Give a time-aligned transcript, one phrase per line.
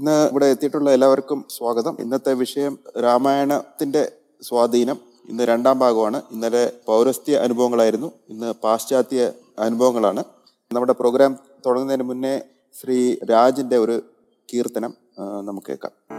[0.00, 1.96] ഇന്ന് ഇവിടെ എത്തിയിട്ടുള്ള എല്ലാവർക്കും സ്വാഗതം.
[2.00, 4.98] ഇന്നത്തെ വിഷയം രാമായണത്തിന്റെ സ്വാധീനം.
[5.28, 6.22] ഇന്ന് രണ്ടാം ഭാഗമാണ്.
[6.32, 8.12] ഇന്നലെ പൗരസ്ത്യ അനുഭവങ്ങളായിരുന്നു.
[8.28, 10.24] ഇന്ന് പാശ്ചാത്യ അനുഭവങ്ങളാണ്.
[10.70, 12.40] നമ്മുടെ പ്രോഗ്രാം തുടങ്ങുന്നതിന് മുന്നേ
[12.80, 14.02] ശ്രീ രാജിന്റെ ഒരു
[14.54, 14.94] കീർത്തനം
[15.44, 16.17] നമുക്ക് കേൾക്കാം.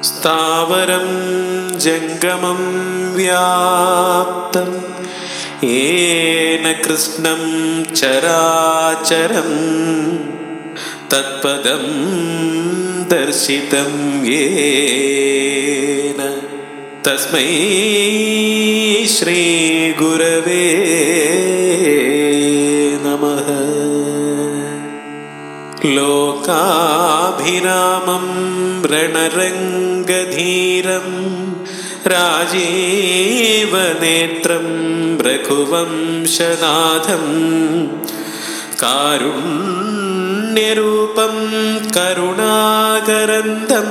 [0.00, 1.06] സ്ഥാവരം
[1.80, 2.58] ജംഗമം
[3.14, 4.84] വ്യാപ്തം.
[5.68, 7.84] ഏന കൃഷ്ണം
[11.12, 11.84] तत्पदं
[13.10, 16.20] दर्शितं येन।
[17.06, 17.46] तस्मै
[19.06, 20.66] श्रीगुरवे
[23.04, 23.48] नमः।
[25.90, 28.26] लोकाभिरामं
[28.90, 31.08] रणरङ्गधीरं
[32.06, 34.66] राजीवनेत्रं
[35.18, 37.26] रघुवंशनाथं
[38.80, 40.21] कारुम्
[40.52, 41.36] पुण्यरूपं
[41.94, 43.86] करुणाकरन्दं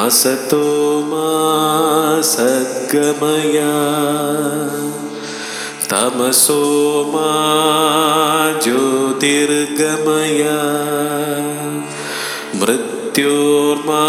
[0.08, 0.64] असतो
[1.10, 3.74] मा सद्गमया।
[5.92, 6.64] തമസോ
[7.14, 7.30] മാ
[8.64, 10.42] ജ്യോതിർഗമയ.
[12.60, 14.04] മൃത്യോർമാ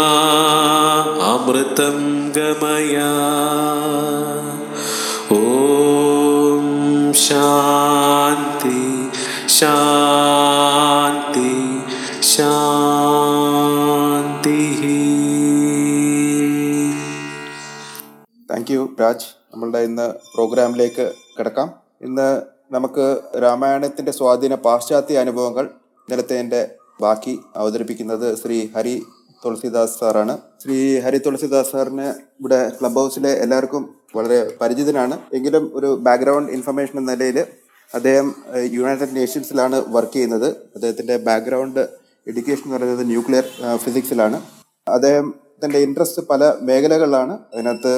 [1.31, 1.97] അമൃതം
[2.31, 2.97] ഗമയ
[5.37, 6.65] ഓം
[7.13, 8.83] ശാന്തി
[9.57, 11.53] ശാന്തി
[12.33, 12.61] ശാന്തി.
[18.49, 21.05] താങ്ക് യു രാജ് നമ്മളുടെ ഇന്ന് പ്രോഗ്രാമിലേക്ക്
[21.41, 21.69] കിടക്കാം.
[22.01, 22.27] ഇന്ന്
[22.75, 23.05] നമുക്ക്
[23.43, 25.65] രാമായണത്തിന്റെ സ്വാധീന പാശ്ചാത്യ അനുഭവങ്ങൾ
[26.03, 26.61] ഇന്നലത്തെ
[27.01, 28.95] ബാക്കി അവതരിപ്പിക്കുന്നത് ശ്രീ ഹരി
[29.45, 30.33] തുളസിദാസ് സാറാണ്.
[30.63, 32.07] ശ്രീ ഹരി തുളസിദാസ് സാറിന്
[32.41, 33.83] ഇവിടെ ക്ലബ് ഹൗസിലെ എല്ലാവർക്കും
[34.15, 35.15] വളരെ പരിചിതനാണ്.
[35.33, 37.39] എങ്കിലും ഒരു ബാക്ക്ഗ്രൗണ്ട് ഇൻഫർമേഷൻ എന്ന നിലയിൽ
[37.95, 38.27] അദ്ദേഹം
[38.75, 40.49] യുണൈറ്റഡ് നേഷൻസിലാണ് വർക്ക് ചെയ്യുന്നത്.
[40.75, 41.81] അദ്ദേഹത്തിന്റെ ബാക്ക്ഗ്രൗണ്ട്
[42.27, 43.45] എഡ്യൂക്കേഷൻ എന്ന് പറയുന്നത് ന്യൂക്ലിയർ
[43.83, 44.37] ഫിസിക്സിലാണ്.
[45.63, 47.33] അദ്ദേഹത്തിന്റെ ഇൻട്രസ്റ്റ് പല മേഖലകളിലാണ്.
[47.53, 47.91] അതിനകത്ത്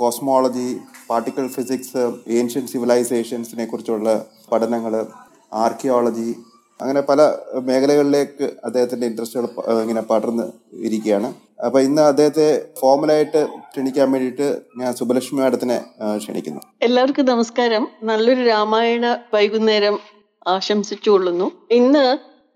[0.00, 0.66] കോസ്മോളജി
[1.10, 5.06] പാർട്ടിക്കിൾ ഫിസിക്സ് ഏൻഷ്യൻ സിവിലൈസേഷൻസിനെ കുറിച്ചുള്ള പഠനങ്ങൾ
[5.52, 6.34] ആർക്കിയോളജി
[6.80, 7.20] അങ്ങനെ പല
[7.68, 9.46] മേഖലകളിലേക്ക് അദ്ദേഹത്തിന്റെ ഇൻട്രസ്റ്റുകൾ
[9.82, 10.44] ഇങ്ങനെ പടർന്ന്
[10.86, 11.34] ഇരിക്കുകയാണ്.
[11.64, 12.46] അപ്പൊ ഇന്ന് അദ്ദേഹത്തെ
[12.80, 15.78] ഫോമലായിട്ട് ക്ഷണിക്കാൻ വേണ്ടിയിട്ട് ഞാൻ സുബലക്ഷ്മി മാഡത്തിനെ
[16.16, 16.60] ക്ഷണിക്കുന്നു.
[16.82, 17.88] എല്ലാവർക്കും നമസ്കാരം.
[18.02, 19.98] നല്ലൊരു രാമായണ വൈകുന്നേരം
[20.46, 21.50] ആശംസിച്ചുകൊള്ളുന്നു.
[21.70, 22.06] ഇന്ന്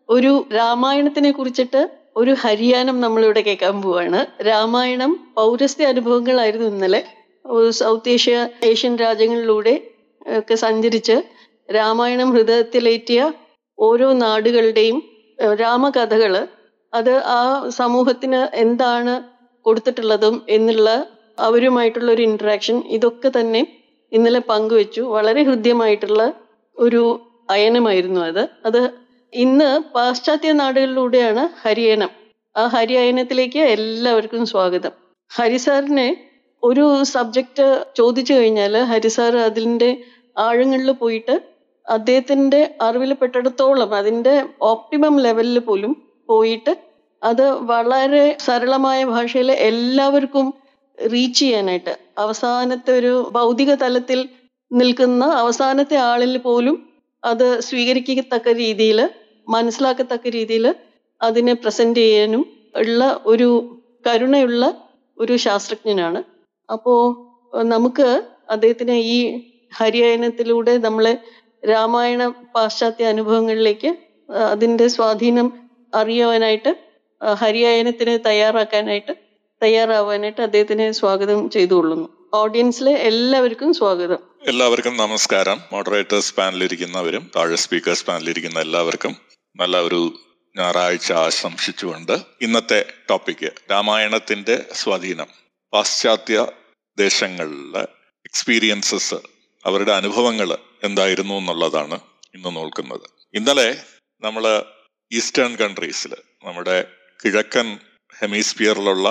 [0.09, 4.21] ഒരു രാമായണത്തിനെ കുറിച്ചിട്ട് ഒരു ഹരിയാനം നമ്മളിവിടെ കേൾക്കാൻ പോവാണ്.
[4.49, 7.01] രാമായണം പൗരസ്ത്യ അനുഭവങ്ങളായിരുന്നു ഇന്നലെ.
[7.81, 9.75] സൗത്ത് ഏഷ്യ ഏഷ്യൻ രാജ്യങ്ങളിലൂടെ
[10.39, 11.17] ഒക്കെ സഞ്ചരിച്ച്
[11.69, 13.21] രാമായണം ഹൃദയത്തിലേറ്റിയ
[13.79, 14.99] ഓരോ നാടുകളുടെയും
[15.63, 16.33] രാമകഥകൾ
[16.93, 19.15] അത് ആ സമൂഹത്തിന് എന്താണ്
[19.67, 20.89] കൊടുത്തിട്ടുള്ളതും എന്നുള്ള
[21.39, 23.63] അവരുമായിട്ടുള്ള ഒരു ഇൻട്രാക്ഷൻ ഇതൊക്കെ തന്നെ
[24.13, 25.01] ഇന്നലെ പങ്കുവെച്ചു.
[25.17, 26.23] വളരെ ഹൃദ്യമായിട്ടുള്ള
[26.77, 27.03] ഒരു
[27.51, 28.43] അയനമായിരുന്നു അത്.
[28.67, 28.81] അത്
[29.33, 32.11] ഇന്ന് പാശ്ചാത്യ നാടുകളിലൂടെയാണ് ഹരിയനം.
[32.57, 34.93] ആ ഹരിയനത്തിലേക്ക് എല്ലാവർക്കും സ്വാഗതം.
[35.31, 36.09] ഹരിസാറിനെ
[36.63, 39.89] ഒരു സബ്ജക്റ്റ് ചോദിച്ചു കഴിഞ്ഞാൽ ഹരിസാർ അതിന്റെ
[40.37, 41.35] ആഴങ്ങളിൽ പോയിട്ട്
[41.87, 44.35] അദ്ദേഹത്തിന്റെ അറിവിൽ പെട്ടിടത്തോളം അതിന്റെ
[44.71, 45.95] ഓപ്റ്റിമം ലെവലിൽ പോലും
[46.29, 46.75] പോയിട്ട്
[47.23, 47.43] അത്
[47.73, 50.47] വളരെ സരളമായ ഭാഷയിൽ എല്ലാവർക്കും
[50.99, 54.21] റീച്ച് ചെയ്യാനായിട്ട് അവസാനത്തെ ഒരു ഭൗതിക തലത്തിൽ
[54.71, 56.77] നിൽക്കുന്ന അവസാനത്തെ ആളിൽ പോലും
[57.23, 59.01] അത് സ്വീകരിക്കത്തക്ക രീതിയിൽ
[59.49, 60.75] മനസ്സിലാക്കത്തക്ക രീതിയിൽ
[61.23, 62.47] അതിനെ പ്രസന്റ് ചെയ്യാനും
[62.77, 66.23] ഉള്ള ഒരു കരുണയുള്ള ഒരു ശാസ്ത്രജ്ഞനാണ്.
[66.73, 67.01] അപ്പോൾ
[67.63, 69.43] നമുക്ക് അദ്ദേഹത്തിന് ഈ
[69.77, 71.19] ഹരിയായനത്തിലൂടെ നമ്മളെ
[71.69, 73.97] രാമായണ പാശ്ചാത്യ അനുഭവങ്ങളിലേക്ക്
[74.51, 75.53] അതിന്റെ സ്വാധീനം
[75.95, 76.77] അറിയുവാനായിട്ട്
[77.35, 79.17] ഹരിയായനത്തിന് തയ്യാറാക്കാനായിട്ട്
[79.63, 82.09] തയ്യാറാവാനായിട്ട് അദ്ദേഹത്തിനെ സ്വാഗതം ചെയ്തുകൊള്ളുന്നു.
[82.35, 84.19] ഓഡിയൻസിലെ എല്ലാവർക്കും സ്വാഗതം.
[84.47, 85.61] എല്ലാവർക്കും നമസ്കാരം.
[85.73, 90.01] മോഡറേറ്റേഴ്സ് പാനലിരിക്കുന്നവരും താഴെ സ്പീക്കേഴ്സ് പാനലിരിക്കുന്ന എല്ലാവർക്കും നല്ല ഒരു
[90.57, 92.79] ഞായറാഴ്ച ആശംസിച്ചുകൊണ്ട് ഇന്നത്തെ
[93.09, 95.29] ടോപ്പിക്ക് രാമായണത്തിന്റെ സ്വാധീനം
[95.73, 96.39] പാശ്ചാത്യ
[96.99, 97.83] ദേശങ്ങളിലെ
[98.25, 99.19] എക്സ്പീരിയൻസസ്
[99.65, 100.49] അവരുടെ അനുഭവങ്ങൾ
[100.83, 101.97] എന്തായിരുന്നു എന്നുള്ളതാണ്
[102.35, 103.07] ഇന്ന് നോക്കുന്നത്.
[103.35, 103.69] ഇന്നലെ
[104.23, 104.45] നമ്മൾ
[105.13, 106.13] ഈസ്റ്റേൺ കൺട്രീസിൽ
[106.45, 106.77] നമ്മുടെ
[107.21, 107.69] കിഴക്കൻ
[108.15, 109.09] ഹെമിസ്ഫിയറിലുള്ള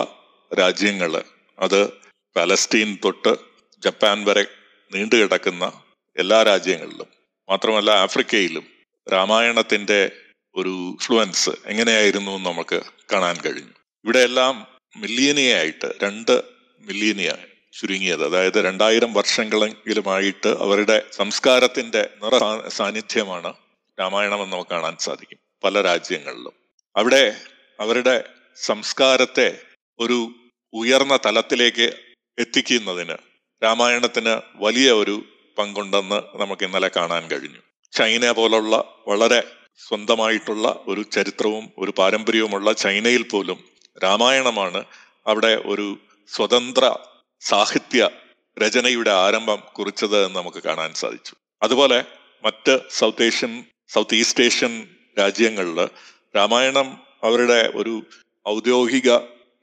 [0.52, 1.12] രാജ്യങ്ങൾ
[1.60, 1.82] അത്
[2.36, 3.34] പാലസ്റ്റീൻ തൊട്ട്
[3.84, 4.44] ജപ്പാൻ വരെ
[4.92, 5.66] നീണ്ടു കിടക്കുന്ന
[6.18, 7.10] എല്ലാ രാജ്യങ്ങളിലും
[7.50, 8.66] മാത്രമല്ല ആഫ്രിക്കയിലും
[9.08, 10.00] രാമായണത്തിന്റെ
[10.56, 12.82] ഒരു ഫ്ലുവൻസ് എങ്ങനെയായിരുന്നു എന്ന് നമുക്ക്
[13.14, 13.72] കാണാൻ കഴിഞ്ഞു.
[14.04, 14.68] ഇവിടെയെല്ലാം
[14.98, 16.42] മില്ലിയനിയായിട്ട് രണ്ട്
[16.80, 17.36] മില്ലിയനിയ
[17.80, 18.26] ചുരുങ്ങിയത്.
[18.26, 23.54] അതായത് രണ്ടായിരം വർഷങ്ങളെങ്കിലുമായിട്ട് അവരുടെ സംസ്കാരത്തിന്റെ നിറ സാന്നിധ്യമാണ്
[24.00, 26.54] രാമായണം എന്ന് നമുക്ക് കാണാൻ സാധിക്കും പല രാജ്യങ്ങളിലും.
[26.96, 27.36] അവിടെ
[27.80, 28.24] അവരുടെ
[28.56, 29.62] സംസ്കാരത്തെ
[30.00, 30.32] ഒരു
[30.74, 31.94] ഉയർന്ന തലത്തിലേക്ക്
[32.40, 33.18] എത്തിക്കുന്നതിന്
[33.64, 35.24] രാമായണത്തിന് വലിയ ഒരു
[35.58, 37.60] പങ്കുണ്ടെന്ന് നമുക്ക് ഇന്നലെ കാണാൻ കഴിഞ്ഞു.
[37.92, 39.44] ചൈന പോലുള്ള വളരെ
[39.88, 43.64] സ്വന്തമായിട്ടുള്ള ഒരു ചരിത്രവും ഒരു പാരമ്പര്യവുമുള്ള ചൈനയിൽ പോലും
[44.04, 44.84] രാമായണമാണ്
[45.28, 45.98] അവിടെ ഒരു
[46.28, 46.96] സ്വതന്ത്ര
[47.42, 48.10] സാഹിത്യ
[48.60, 51.36] രചനയുടെ ആരംഭം കുറിച്ചത് എന്ന് നമുക്ക് കാണാൻ സാധിച്ചു.
[51.64, 52.06] അതുപോലെ
[52.44, 54.88] മറ്റ് south Asian south east Asian
[55.20, 55.86] രാജ്യങ്ങളിൽ
[56.36, 58.04] രാമായണം അവരുടെ ഒരു
[58.48, 59.18] ഔദ്യോഗിക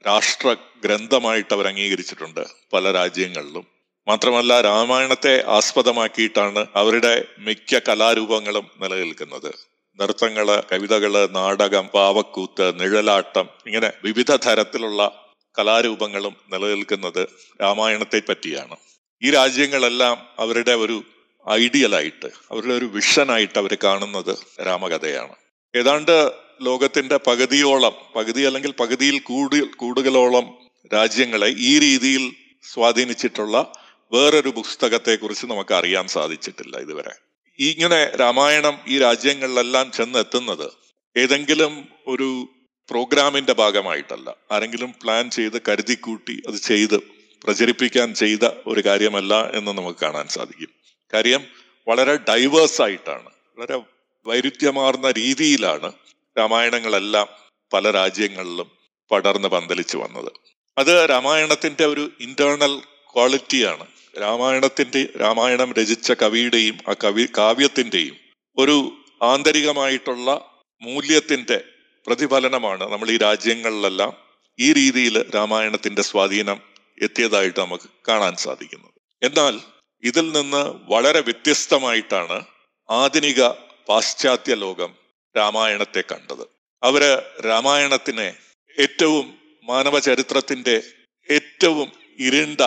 [0.07, 2.43] രാഷ്ട്ര ഗ്രന്ഥമായിട്ട് അവർ അംഗീകരിച്ചിട്ടുണ്ട്
[2.73, 3.67] പല രാജ്യങ്ങളിലും.
[4.07, 9.68] മാത്രമല്ല രാമായണത്തെ ആസ്പദമാക്കിയിട്ടാണ് അവരുടെ മിക്ക കലാരൂപങ്ങളും നിലനിൽക്കുന്നത്.
[9.95, 17.27] നൃത്തങ്ങൾ കവിതകൾ നാടകം പാവക്കൂത്ത് നിഴലാട്ടം ഇങ്ങനെ വിവിധ തരത്തിലുള്ള കലാരൂപങ്ങളും നിലനിൽക്കുന്നത്
[17.61, 18.75] രാമായണത്തെ പറ്റിയാണ്.
[19.23, 21.03] ഈ രാജ്യങ്ങളെല്ലാം അവരുടെ ഒരു
[21.49, 25.35] ഐഡിയലായിട്ട് അവരുടെ ഒരു വിഷനായിട്ട് അവർ കാണുന്നത് രാമകഥയാണ്.
[25.75, 26.31] ഏതാണ്ട്
[26.61, 30.57] ലോകത്തിന്റെ പകുതിയോളം പകുതി അല്ലെങ്കിൽ പകുതിയിൽ കൂടുതൽ കൂടുതലോളം
[30.93, 32.33] രാജ്യങ്ങളെ ഈ രീതിയിൽ
[32.73, 33.73] സ്വാധീനിച്ചിട്ടുള്ള
[34.13, 37.28] വേറൊരു പുസ്തകത്തെ കുറിച്ച് നമുക്ക് അറിയാൻ സാധിച്ചിട്ടില്ല ഇതുവരെ.
[37.59, 40.71] ഇങ്ങനെ രാമായണം ഈ രാജ്യങ്ങളിലെല്ലാം ചെന്നെത്തുന്നത്
[41.17, 42.47] ഏതെങ്കിലും ഒരു
[42.89, 44.35] പ്രോഗ്രാമിന്റെ ഭാഗമായിട്ടല്ല.
[44.51, 46.97] ആരെങ്കിലും പ്ലാൻ ചെയ്ത് കരുതിക്കൂട്ടി അത് ചെയ്ത്
[47.43, 50.69] പ്രചരിപ്പിക്കാൻ ചെയ്ത ഒരു കാര്യമല്ല എന്ന് നമുക്ക് കാണാൻ സാധിക്കും.
[51.13, 51.45] കാര്യം
[51.87, 53.29] വളരെ ഡൈവേഴ്സ് ആയിട്ടാണ്.
[53.57, 53.81] വളരെ
[54.25, 55.91] വൈരുദ്ധ്യമാർന്ന രീതിയിലാണ്
[56.37, 57.27] രാമായണങ്ങളെല്ലാം
[57.73, 58.71] പല രാജ്യങ്ങളിലും
[59.11, 60.31] പടർന്ന് പന്തലിച്ചു വന്നത്.
[60.77, 62.81] അത് രാമായണത്തിന്റെ ഒരു ഇന്റേണൽ
[63.15, 63.85] ക്വാളിറ്റിയാണ്.
[64.21, 68.15] രാമായണത്തിന്റെ രാമായണം രചിച്ച കവിയുടെയും ആ കവി കാവ്യത്തിന്റെയും
[68.57, 70.45] ഒരു ആന്തരികമായിട്ടുള്ള
[70.81, 71.63] മൂല്യത്തിന്റെ
[72.07, 74.13] പ്രതിഫലനമാണ് നമ്മൾ ഈ രാജ്യങ്ങളിലെല്ലാം
[74.59, 76.61] ഈ രീതിയിൽ രാമായണത്തിന്റെ സ്വാധീനം
[77.01, 78.93] എത്തിയതായിട്ട് നമുക്ക് കാണാൻ സാധിക്കുന്നത്.
[79.23, 79.59] എന്നാൽ
[80.03, 82.41] ഇതിൽ നിന്ന് വളരെ വ്യത്യസ്തമായിട്ടാണ്
[82.89, 83.47] ആധുനിക
[83.89, 84.95] പാശ്ചാത്യ ലോകം
[85.37, 86.45] രാമായണത്തെ കണ്ടത്.
[86.83, 88.35] അവർ രാമായണത്തിനെ
[88.79, 90.81] ഏറ്റവും മാനവ ചരിത്രത്തിന്റെ
[91.29, 92.61] ഏറ്റവും ഇരുണ്ട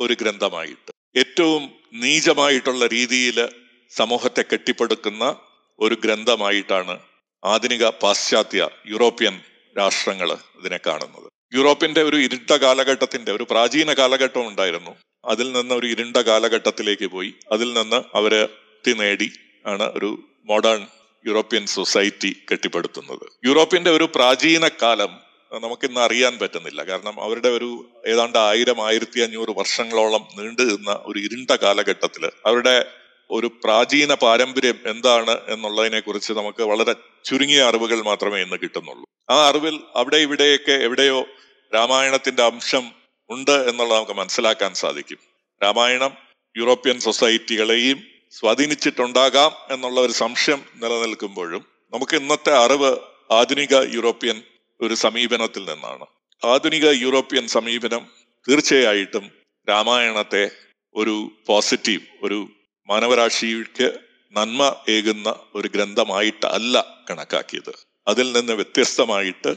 [0.00, 1.18] ഒരു ഗ്രന്ഥമായിട്ട്.
[1.18, 3.48] ഏറ്റവും നീചമായിട്ടുള്ള രീതിയിൽ
[3.90, 5.36] സമൂഹത്തെ കെട്ടിപ്പടുക്കുന്ന
[5.78, 6.98] ഒരു ഗ്രന്ഥമായിട്ടാണ്
[7.44, 9.40] ആധുനിക പാശ്ചാത്യ യൂറോപ്യൻ
[9.78, 11.56] രാഷ്ട്രങ്ങൾ ഇതിനെ കാണുന്നത്.
[11.56, 14.94] യൂറോപ്പിന്റെ ഒരു ഇരുണ്ട കാലഘട്ടത്തിന്റെ ഒരു പ്രാചീന കാലഘട്ടം ഉണ്ടായിരുന്നു.
[15.24, 17.34] അതിൽ നിന്ന് ഒരു ഇരുണ്ട കാലഘട്ടത്തിലേക്ക് പോയി.
[17.52, 18.48] അതിൽ നിന്ന് അവർ
[18.96, 19.32] നേടി
[19.66, 20.86] ആണ് ഒരു മോഡേൺ
[21.26, 23.26] യൂറോപ്യൻ സൊസൈറ്റി കെട്ടിപ്പടുത്തുന്നത്.
[23.44, 26.84] യൂറോപ്പിന്റെ ഒരു പ്രാചീന കാലം നമുക്കിന്ന് അറിയാൻ പറ്റുന്നില്ല.
[26.84, 32.90] കാരണം അവരുടെ ഒരു ഏതാണ്ട് ആയിരം ആയിരത്തി അഞ്ഞൂറ് വർഷങ്ങളോളം നീണ്ടു നിന്ന ഒരു ഇരുണ്ട കാലഘട്ടത്തിൽ അവരുടെ
[33.30, 39.04] ഒരു പ്രാചീന പാരമ്പര്യം എന്താണ് എന്നുള്ളതിനെ കുറിച്ച് നമുക്ക് വളരെ ചുരുങ്ങിയ അറിവുകൾ മാത്രമേ ഇന്ന് കിട്ടുന്നുള്ളൂ.
[39.30, 41.26] ആ അറിവിൽ അവിടെ ഇവിടെയൊക്കെ എവിടെയോ
[41.74, 42.92] രാമായണത്തിന്റെ അംശം
[43.30, 45.18] ഉണ്ട് എന്നുള്ളത് നമുക്ക് മനസ്സിലാക്കാൻ സാധിക്കും.
[45.62, 46.16] രാമായണം
[46.56, 52.96] യൂറോപ്യൻ സൊസൈറ്റികളെയും സ്വാധീനിച്ചിട്ടുണ്ടാകാം എന്നുള്ള ഒരു സംശയം നിലനിൽക്കുമ്പോഴും നമുക്ക് ഇന്നത്തെ അറിവ്
[53.30, 54.42] ആധുനിക യൂറോപ്യൻ
[54.80, 56.06] ഒരു സമീപനത്തിൽ നിന്നാണ്.
[56.44, 58.06] ആധുനിക യൂറോപ്യൻ സമീപനം
[58.48, 59.30] തീർച്ചയായിട്ടും
[59.68, 60.50] രാമായണത്തെ
[60.94, 62.48] ഒരു പോസിറ്റീവ് ഒരു
[62.88, 63.98] മാനവരാശിക്ക്
[64.32, 67.72] നന്മ ഏകുന്ന ഒരു ഗ്രന്ഥമായിട്ടല്ല കണക്കാക്കിയത്.
[68.08, 69.48] അതിൽ നിന്ന് വ്യത്യസ്തമായിട്ട്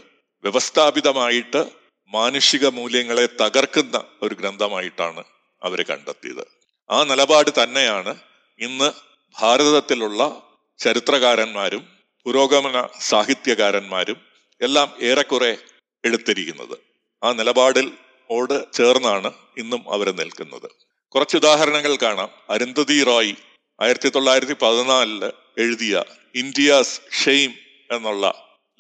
[0.43, 1.71] വ്യവസ്ഥാപിതമായിട്ട്
[2.13, 5.23] മാനുഷിക മൂല്യങ്ങളെ തകർക്കുന്ന ഒരു ഗ്രന്ഥമായിട്ടാണ്
[5.63, 6.47] അവർ കണ്ടെത്തിയത്.
[6.91, 8.15] ആ നിലപാട് തന്നെയാണ്
[8.59, 8.91] ഇന്ന്
[9.39, 10.41] ഭാരതത്തിലുള്ള
[10.79, 11.87] ചരിത്രകാരന്മാരും
[12.23, 14.30] പുരോഗമന സാഹിത്യകാരന്മാരും
[14.61, 15.57] എല്ലാം ഏറെക്കുറെ
[16.05, 16.77] എടുത്തിരിക്കുന്നത്.
[17.23, 17.91] ആ നിലപാടിൽ
[18.29, 20.71] ഓട് ചേർന്നാണ് ഇന്നും അവർ നിൽക്കുന്നത്.
[21.09, 22.29] കുറച്ച് ഉദാഹരണങ്ങൾ കാണാം.
[22.49, 23.35] അരുന്ധതി റോയ്
[23.81, 26.03] ആയിരത്തി തൊള്ളായിരത്തി പതിനാലിൽ എഴുതിയ
[26.35, 27.51] ഇന്ത്യാസ് ഷെയിം
[27.91, 28.25] എന്നുള്ള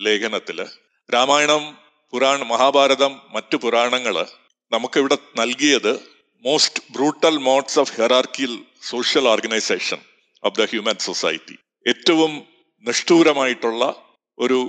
[0.01, 0.69] ലേഖനത്തിൽ
[1.13, 1.77] രാമായണം
[2.11, 4.25] പുരാണ മഹാഭാരതം മറ്റു പുരാണങ്ങൾ
[4.71, 5.93] നമുക്കിവിടെ നൽകിയത്
[6.45, 9.99] most brutal modes of hierarchical social organisation
[10.43, 11.55] of the human society
[11.87, 12.47] ഏറ്റവും
[12.85, 13.95] നിഷ്ഠൂരമായിട്ടുള്ള
[14.37, 14.59] ഒരു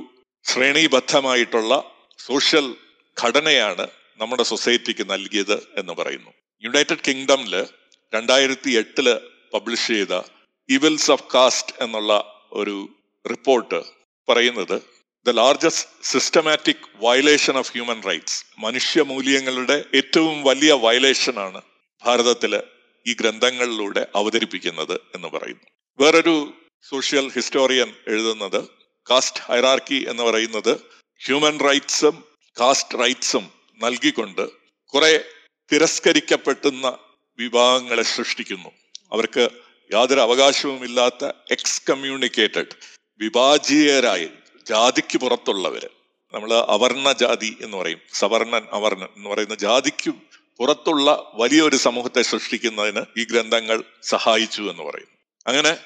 [0.44, 1.72] ശ്രേണീബദ്ധമായിട്ടുള്ള
[2.18, 2.76] സോഷ്യൽ
[3.24, 6.30] ഘടനയാണ് നമ്മുടെ സൊസൈറ്റിക്ക് നൽകിയത് എന്ന് പറയുന്നു.
[6.64, 7.66] യുണൈറ്റഡ് കിങ്ഡമിൽ
[8.14, 9.18] രണ്ടായിരത്തി എട്ടിൽ
[9.54, 10.20] പബ്ലിഷ് ചെയ്ത
[10.68, 12.12] ഇവിൽസ് ഓഫ് കാസ്റ്റ് എന്നുള്ള
[12.52, 12.88] ഒരു
[13.30, 13.82] റിപ്പോർട്ട്
[14.28, 14.82] പറയുന്നത്
[15.26, 21.62] the largest systematic violation of human rights മനുഷ്യ മൂല്യങ്ങളുടെ ഏറ്റവും വലിയ വയലേഷനാണ്
[22.04, 22.62] ഭാരതത്തിൽ
[23.06, 25.66] ഈ ഗ്രന്ഥങ്ങളിലൂടെ അവതരിപ്പിക്കുന്നത് എന്ന് പറയുന്നു.
[26.00, 30.80] വേറൊരു സോഷ്യൽ ഹിസ്റ്റോറിയൻ എഴുതുന്നത് കാസ്റ്റ് ഹൈറാർക്കി എന്ന് പറയുന്നത്
[31.26, 32.24] ഹ്യൂമൻ റൈറ്റ്സും
[32.60, 34.48] കാസ്റ്റ് റൈറ്റ്സും നൽകിക്കൊണ്ട്
[34.86, 35.24] കുറെ
[35.72, 36.98] തിരസ്കരിക്കപ്പെട്ടുന്ന
[37.38, 38.68] വിഭാഗങ്ങളെ സൃഷ്ടിക്കുന്നു.
[39.12, 39.48] അവർക്ക്
[39.92, 42.76] യാതൊരു അവകാശവുമില്ലാത്ത എക്സ് കമ്മ്യൂണിക്കേറ്റഡ്
[43.18, 44.28] വിഭാജീയരായി
[44.68, 45.88] ജാതിക്ക് പുറത്തുള്ളവര്.
[46.34, 48.00] നമ്മൾ അവർണ ജാതി എന്ന് പറയും.
[48.12, 50.10] സവർണൻ അവർണൻ എന്ന് പറയുന്ന ജാതിക്ക്
[50.56, 55.08] പുറത്തുള്ള വലിയൊരു സമൂഹത്തെ സൃഷ്ടിക്കുന്നതിന് ഈ ഗ്രന്ഥങ്ങൾ സഹായിച്ചു എന്ന് പറയും.
[55.46, 55.76] അങ്ങനെ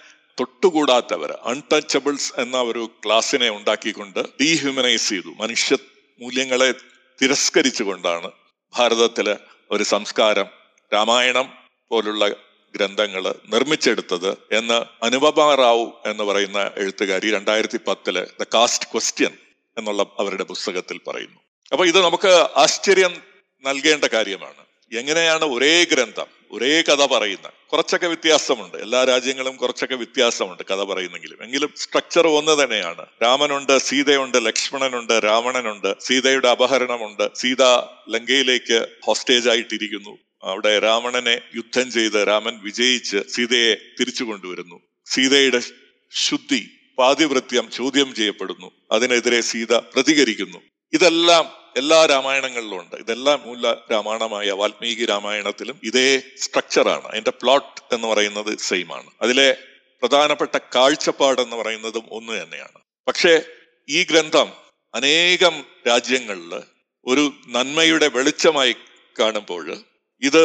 [0.40, 5.34] തൊട്ടുകൂടാത്തവർ അൺടച്ചബിൾസ് എന്ന ഒരു ക്ലാസ്സിനെ ഉണ്ടാക്കിക്കൊണ്ട് ഡീഹ്യൂമനൈസ് ചെയ്തു.
[5.36, 5.76] മനുഷ്യ
[6.20, 6.74] മൂല്യങ്ങളെ
[7.22, 8.30] തിരസ്കരിച്ചുകൊണ്ടാണ്
[8.76, 9.36] ഭാരതത്തിലെ
[9.70, 10.46] ഒരു സംസ്കാരം
[10.94, 11.52] രാമായണം
[11.90, 12.28] പോലുള്ള
[12.74, 19.30] ഗ്രന്ഥങ്ങൾ നിർമ്മിച്ചെടുത്തത് എന്ന് അനുപമ റാവു എന്ന് പറയുന്ന എഴുത്തുകാരി രണ്ടായിരത്തി പത്തിൽ ദ കാസ്റ്റ് ക്വസ്റ്റ്യൻ
[19.78, 21.40] എന്നുള്ള അവരുടെ പുസ്തകത്തിൽ പറയുന്നു.
[21.72, 23.22] അപ്പൊ ഇത് നമുക്ക് ആശ്ചര്യം
[23.62, 24.64] നൽകേണ്ട കാര്യമാണ്.
[24.92, 28.76] എങ്ങനെയാണ് ഒരേ ഗ്രന്ഥം ഒരേ കഥ പറയുന്ന കുറച്ചൊക്കെ വ്യത്യാസമുണ്ട്.
[28.76, 31.38] എല്ലാ രാജ്യങ്ങളും കുറച്ചൊക്കെ വ്യത്യാസമുണ്ട് കഥ പറയുന്നെങ്കിലും.
[31.42, 33.06] എങ്കിലും സ്ട്രക്ചർ ഒന്ന് തന്നെയാണ്.
[33.22, 37.30] രാമനുണ്ട് സീതയുണ്ട് ലക്ഷ്മണനുണ്ട് രാവണനുണ്ട് സീതയുടെ അപഹരണമുണ്ട്.
[37.34, 37.62] സീത
[38.08, 40.18] ലങ്കയിലേക്ക് ഹോസ്റ്റേജ് ആയിട്ടിരിക്കുന്നു.
[40.42, 44.80] അവിടെ രാവണനെ യുദ്ധം ചെയ്ത് രാമൻ വിജയിച്ച് സീതയെ തിരിച്ചു കൊണ്ടുവരുന്നു.
[45.06, 45.60] സീതയുടെ
[46.12, 48.70] ശുദ്ധി പാതിവൃത്യം ചോദ്യം ചെയ്യപ്പെടുന്നു.
[48.92, 50.58] അതിനെതിരെ സീത പ്രതികരിക്കുന്നു.
[50.92, 52.96] ഇതെല്ലാം എല്ലാ രാമായണങ്ങളിലും ഉണ്ട്.
[52.96, 59.10] ഇതെല്ലാം മൂല രാമായണമായ വാൽമീകി രാമായണത്തിലും ഇതേ സ്ട്രക്ചറാണ് അതിന്റെ പ്ലോട്ട് എന്ന് പറയുന്നത് സെയിം ആണ്.
[59.22, 59.56] അതിലെ
[60.02, 62.78] പ്രധാനപ്പെട്ട കാഴ്ചപ്പാട് എന്ന് പറയുന്നതും ഒന്ന് തന്നെയാണ്.
[63.08, 63.42] പക്ഷേ
[63.88, 64.48] ഈ ഗ്രന്ഥം
[64.94, 66.52] അനേകം രാജ്യങ്ങളിൽ
[67.06, 68.74] ഒരു നന്മയുടെ വെളിച്ചമായി
[69.20, 69.66] കാണുമ്പോൾ
[70.22, 70.44] ഇത്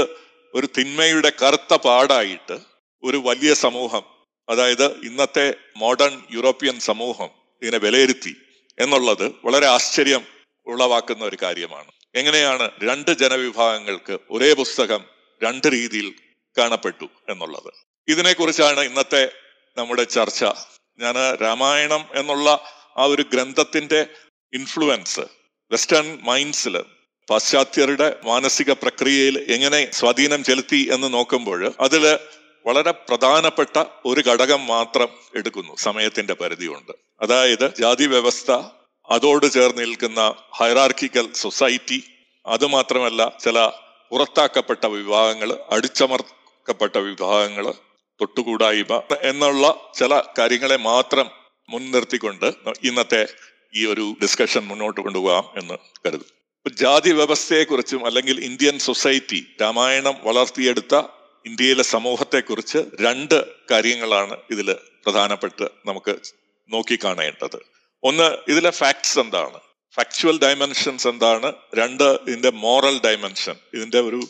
[0.53, 2.57] ഒരു തിന്മയുടെ കറുത്ത പാടായിട്ട്
[3.03, 4.03] ഒരു വലിയ സമൂഹം
[4.49, 7.29] അതായത് ഇന്നത്തെ മോഡേൺ യൂറോപ്യൻ സമൂഹം
[7.61, 8.35] ഇതിനെ വിലയിരുത്തി
[8.79, 11.91] എന്നുള്ളത് വളരെ ആശ്ചര്യം ഉളവാക്കുന്ന ഒരു കാര്യമാണ്.
[12.15, 15.05] എങ്ങനെയാണ് രണ്ട് ജനവിഭാഗങ്ങൾക്ക് ഒരേ പുസ്തകം
[15.43, 16.13] രണ്ട് രീതിയിൽ
[16.57, 17.73] കാണപ്പെട്ടു എന്നുള്ളത്?
[18.07, 19.31] ഇതിനെക്കുറിച്ചാണ് ഇന്നത്തെ
[19.77, 20.45] നമ്മുടെ ചർച്ച.
[20.99, 22.49] ഞാൻ രാമായണം എന്നുള്ള
[22.97, 24.05] ആ ഒരു ഗ്രന്ഥത്തിന്റെ
[24.53, 25.19] ഇൻഫ്ലുവൻസ്
[25.71, 26.83] വെസ്റ്റേൺ മൈൻഡ്സിൽ
[27.29, 32.19] പാശ്ചാത്യരുടെ മാനസിക പ്രക്രിയയിൽ എങ്ങനെ സ്വാധീനം ചെലുത്തി എന്ന് നോക്കുമ്പോൾ അതിൽ
[32.65, 36.91] വളരെ പ്രധാനപ്പെട്ട ഒരു ഘടകം മാത്രം എടുക്കുന്നു സമയത്തിന്റെ പരിധിയുണ്ട്.
[37.21, 38.51] അതായത് ജാതി വ്യവസ്ഥ
[39.11, 40.21] അതോട് ചേർന്ന് നിൽക്കുന്ന
[40.59, 41.99] ഹൈറാർക്കിക്കൽ സൊസൈറ്റി
[42.45, 43.57] അതുമാത്രമല്ല ചില
[44.11, 47.65] പുറത്താക്കപ്പെട്ട വിഭാഗങ്ങൾ അടിച്ചമർക്കപ്പെട്ട വിഭാഗങ്ങൾ
[48.19, 51.27] തൊട്ടുകൂടായ്മ എന്നുള്ള ചില കാര്യങ്ങളെ മാത്രം
[51.69, 52.47] മുൻനിർത്തിക്കൊണ്ട്
[52.83, 53.23] ഇന്നത്തെ
[53.75, 55.75] ഈ ഒരു ഡിസ്കഷൻ മുന്നോട്ട് കൊണ്ടുപോകാം എന്ന്
[56.05, 56.29] കരുതും
[56.81, 60.95] ജാതി വ്യവസ്ഥയെക്കുറിച്ചും അല്ലെങ്കിൽ ഇന്ത്യൻ സൊസൈറ്റി രാമായണം വളർത്തിയെടുത്ത
[61.45, 63.37] ഇന്ത്യയിലെ സമൂഹത്തെക്കുറിച്ച് രണ്ട്
[63.71, 64.67] കാര്യങ്ങളാണ് ഇതിൽ
[65.05, 66.13] പ്രധാനപ്പെട്ട് നമുക്ക്
[66.69, 67.59] നോക്കിക്കാണേണ്ടത്.
[68.03, 69.59] ഒന്ന് ഇതിലെ ഫാക്ട്സ് എന്താണ്?
[69.95, 71.53] ഫാക്ച്വൽ ഡയമെൻഷൻസ് എന്താണ്?
[71.75, 74.21] രണ്ട് ഇതിന്റെ മോറൽ ഡയമെൻഷൻ ഇതിന്റെ ഒരു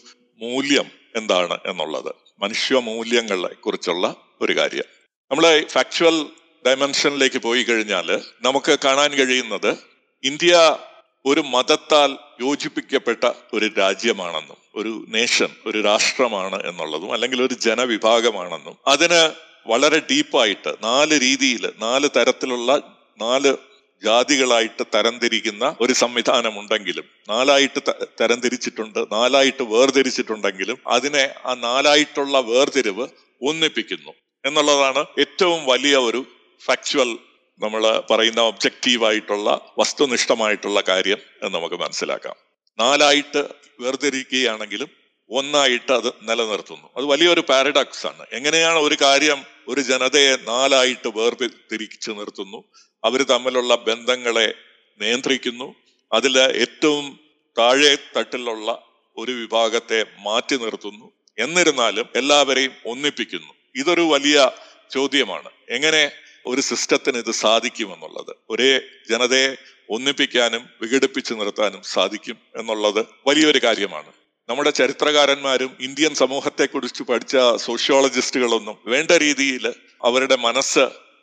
[0.42, 2.16] മൂല്യം എന്താണ് എന്നുള്ളത്.
[2.40, 4.84] മനുഷ്യ മൂല്യങ്ങളെ കുറിച്ചുള്ള ഒരു കാര്യം.
[5.32, 6.26] നമ്മൾ ഫാക്ച്വൽ
[6.68, 9.78] ഡയമെൻഷനിലേക്ക് പോയി കഴിഞ്ഞാൽ നമുക്ക് കാണാൻ കഴിയുന്നത്
[10.24, 10.78] ഇന്ത്യ
[11.26, 19.32] ഒരു മതത്താൽ യോജിപ്പിക്കപ്പെട്ട ഒരു രാജ്യമാണെന്നും ഒരു നേഷൻ ഒരു രാഷ്ട്രമാണ് എന്നുള്ളതും അല്ലെങ്കിൽ ഒരു ജനവിഭാഗമാണെന്നും അതിന്
[19.68, 23.58] വളരെ ഡീപ്പായിട്ട് നാല് രീതിയിൽ നാല് തരത്തിലുള്ള നാല്
[24.04, 33.08] ജാതികളായിട്ട് തരംതിരിക്കുന്ന ഒരു സംവിധാനം ഉണ്ടെങ്കിലും നാലായിട്ട് തരംതിരിച്ചിട്ടുണ്ട് നാലായിട്ട് വേർതിരിച്ചിട്ടുണ്ടെങ്കിലും അതിനെ ആ നാലായിട്ടുള്ള വേർതിരിവ്
[33.42, 34.14] ഒന്നിപ്പിക്കുന്നു.
[34.46, 36.26] എന്നുള്ളതാണ് ഏറ്റവും വലിയ ഒരു
[36.66, 37.18] ഫാക്ച്വൽ
[37.60, 42.36] നമ്മൾ പറയുന്ന ഒബ്ജക്റ്റീവായിട്ടുള്ള വസ്തുനിഷ്ഠമായിട്ടുള്ള കാര്യം എന്ന് നമുക്ക് മനസ്സിലാക്കാം.
[42.80, 43.48] നാലായിട്ട്
[43.80, 44.90] വേർതിരിക്കുകയാണെങ്കിലും
[45.30, 46.90] ഒന്നായിട്ട് അത് നിലനിർത്തുന്നു.
[46.98, 48.26] അത് വലിയൊരു പാരഡോക്സ് ആണ്.
[48.32, 52.64] എങ്ങനെയാണ് ഒരു കാര്യം ഒരു ജനതയെ നാലായിട്ട് വേർതിരിച്ചു നിർത്തുന്നു?
[53.04, 54.56] അവർ തമ്മിലുള്ള ബന്ധങ്ങളെ
[55.02, 55.76] നിയന്ത്രിക്കുന്നു.
[56.14, 57.20] അതിൽ ഏറ്റവും
[57.58, 58.82] താഴെ തട്ടിലുള്ള
[59.18, 61.12] ഒരു വിഭാഗത്തെ മാറ്റി നിർത്തുന്നു.
[61.40, 63.54] എന്നിരുന്നാലും എല്ലാവരെയും ഒന്നിപ്പിക്കുന്നു.
[63.76, 64.52] ഇതൊരു വലിയ
[64.92, 65.50] ചോദ്യമാണ്.
[65.70, 66.12] എങ്ങനെ
[66.46, 68.36] ഒരു സിസ്റ്റത്തിന് ഇത് സാധിക്കുമെന്നുള്ളത്.
[68.50, 69.56] ഒരേ ജനതയെ
[69.90, 74.12] ഒന്നിപ്പിക്കാനും വിഘടിപ്പിച്ചു നിർത്താനും സാധിക്കും എന്നുള്ളത് വലിയൊരു കാര്യമാണ്.
[74.50, 80.80] നമ്മുടെ ചരിത്രകാരന്മാരും ഇന്ത്യൻ സമൂഹത്തെക്കുറിച്ച് പഠിച്ച സോഷ്യോളജിസ്റ്റുകളൊന്നും വേണ്ട രീതിയിൽ അവരുടെ മനസ്സ്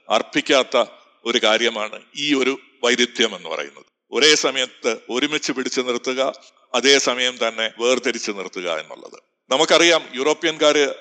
[0.08, 0.84] അർപ്പിക്കാത്ത
[1.26, 3.84] ഒരു കാര്യമാണ് ഈ ഒരു വൈരുദ്ധ്യം എന്ന് പറയുന്നത്.
[4.12, 6.32] ഒരേ സമയത്ത് ഒരുമിച്ച് പിടിച്ചു നിർത്തുക
[6.74, 9.22] അതേ സമയം തന്നെ വേർതിരിച്ചു നിർത്തുക എന്നുള്ളത്.
[9.50, 10.94] നമുക്കറിയാം യൂറോപ്യൻകാര്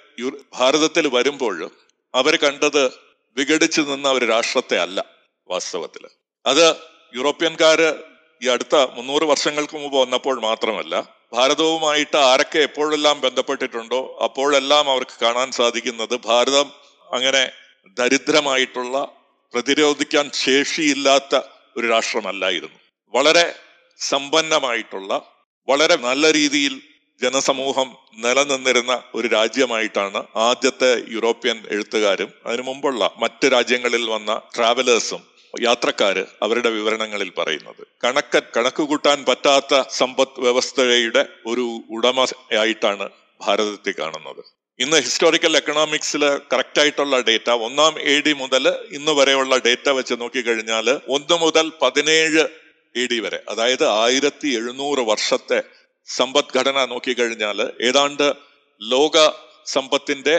[0.53, 1.71] ഭാരതത്തിൽ വരുമ്പോൾ
[2.15, 2.91] അവർ കണ്ടത്
[3.37, 5.05] വിഘടിച്ചു നിന്ന ഒരു രാഷ്ട്രത്തെ അല്ല
[5.49, 6.05] വാസ്തവത്തിൽ.
[6.45, 6.75] അത്
[7.15, 7.93] യൂറോപ്യൻകാര്
[8.43, 16.19] ഈ അടുത്ത മുന്നൂറ് വർഷങ്ങൾക്ക് മുമ്പ് വന്നപ്പോൾ മാത്രമല്ല ഭാരതവുമായിട്ട് ആരൊക്കെ എപ്പോഴെല്ലാം ബന്ധപ്പെട്ടിട്ടുണ്ടോ അപ്പോഴെല്ലാം അവർക്ക് കാണാൻ സാധിക്കുന്നത്
[16.25, 16.71] ഭാരതം
[17.13, 17.51] അങ്ങനെ
[17.97, 19.16] ദരിദ്രമായിട്ടുള്ള
[19.53, 21.39] പ്രതിരോധിക്കാൻ ശേഷിയില്ലാത്ത
[21.77, 22.79] ഒരു രാഷ്ട്രമല്ലായിരുന്നു.
[23.13, 23.55] വളരെ
[23.97, 25.21] സമ്പന്നമായിട്ടുള്ള
[25.69, 26.81] വളരെ നല്ല രീതിയിൽ
[27.21, 35.23] ജനസമൂഹം നിലനിന്നിരുന്ന ഒരു രാജ്യമായിട്ടാണ് ആദ്യത്തെ യൂറോപ്യൻ എഴുത്തുകാരും അതിനു മുമ്പുള്ള മറ്റ് രാജ്യങ്ങളിൽ വന്ന ട്രാവലേഴ്സും
[35.61, 37.87] യാത്രക്കാര് അവരുടെ വിവരണങ്ങളിൽ പറയുന്നത്.
[38.03, 43.09] കണക്ക കണക്ക് കൂട്ടാൻ പറ്റാത്ത സമ്പദ് വ്യവസ്ഥയുടെ ഒരു ഉടമയായിട്ടാണ്
[43.41, 44.56] ഭാരതത്തെ കാണുന്നത്.
[44.79, 48.65] ഇന്ന് ഹിസ്റ്റോറിക്കൽ എക്കണോമിക്സിൽ കറക്റ്റ് ആയിട്ടുള്ള ഡേറ്റ ഒന്നാം എ ഡി മുതൽ
[48.97, 52.43] ഇന്ന് വരെയുള്ള ഡേറ്റ വെച്ച് നോക്കിക്കഴിഞ്ഞാൽ ഒന്ന് മുതൽ പതിനേഴ്
[52.95, 55.59] എ ഡി വരെ അതായത് ആയിരത്തി എഴുന്നൂറ് വർഷത്തെ
[56.07, 58.27] സമ്പദ്ഘടന നോക്കിക്കഴിഞ്ഞാൽ ഏതാണ്ട്
[58.81, 59.17] ലോക
[59.67, 60.35] സമ്പത്തിന്റെ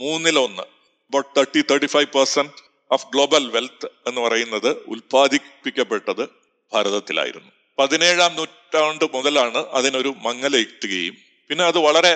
[0.00, 0.64] മൂന്നിലൊന്ന്
[1.12, 6.24] about thirty thirty five percent of global wealth എന്ന് പറയുന്നത് ഉൽപ്പാദിപ്പിക്കപ്പെട്ടത്
[6.72, 7.50] ഭാരതത്തിലായിരുന്നു.
[7.78, 11.16] പതിനേഴാം നൂറ്റാണ്ട് മുതലാണ് അതിനൊരു മങ്ങലെത്തുകയും
[11.50, 12.14] പിന്നെ അത് വളരെ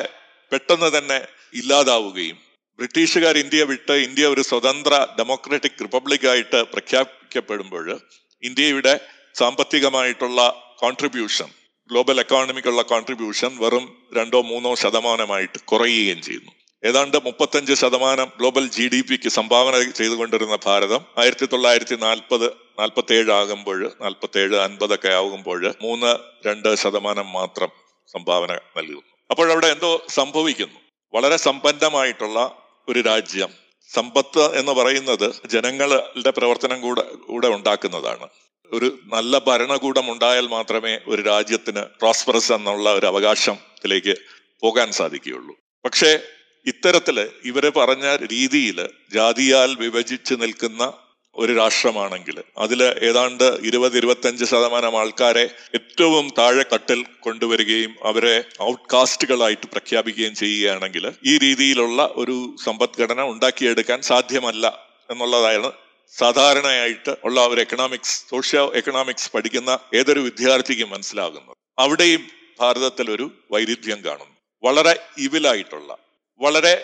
[0.52, 1.18] പെട്ടെന്ന് തന്നെ
[1.54, 2.38] ഇല്ലാതാവുകയും
[2.78, 8.00] ബ്രിട്ടീഷുകാർ ഇന്ത്യ വിട്ട് ഇന്ത്യ ഒരു സ്വതന്ത്ര ഡെമോക്രാറ്റിക് റിപ്പബ്ലിക് ആയിട്ട് പ്രഖ്യാപിക്കപ്പെടുമ്പോൾ
[8.42, 9.00] ഇന്ത്യയുടെ
[9.34, 10.40] സാമ്പത്തികമായിട്ടുള്ള
[10.78, 11.46] കോൺട്രിബ്യൂഷൻ
[11.90, 16.52] ഗ്ലോബൽ എക്കോണമിക്കുള്ള കോൺട്രിബ്യൂഷൻ വെറും രണ്ടോ മൂന്നോ ശതമാനമായിട്ട് കുറയുകയും ചെയ്യുന്നു.
[16.84, 23.30] ഏതാണ്ട് മുപ്പത്തഞ്ച് ശതമാനം ഗ്ലോബൽ ജി ഡി പിക്ക് സംഭാവന ചെയ്തുകൊണ്ടിരുന്ന ഭാരതം ആയിരത്തി തൊള്ളായിരത്തി നാൽപ്പത് നാൽപ്പത്തി ഏഴ്
[23.30, 27.68] ആകുമ്പോൾ നാൽപ്പത്തി ഏഴ് അൻപതൊക്കെ ആകുമ്പോൾ മൂന്ന് രണ്ട് ശതമാനം മാത്രം
[28.08, 29.02] സംഭാവന നൽകുന്നു.
[29.30, 30.83] അപ്പോഴവിടെ എന്തോ സംഭവിക്കുന്നു.
[31.14, 32.56] വളരെ സമ്പന്നമായിട്ടുള്ള
[32.88, 33.48] ഒരു രാജ്യം.
[33.94, 38.28] സമ്പത്ത് എന്ന് പറയുന്നത് ജനങ്ങളുടെ പ്രവർത്തനം കൂടെ കൂടെ ഉണ്ടാക്കുന്നതാണ്.
[38.72, 44.14] ഒരു നല്ല ഭരണകൂടം ഉണ്ടായാൽ മാത്രമേ ഒരു രാജ്യത്തിന് പ്രോസ്പെറസ് എന്നുള്ള ഒരു അവകാശത്തിലേക്ക്
[44.60, 45.56] പോകാൻ സാധിക്കുകയുള്ളൂ.
[45.84, 46.18] പക്ഷേ
[46.66, 50.92] ഇത്തരത്തിൽ ഇവർ പറഞ്ഞ രീതിയിൽ ജാതിയാൽ വിഭജിച്ച് നിൽക്കുന്ന
[51.38, 55.44] ഒരു രാഷ്ട്രമാണെങ്കിൽ അതിൽ ഏതാണ്ട് ഇരുപത് ഇരുപത്തഞ്ച് ശതമാനം ആൾക്കാരെ
[55.74, 64.66] ഏറ്റവും താഴെ തട്ടിൽ കൊണ്ടുവരികയും അവരെ ഔട്ട്കാസ്റ്റുകളായിട്ട് പ്രഖ്യാപിക്കുകയും ചെയ്യുകയാണെങ്കിൽ ഈ രീതിയിലുള്ള ഒരു സമ്പദ്ഘടന ഉണ്ടാക്കിയെടുക്കാൻ സാധ്യമല്ല
[65.10, 65.72] എന്നുള്ളതാണ്
[66.18, 71.56] സാധാരണയായിട്ട് ഉള്ള ഒരു എക്കണോമിക്സ് സോഷ്യോ എക്കണോമിക്സ് പഠിക്കുന്ന ഏതൊരു വിദ്യാർത്ഥിക്കും മനസ്സിലാകുന്നത്.
[71.78, 72.22] അവിടെയും
[72.60, 74.34] ഭാരതത്തിൽ ഒരു വൈരുദ്ധ്യം കാണുന്നു.
[74.62, 75.90] വളരെ ഇവിലായിട്ടുള്ള
[76.40, 76.74] വളരെ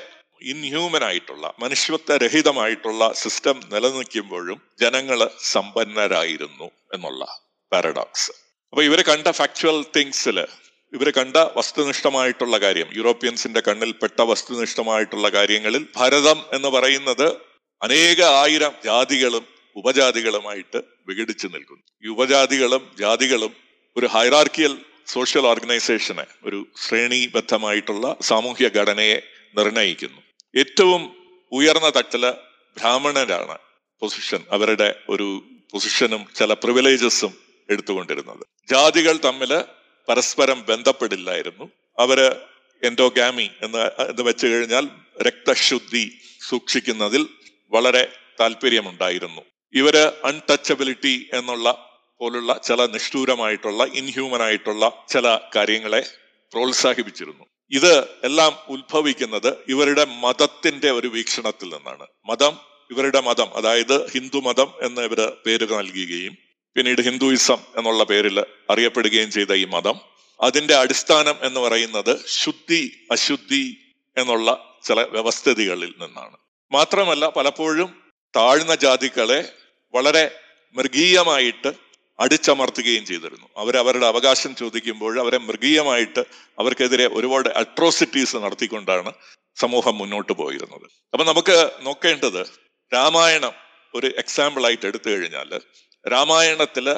[0.42, 7.24] ഇൻഹ്യൂമൻ ആയിട്ടുള്ള മനുഷ്യത്വരഹിതമായിട്ടുള്ള സിസ്റ്റം നിലനിൽക്കുമ്പോഴും ജനങ്ങൾ സമ്പന്നരായിരുന്നു എന്നുള്ള
[7.72, 8.32] പാരഡോക്സ്
[8.72, 10.46] അപ്പൊ ഇവർ കണ്ട ഫാക്ച്വൽ തിങ്സിൽ
[10.92, 17.36] ഇവർ കണ്ട വസ്തുനിഷ്ഠമായിട്ടുള്ള കാര്യം യൂറോപ്യൻസിന്റെ കണ്ണിൽപ്പെട്ട വസ്തുനിഷ്ഠമായിട്ടുള്ള കാര്യങ്ങളിൽ ഭരതം എന്ന് പറയുന്നത്
[17.82, 19.44] അനേക ആയിരം ജാതികളും
[19.76, 22.10] ഉപജാതികളുമായിട്ട് വിഘടിച്ചു നിൽക്കുന്നു.
[22.10, 23.56] ഉപജാതികളും ജാതികളും
[23.96, 29.22] ഒരു ഹൈറാർക്കിയൽ സോഷ്യൽ ഓർഗനൈസേഷനെ ഒരു ശ്രേണീബദ്ധമായിട്ടുള്ള സാമൂഹ്യ ഘടനയെ
[29.56, 30.29] നിർണയിക്കുന്നു.
[30.56, 31.16] ഏറ്റവും
[31.52, 32.30] ഉയർന്ന തട്ടിൽ
[32.76, 33.58] ബ്രാഹ്മണരാണ്
[34.00, 37.34] പൊസിഷൻ അവരുടെ ഒരു പൊസിഷനും ചില പ്രിവിലേജസും
[37.70, 38.46] എടുത്തുകൊണ്ടിരുന്നത്.
[38.68, 39.64] ജാതികൾ തമ്മിൽ
[40.08, 41.70] പരസ്പരം ബന്ധപ്പെടില്ലായിരുന്നു.
[41.98, 42.40] അവർ
[42.82, 44.88] എൻഡോഗാമി എന്ന് എന്ന് വെച്ച് കഴിഞ്ഞാൽ
[45.22, 46.12] രക്തശുദ്ധി
[46.48, 47.28] സൂക്ഷിക്കുന്നതിൽ
[47.70, 49.42] വളരെ താല്പര്യമുണ്ടായിരുന്നു.
[49.74, 51.86] ഇവർ അൺടച്ചബിലിറ്റി എന്നുള്ള
[52.20, 56.02] പോലുള്ള ചില നിഷ്ഠൂരമായിട്ടുള്ള ഇൻഹ്യൂമൻ ആയിട്ടുള്ള ചില കാര്യങ്ങളെ
[56.52, 57.44] പ്രോത്സാഹിപ്പിച്ചിരുന്നു.
[57.70, 62.06] ഇത് എല്ലാം ഉത്ഭവിക്കുന്നത് ഇവരുടെ മതത്തിന്റെ ഒരു വീക്ഷണത്തിൽ നിന്നാണ്.
[62.26, 62.58] മതം
[62.90, 66.36] ഇവരുടെ മതം അതായത് ഹിന്ദു മതം എന്ന് ഇവർ പേര് നൽകുകയും
[66.76, 70.00] പിന്നീട് ഹിന്ദുയിസം എന്നുള്ള പേരിൽ അറിയപ്പെടുകയും ചെയ്ത ഈ മതം.
[70.40, 73.76] അതിന്റെ അടിസ്ഥാനം എന്ന് പറയുന്നത് ശുദ്ധി അശുദ്ധി
[74.16, 76.36] എന്നുള്ള ചില വ്യവസ്ഥിതികളിൽ നിന്നാണ്.
[76.72, 78.02] മാത്രമല്ല പലപ്പോഴും
[78.36, 79.52] താഴ്ന്ന ജാതികളെ
[79.94, 80.34] വളരെ
[80.74, 81.89] മൃഗീയമായിട്ട്
[82.20, 83.48] അടിച്ചമർത്തുകയും ചെയ്തിരുന്നു.
[83.56, 86.20] അവർ അവരുടെ അവകാശം ചോദിക്കുമ്പോൾ അവരെ മൃഗീയമായിട്ട്
[86.58, 89.12] അവർക്കെതിരെ ഒരുപാട് അട്രോസിറ്റീസ് നടത്തിക്കൊണ്ടാണ്
[89.56, 90.90] സമൂഹം മുന്നോട്ട് പോയിരുന്നത്.
[91.12, 92.46] അപ്പൊ നമുക്ക് നോക്കേണ്ടത്
[92.94, 93.52] രാമായണം
[93.94, 95.60] ഒരു എക്സാമ്പിൾ ആയിട്ട് എടുത്തു കഴിഞ്ഞാൽ
[96.12, 96.90] രാമായണത്തിൽ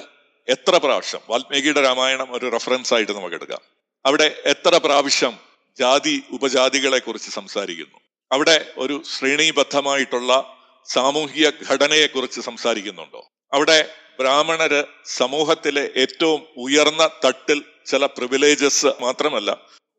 [0.48, 3.60] എത്ര പ്രാവശ്യം വാൽമീകിയുടെ രാമായണം ഒരു റെഫറൻസ് ആയിട്ട് നമുക്ക് എടുക്കാം.
[4.06, 5.38] അവിടെ എത്ര പ്രാവശ്യം
[5.78, 7.98] ജാതി ഉപജാതികളെ കുറിച്ച് സംസാരിക്കുന്നു.
[8.32, 13.31] അവിടെ ഒരു ശ്രേണീബദ്ധമായിട്ടുള്ള സാമൂഹിക ഘടനയെക്കുറിച്ച് സംസാരിക്കുന്നുണ്ടോ?
[13.52, 13.88] അവിടെ
[14.20, 19.50] ബ്രാഹ്മണര് സമൂഹത്തിലെ ഏറ്റവും ഉയർന്ന തട്ടിൽ ചില പ്രിവിലേജസ് മാത്രമല്ല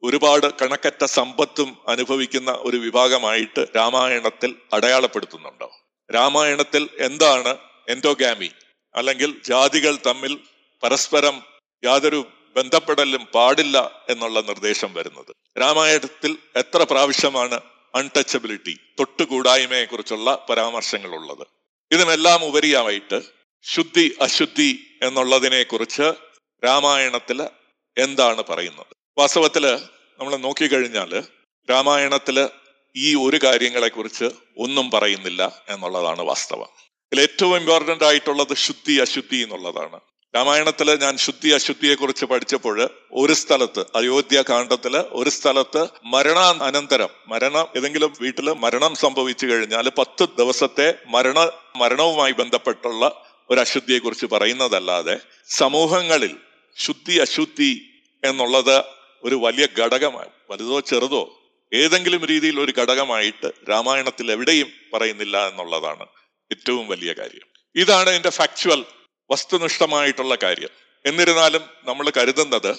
[0.03, 5.71] ഒരുപാട് കണക്കറ്റ സമ്പത്തും അനുഭവിക്കുന്ന ഒരു വിഭാഗമായിട്ട് രാമായണത്തിൽ അടയാളപ്പെടുത്തുന്നുണ്ടോ?
[6.15, 7.57] രാമായണത്തിൽ എന്താണ്
[7.89, 8.51] എൻഡോഗാമി?
[8.95, 10.37] അല്ലെങ്കിൽ ജാതികൾ തമ്മിൽ
[10.83, 11.43] പരസ്പരം
[11.83, 15.61] യാതൊരു ബന്ധപ്പെടലും പാടില്ല എന്നുള്ള നിർദ്ദേശം വരുന്നത്.
[15.61, 17.61] രാമായണത്തിൽ എത്ര പ്രാവശ്യമാണ്
[17.95, 21.47] അൺടച്ചബിലിറ്റി തൊട്ടുകൂടായ്മയെ കുറിച്ചുള്ള പരാമർശങ്ങൾ ഉള്ളത്
[21.91, 26.13] ഇതിനെല്ലാം ഉപരിയായിട്ട് ശുദ്ധി അശുദ്ധി എന്നുള്ളതിനെ കുറിച്ച്
[26.63, 27.47] രാമായണത്തിൽ
[27.97, 28.87] എന്താണ് പറയുന്നത്?
[29.17, 29.65] വാസ്തവത്തിൽ
[30.19, 31.23] നമ്മൾ നോക്കിക്കഴിഞ്ഞാൽ
[31.69, 32.49] രാമായണത്തിൽ
[32.95, 34.25] ഈ ഒരു കാര്യങ്ങളെ കുറിച്ച്
[34.57, 36.69] ഒന്നും പറയുന്നില്ല എന്നുള്ളതാണ് വാസ്തവം.
[37.11, 39.99] ഇതിൽ ഏറ്റവും ഇമ്പോർട്ടന്റ് ആയിട്ടുള്ളത് ശുദ്ധി അശുദ്ധി എന്നുള്ളതാണ്.
[40.35, 48.13] രാമായണത്തിൽ ഞാൻ ശുദ്ധി അശുദ്ധിയെ കുറിച്ച് പഠിച്ചപ്പോൾ ഒരു സ്ഥലത്ത് അയോധ്യ കാണ്ഡത്തിൽ ഒരു സ്ഥലത്ത് മരണാനന്തരം മരണം ഏതെങ്കിലും
[48.21, 53.23] വീട്ടിൽ മരണം സംഭവിച്ചു കഴിഞ്ഞാൽ പത്ത് ദിവസത്തെ മരണ മരണവുമായി ബന്ധപ്പെട്ടുള്ള
[53.53, 56.37] ഒരു അശുദ്ധിയെ കുറിച്ച് പറയുന്നതല്ലാതെ സമൂഹങ്ങളിൽ
[56.77, 57.89] ശുദ്ധി അശുദ്ധി
[58.23, 58.83] എന്നുള്ളത്
[59.23, 61.39] ഒരു വലിയ ഘടകമായി വലുതോ ചെറുതോ
[61.73, 66.05] ഏതെങ്കിലും രീതിയിൽ ഒരു ഘടകമായിട്ട് രാമായണത്തിൽ എവിടെയും പറയുന്നില്ല എന്നുള്ളതാണ്
[66.51, 67.47] ഏറ്റവും വലിയ കാര്യം.
[67.75, 68.85] ഇതാണ് ഇതിന്റെ ഫാക്ച്വൽ
[69.31, 70.69] വസ്തുനിഷ്ഠമായിട്ടുള്ള കാര്യം.
[71.05, 72.77] എന്നിരുന്നാലും നമ്മൾ കരുതുന്നത്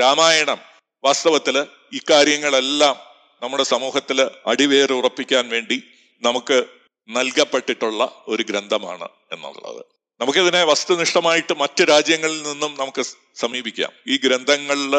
[0.00, 0.60] രാമായണം
[1.04, 2.96] വാസ്തവത്തിൽ ഇക്കാര്യങ്ങളെല്ലാം
[3.42, 5.82] നമ്മുടെ സമൂഹത്തിൽ അടിവേറുറപ്പിക്കാൻ വേണ്ടി
[6.22, 6.66] നമുക്ക്
[7.08, 9.95] നൽകപ്പെട്ടിട്ടുള്ള ഒരു ഗ്രന്ഥമാണ് എന്നുള്ളത്.
[10.20, 13.02] നമുക്കിതിനെ വസ്തുനിഷ്ഠമായിട്ട് മറ്റ് രാജ്യങ്ങളിൽ നിന്നും നമുക്ക്
[13.34, 13.92] സമീപിക്കാം.
[14.06, 14.94] ഈ ഗ്രന്ഥങ്ങളിൽ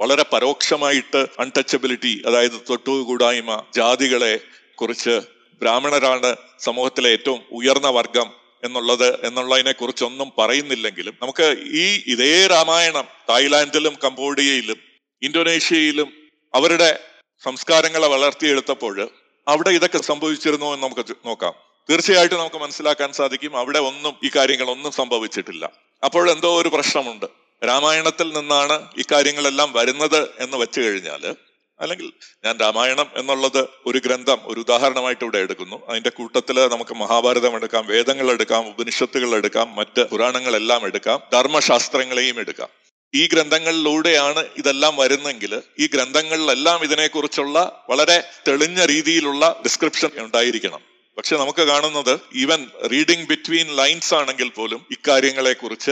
[0.00, 4.40] വളരെ പരോക്ഷമായിട്ട് അൺടച്ചബിലിറ്റി അതായത് തൊട്ടുകൂടായ്മ ജാതികളെ
[4.74, 5.20] കുറിച്ച്
[5.60, 8.32] ബ്രാഹ്മണരാണ് സമൂഹത്തിലെ ഏറ്റവും ഉയർന്ന വർഗം
[8.64, 14.76] എന്നുള്ളത് എന്നുള്ളതിനെ കുറിച്ചൊന്നും പറയുന്നില്ലെങ്കിലും നമുക്ക് ഈ ഇതേ രാമായണം തായ്ലാന്റിലും കംബോഡിയയിലും
[15.22, 16.12] ഇന്തോനേഷ്യയിലും
[16.54, 17.00] അവരുടെ
[17.44, 19.10] സംസ്കാരങ്ങളെ വളർത്തിയെടുത്തപ്പോൾ
[19.48, 21.67] അവിടെ ഇതൊക്കെ സംഭവിച്ചിരുന്നു എന്ന് നമുക്ക് നോക്കാം.
[21.90, 25.70] തീർച്ചയായിട്ടും നമുക്ക് മനസ്സിലാക്കാൻ സാധിക്കും അവിടെ ഒന്നും ഈ കാര്യങ്ങളൊന്നും സംഭവിച്ചിട്ടില്ല.
[26.04, 27.26] അപ്പോൾ എന്തോ ഒരു പ്രശ്നമുണ്ട്.
[27.66, 31.34] രാമായണത്തിൽ നിന്നാണ് ഇക്കാര്യങ്ങളെല്ലാം കാര്യങ്ങളെല്ലാം വരുന്നത് എന്ന് വെച്ചു കഴിഞ്ഞാൽ
[31.80, 32.12] അല്ലെങ്കിൽ
[32.44, 35.86] ഞാൻ രാമായണം എന്നുള്ളത് ഒരു ഗ്രന്ഥം ഒരു ഉദാഹരണമായിട്ട് ഇവിടെ എടുക്കുന്നു.
[35.88, 42.68] അതിന്റെ കൂട്ടത്തിൽ നമുക്ക് മഹാഭാരതം എടുക്കാം വേദങ്ങൾ എടുക്കാം ഉപനിഷത്തുകൾ എടുക്കാം മറ്റ് പുരാണങ്ങളെല്ലാം എടുക്കാം ധർമ്മശാസ്ത്രങ്ങളെയും എടുക്കാം.
[43.14, 50.97] ഈ ഗ്രന്ഥങ്ങളിലൂടെയാണ് ഇതെല്ലാം വരുന്നെങ്കിൽ ഈ ഗ്രന്ഥങ്ങളിലെല്ലാം ഇതിനെക്കുറിച്ചുള്ള വളരെ തെളിഞ്ഞ രീതിയിലുള്ള ഡിസ്ക്രിപ്ഷൻ ഉണ്ടായിരിക്കണം.
[51.18, 55.90] പക്ഷെ നമുക്ക് കാണുന്നത് ഈവൻ റീഡിംഗ് ബിറ്റ്വീൻ ലൈൻസ് ആണെങ്കിൽ പോലും ഇക്കാര്യങ്ങളെ കുറിച്ച്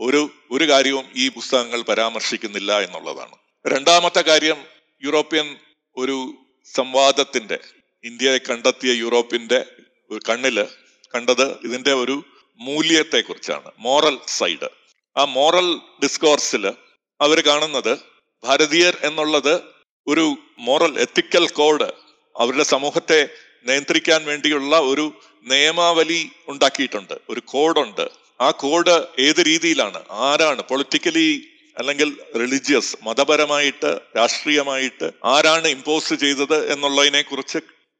[0.00, 3.36] ഒരു ഒരു കാര്യവും ഈ പുസ്തകങ്ങൾ പരാമർശിക്കുന്നില്ല എന്നുള്ളതാണ്.
[3.66, 4.58] രണ്ടാമത്തെ കാര്യം
[5.02, 5.56] യൂറോപ്യൻ
[5.96, 6.16] ഒരു
[6.74, 7.58] സംവാദത്തിന്റെ
[8.04, 9.66] ഇന്ത്യയെ കണ്ടെത്തിയ യൂറോപ്പിന്റെ
[10.28, 10.66] കണ്ണിൽ
[11.14, 12.24] കണ്ടത് ഇതിന്റെ ഒരു
[12.60, 14.68] മൂല്യത്തെ കുറിച്ചാണ് മോറൽ സൈഡ്
[15.16, 16.66] ആ മോറൽ ഡിസ്കോഴ്സിൽ
[17.20, 17.98] അവർ കാണുന്നത്
[18.44, 19.54] ഭാരതീയർ എന്നുള്ളത്
[20.06, 20.24] ഒരു
[20.58, 21.92] മോറൽ എത്തിക്കൽ കോഡ്
[22.36, 23.28] അവരുടെ സമൂഹത്തെ
[23.66, 25.12] നിയന്ത്രിക്കാൻ വേണ്ടിയുള്ള ഒരു
[25.46, 27.14] നിയമാവലി ഉണ്ടാക്കിയിട്ടുണ്ട്.
[27.30, 28.08] ഒരു കോഡുണ്ട്.
[28.40, 30.02] ആ കോഡ് ഏത് രീതിയിലാണ്?
[30.10, 30.62] ആരാണ്?
[30.62, 31.42] പൊളിറ്റിക്കലി
[31.78, 37.58] അല്ലെങ്കിൽ റിലിജിയസ് മതപരമായിട്ട് രാഷ്ട്രീയമായിട്ട് ആരാണ് ഇമ്പോസ് ചെയ്തത് എന്നുള്ളതിനെ കുറിച്ച്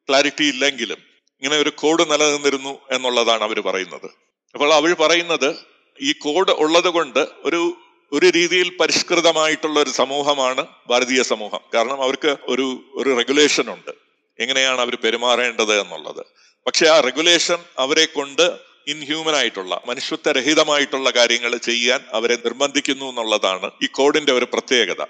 [0.09, 0.97] ക്ലാരിറ്റി ഇല്ലെങ്കിലും
[1.43, 4.11] ഇങ്ങനെ ഒരു കോഡ് നിലനിന്നിരുന്നു എന്നുള്ളതാണ് അവർ പറയുന്നത്.
[4.55, 5.57] അപ്പോൾ അവർ പറയുന്നത്
[6.01, 7.77] ഈ കോഡ് ഉള്ളത് കൊണ്ട് ഒരു
[8.13, 11.61] ഒരു രീതിയിൽ പരിഷ്കൃതമായിട്ടുള്ള ഒരു സമൂഹമാണ് ഭാരതീയ സമൂഹം.
[11.75, 14.08] കാരണം അവർക്ക് ഒരു ഒരു റെഗുലേഷൻ ഉണ്ട്.
[14.41, 16.27] എങ്ങനെയാണ് അവർ പെരുമാറേണ്ടത് എന്നുള്ളത്.
[16.67, 18.45] പക്ഷെ ആ റെഗുലേഷൻ അവരെ കൊണ്ട്
[18.87, 25.03] ഇൻഹ്യൂമൻ ആയിട്ടുള്ള മനുഷ്യത്വരഹിതമായിട്ടുള്ള കാര്യങ്ങൾ ചെയ്യാൻ അവരെ നിർബന്ധിക്കുന്നു എന്നുള്ളതാണ് ഈ കോഡിന്റെ ഒരു പ്രത്യേകത.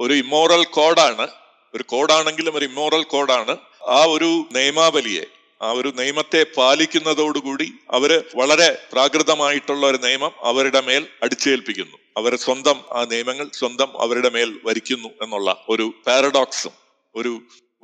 [0.00, 1.28] ഒരു ഇമ്മോറൽ കോഡാണ്
[1.74, 3.56] ഒരു കോഡാണെങ്കിലും ഒരു ഇമ്മോറൽ കോഡാണ്
[3.88, 5.24] ആ ഒരു നിയമാവലിയെ
[5.62, 11.96] ആ ഒരു നിയമത്തെ പാലിക്കുന്നതോടുകൂടി അവർ വളരെ പ്രാകൃതമായിട്ടുള്ള ഒരു നിയമം അവരുടെ മേൽ അടിച്ചേൽപ്പിക്കുന്നു.
[12.16, 16.72] അവർ സ്വന്തം ആ നിയമങ്ങൾ സ്വന്തം അവരുടെ മേൽ വരിക്കുന്നു എന്നുള്ള ഒരു പാരഡോക്സും
[17.14, 17.32] ഒരു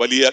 [0.00, 0.30] വലിയ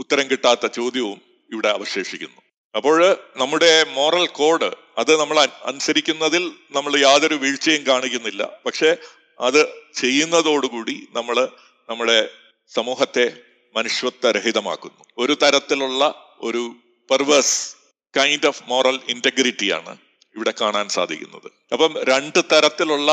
[0.00, 1.20] ഉത്തരം കിട്ടാത്ത ചോദ്യവും
[1.52, 2.40] ഇവിടെ അവശേഷിക്കുന്നു.
[2.76, 8.42] അപ്പോൾ നമ്മുടെ മോറൽ കോഡ് അത് നമ്മൾ അനുസരിക്കുന്നതിൽ നമ്മൾ യാതൊരു വീഴ്ചയും കാണിക്കുന്നില്ല.
[8.66, 8.96] പക്ഷെ
[9.40, 11.48] അത് ചെയ്യുന്നതോടുകൂടി നമ്മൾ
[11.90, 12.28] നമ്മുടെ
[12.74, 13.36] സമൂഹത്തെ
[13.76, 15.04] മനുഷ്യത്വരഹിതമാക്കുന്നു.
[15.18, 16.02] ഒരു തരത്തിലുള്ള
[16.40, 16.74] ഒരു
[17.10, 17.74] പെർവേഴ്സ്
[18.16, 19.96] കൈൻഡ് ഓഫ് മോറൽ ഇന്റഗ്രിറ്റിയാണ്
[20.36, 21.52] ഇവിടെ കാണാൻ സാധിക്കുന്നത്.
[21.72, 23.10] അപ്പം രണ്ട് തരത്തിലുള്ള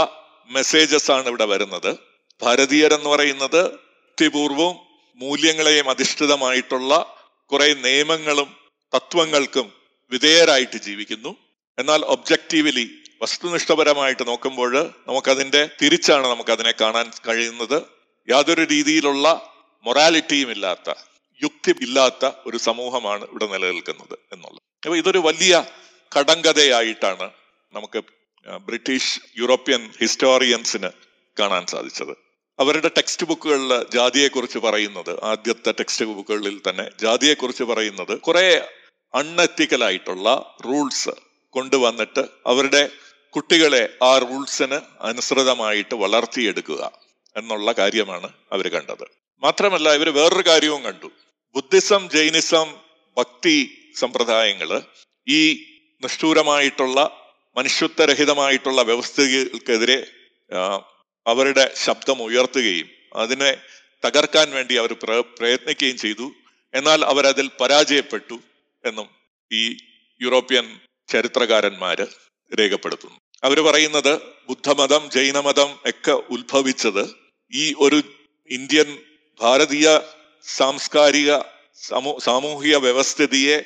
[0.50, 1.98] മെസ്സേജസ് ആണ് ഇവിടെ വരുന്നത്.
[2.42, 4.87] ഭാരതീയർ എന്ന് പറയുന്നത് യുക്തിപൂർവവും
[5.18, 8.56] മൂല്യങ്ങളെയും അധിഷ്ഠിതമായിട്ടുള്ള കുറെ നിയമങ്ങളും
[8.96, 9.74] തത്വങ്ങൾക്കും
[10.12, 11.36] വിധേയരായിട്ട് ജീവിക്കുന്നു.
[11.80, 12.90] എന്നാൽ ഒബ്ജക്റ്റീവലി
[13.22, 17.84] വസ്തുനിഷ്ഠപരമായിട്ട് നോക്കുമ്പോൾ നമുക്കതിന്റെ തിരിച്ചാണ് നമുക്കതിനെ കാണാൻ കഴിയുന്നത്.
[18.30, 19.54] യാതൊരു രീതിയിലുള്ള
[19.86, 20.94] മൊറാലിറ്റിയും ഇല്ലാത്ത
[21.44, 24.62] യുക്തി ഇല്ലാത്ത ഒരു സമൂഹമാണ് ഇവിടെ നിലനിൽക്കുന്നത് എന്നുള്ളത്.
[24.86, 25.66] അപ്പൊ ഇതൊരു വലിയ
[26.20, 27.32] കടങ്കഥയായിട്ടാണ്
[27.74, 28.04] നമുക്ക്
[28.66, 30.90] ബ്രിട്ടീഷ് യൂറോപ്യൻ ഹിസ്റ്റോറിയൻസിന്
[31.40, 32.27] കാണാൻ സാധിച്ചത്.
[32.60, 38.68] അവരുടെ ടെക്സ്റ്റ് ബുക്കുകളിൽ ജാതിയെക്കുറിച്ച് പറയുന്നത് ആദ്യത്തെ ടെക്സ്റ്റ് ബുക്കുകളിൽ തന്നെ ജാതിയെക്കുറിച്ച് പറയുന്നത് കുറെ
[39.16, 41.10] അൺഎത്തിക്കലായിട്ടുള്ള റൂൾസ്
[41.50, 42.90] കൊണ്ടുവന്നിട്ട് അവരുടെ
[43.36, 46.92] കുട്ടികളെ ആ റൂൾസിന് അനുസൃതമായിട്ട് വളർത്തിയെടുക്കുക
[47.38, 49.08] എന്നുള്ള കാര്യമാണ് അവർ കണ്ടത്.
[49.44, 51.12] മാത്രമല്ല ഇവർ വേറൊരു കാര്യവും കണ്ടു.
[51.56, 52.74] ബുദ്ധിസം ജൈനിസം
[53.18, 54.82] ഭക്തി സമ്പ്രദായങ്ങൾ
[55.28, 55.64] ഈ
[56.04, 57.12] നിഷ്ഠൂരമായിട്ടുള്ള
[57.58, 60.08] മനുഷ്യത്വരഹിതമായിട്ടുള്ള വ്യവസ്ഥകൾക്കെതിരെ
[61.28, 63.58] അവരുടെ ശബ്ദം ഉയർത്തുകയും അതിനെ
[64.06, 66.32] തകർക്കാൻ വേണ്ടി അവർ പ്ര- പ്രയത്നിക്കുകയും ചെയ്തു.
[66.74, 68.40] എന്നാൽ അവരതിൽ പരാജയപ്പെട്ടു
[68.86, 69.10] എന്നും
[69.52, 69.78] ഈ
[70.22, 72.06] യൂറോപ്യൻ ചരിത്രകാരന്മാര്
[72.60, 73.20] രേഖപ്പെടുത്തുന്നു.
[73.44, 77.16] അവർ പറയുന്നത് ബുദ്ധമതം ജൈനമതം ഒക്കെ ഉത്ഭവിച്ചത്
[77.54, 78.04] ഈ ഒരു
[78.50, 78.98] ഇന്ത്യൻ
[79.42, 80.00] ഭാരതീയ
[80.44, 81.38] സാംസ്കാരിക
[81.88, 83.64] സമൂ സാമൂഹിക വ്യവസ്ഥിതിയെ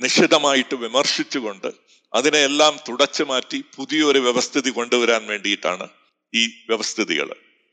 [0.00, 1.66] നിശിതമായിട്ട് വിമർശിച്ചുകൊണ്ട്
[2.14, 5.88] അതിനെയെല്ലാം തുടച്ചു മാറ്റി പുതിയൊരു വ്യവസ്ഥിതി കൊണ്ടുവരാൻ വേണ്ടിയിട്ടാണ്
[6.36, 7.28] ഈ വ്യവസ്ഥിതികൾ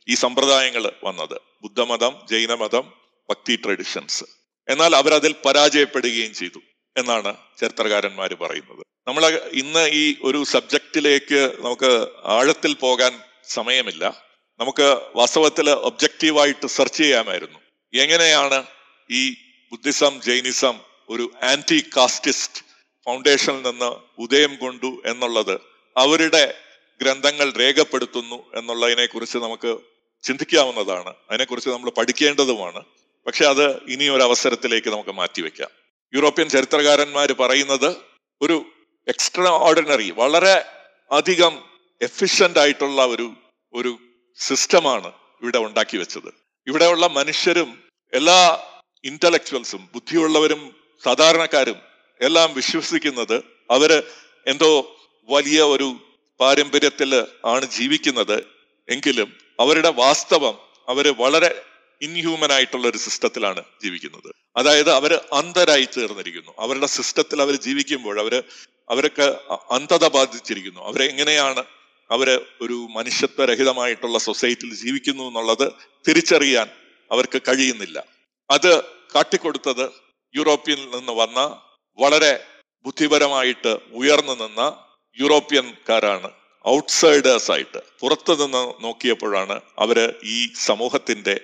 [0.08, 1.42] ഈ സമ്പ്രദായങ്ങൾ വന്നത്.
[1.64, 2.94] ബുദ്ധമതം ജൈനമതം
[3.30, 4.24] ഭക്തി ട്രഡിഷൻസ്
[4.70, 6.60] എന്നാൽ അവരതിൽ പരാജയപ്പെടുകയും ചെയ്തു
[6.98, 8.84] എന്നാണ് ചരിത്രകാരന്മാർ പറയുന്നത്.
[9.08, 9.24] നമ്മൾ
[9.54, 14.24] ഇന്ന് ഈ ഒരു സബ്ജക്റ്റിലേക്ക് നമുക്ക് ആഴത്തിൽ പോകാൻ സമയമില്ല.
[14.60, 17.60] നമുക്ക് വാസ്തവത്തിൽ ഒബ്ജക്റ്റീവായിട്ട് സെർച്ച് ചെയ്യാമായിരുന്നു.
[17.94, 18.64] എങ്ങനെയാണ്
[19.12, 19.32] ഈ
[19.72, 22.62] ബുദ്ധിസം ജൈനിസം ഒരു ആന്റി കാസ്റ്റിസ്റ്റ്
[23.06, 25.62] ഫൗണ്ടേഷനിൽ നിന്ന് ഉദയം കൊണ്ടു എന്നുള്ളത്
[25.98, 26.63] അവരുടെ
[27.02, 29.78] ഗ്രന്ഥങ്ങൾ രേഖപ്പെടുത്തുന്നു എന്നുള്ളതിനെ കുറിച്ച് നമുക്ക്
[30.24, 31.14] ചിന്തിക്കാവുന്നതാണ്.
[31.30, 32.84] അതിനെക്കുറിച്ച് നമ്മൾ പഠിക്കേണ്ടതുമാണ്.
[33.26, 35.70] പക്ഷെ അത് ഇനി ഒരു അവസരത്തിലേക്ക് നമുക്ക് മാറ്റിവെക്കാം.
[36.14, 37.98] യൂറോപ്യൻ ചരിത്രകാരന്മാർ പറയുന്നത്
[38.42, 38.66] ഒരു
[39.08, 40.66] എക്സ്ട്രാ ഓർഡിനറി വളരെ
[41.12, 41.64] അധികം
[42.02, 43.34] എഫിഷ്യന്റ് ആയിട്ടുള്ള ഒരു
[43.74, 43.98] ഒരു
[44.38, 46.34] സിസ്റ്റമാണ് ഇവിടെ ഉണ്ടാക്കി വെച്ചത്
[46.68, 48.64] ഇവിടെയുള്ള മനുഷ്യരും എല്ലാ
[49.04, 51.76] ഇന്റലക്ച്വൽസും ബുദ്ധിയുള്ളവരും സാധാരണക്കാരും
[52.22, 54.04] എല്ലാം വിശ്വസിക്കുന്നത് അവർ
[54.48, 54.98] എന്തോ
[55.30, 55.96] വലിയ ഒരു
[56.40, 58.48] പാരമ്പര്യത്തിൽ ആണ് ജീവിക്കുന്നത്
[58.90, 61.62] എങ്കിലും അവരുടെ വാസ്തവം അവർ വളരെ
[62.02, 64.34] ഇൻഹ്യൂമൻ ആയിട്ടുള്ള ഒരു സിസ്റ്റത്തിലാണ് ജീവിക്കുന്നത്.
[64.58, 66.52] അതായത് അവർ അന്ധരായി തീർന്നിരിക്കുന്നു.
[66.60, 68.44] അവരുടെ സിസ്റ്റത്തിൽ അവർ ജീവിക്കുമ്പോൾ അവർ
[68.90, 69.40] അവരൊക്കെ
[69.72, 70.80] അന്ധത ബാധിച്ചിരിക്കുന്നു.
[70.80, 71.64] അവരെ എങ്ങനെയാണ്
[72.12, 75.74] അവർ ഒരു മനുഷ്യത്വരഹിതമായിട്ടുള്ള സൊസൈറ്റിയിൽ ജീവിക്കുന്നു എന്നുള്ളത്
[76.08, 76.70] തിരിച്ചറിയാൻ
[77.12, 78.04] അവർക്ക് കഴിയുന്നില്ല.
[78.52, 79.90] അത് കാട്ടിക്കൊടുത്തത്
[80.36, 81.62] യൂറോപ്യനിൽ നിന്ന് വന്ന
[81.98, 82.46] വളരെ
[82.86, 84.86] ബുദ്ധിപരമായിട്ട് ഉയർന്നു നിന്ന
[85.20, 86.30] യൂറോപ്യൻകാരാണ്
[86.68, 91.36] ഔട്ട്സൈഡേഴ്സ് ആയിട്ട് പുറത്തു നിന്ന് നോക്കിയപ്പോഴാണ് അവർ ഈ സമൂഹത്തിന്റെ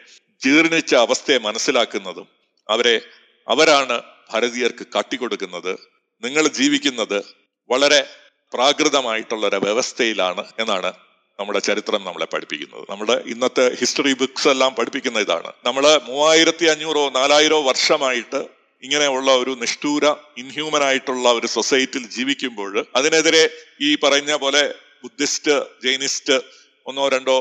[0.41, 2.27] ജീർണിച്ച അവസ്ഥയെ മനസ്സിലാക്കുന്നതും
[2.69, 3.01] അവരെ
[3.47, 4.01] അവരാണ്
[4.31, 5.73] ഭാരതീയർക്ക് കാട്ടിക്കൊടുക്കുന്നത്.
[6.23, 7.19] നിങ്ങൾ ജീവിക്കുന്നത്
[7.69, 8.01] വളരെ
[8.53, 10.91] പ്രാകൃതമായിട്ടുള്ള ഒരു വ്യവസ്ഥയിലാണ് എന്നാണ്
[11.39, 12.85] നമ്മുടെ ചരിത്രം നമ്മളെ പഠിപ്പിക്കുന്നത്.
[12.89, 15.51] നമ്മുടെ ഇന്നത്തെ ഹിസ്റ്ററി ബുക്സ് എല്ലാം പഠിപ്പിക്കുന്ന ഇതാണ്.
[15.65, 20.05] നമ്മൾ മൂവായിരത്തി അഞ്ഞൂറോ നാലായിരോ വർഷമായിട്ട് ഇങ്ങനെയുള്ള ഒരു നിഷ്ഠൂര
[20.37, 23.43] ഇൻഹ്യൂമൻ ആയിട്ടുള്ള ഒരു സൊസൈറ്റിയിൽ ജീവിക്കുമ്പോൾ അതിനെതിരെ
[23.81, 24.63] ഈ പറഞ്ഞ പോലെ
[25.03, 26.37] ബുദ്ധിസ്റ്റ് ജൈനിസ്റ്റ്
[26.85, 27.37] ഒന്നോ രണ്ടോ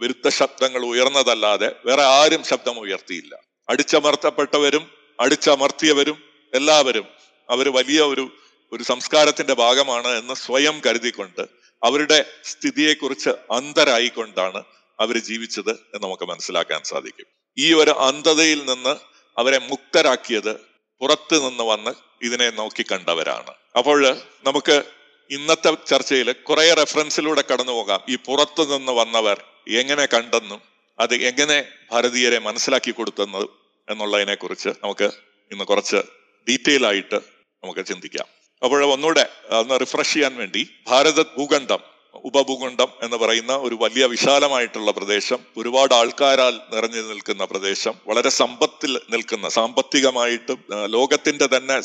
[0.00, 3.32] വിരുദ്ധ ശബ്ദങ്ങൾ ഉയർന്നതല്ലാതെ വേറെ ആരും ശബ്ദം ഉയർത്തിയില്ല
[3.68, 4.84] അടിച്ചമർത്തപ്പെട്ടവരും
[5.18, 6.18] അടിച്ചമർത്തിയവരും
[6.52, 7.06] എല്ലാവരും
[7.48, 8.24] അവർ വലിയ ഒരു
[8.72, 11.42] ഒരു സംസ്കാരത്തിന്റെ ഭാഗമാണ് എന്ന് സ്വയം കരുതിക്കൊണ്ട്
[11.82, 14.60] അവരുടെ സ്ഥിതിയെക്കുറിച്ച് അന്തരായിക്കൊണ്ടാണ്
[14.98, 17.26] അവർ ജീവിച്ചത് എന്ന് നമുക്ക് മനസ്സിലാക്കാൻ സാധിക്കും.
[17.58, 18.94] ഈ ഒരു അന്ധതയിൽ നിന്ന്
[19.36, 20.52] അവരെ മുക്തരാക്കിയത്
[21.00, 21.90] പുറത്ത് നിന്ന് വന്ന്
[22.22, 23.52] ഇതിനെ നോക്കി കണ്ടവരാണ്.
[23.78, 24.82] അപ്പോൾ നമുക്ക്
[25.30, 28.00] ഇന്നത്തെ ചർച്ചയിൽ കുറെ റെഫറൻസിലൂടെ കടന്നു പോകാം.
[28.08, 30.60] ഈ പുറത്തു നിന്ന് വന്നവർ എങ്ങനെ കണ്ടെന്നും
[30.98, 33.48] അത് എങ്ങനെ ഭാരതീയരെ മനസ്സിലാക്കി കൊടുത്തെന്നും
[33.88, 35.10] എന്നുള്ളതിനെ കുറിച്ച് നമുക്ക്
[35.52, 35.96] ഇന്ന് കുറച്ച്
[36.48, 37.18] ഡീറ്റെയിൽ ആയിട്ട്
[37.64, 38.26] നമുക്ക് ചിന്തിക്കാം.
[38.64, 45.40] അപ്പോൾ ഒന്നുകൂടെ ഒന്ന് റിഫ്രഷ് ചെയ്യാൻ വേണ്ടി ഭാരത ഭൂഖണ്ഡം ഉപഭൂഖണ്ഡം എന്ന് പറയുന്ന ഒരു വലിയ വിശാലമായിട്ടുള്ള പ്രദേശം
[45.56, 51.78] ഒരുപാട് ആൾക്കാരാൽ നിറഞ്ഞു നിൽക്കുന്ന പ്രദേശം വളരെ സമ്പത്തിൽ നിൽക്കുന്ന സാമ്പത്തികമായിട്ടും ലോകത്തിന്റെ തന്നെ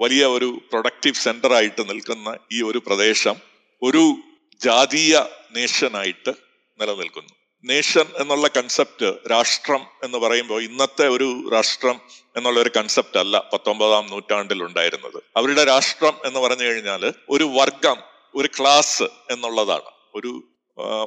[0.00, 3.36] വലിയ ഒരു പ്രൊഡക്റ്റീവ് സെന്റർ ആയിട്ട് നിൽക്കുന്ന ഈ ഒരു പ്രദേശം
[3.82, 4.04] ഒരു
[4.60, 5.14] ജാതീയ
[5.52, 6.32] നേഷനായിട്ട്
[6.78, 7.32] നിലനിൽക്കുന്നു.
[7.64, 11.96] നേഷൻ എന്നുള്ള കൺസെപ്റ്റ് രാഷ്ട്രം എന്ന് പറയുമ്പോൾ ഇന്നത്തെ ഒരു രാഷ്ട്രം
[12.36, 17.98] എന്നുള്ള ഒരു കൺസെപ്റ്റ് അല്ല പത്തൊമ്പതാം നൂറ്റാണ്ടിൽ ഉണ്ടായിരുന്നത് അവരുടെ രാഷ്ട്രം എന്ന് പറഞ്ഞു കഴിഞ്ഞാൽ ഒരു വർഗം
[18.34, 19.90] ഒരു ക്ലാസ് എന്നുള്ളതാണ്.
[20.14, 20.48] ഒരു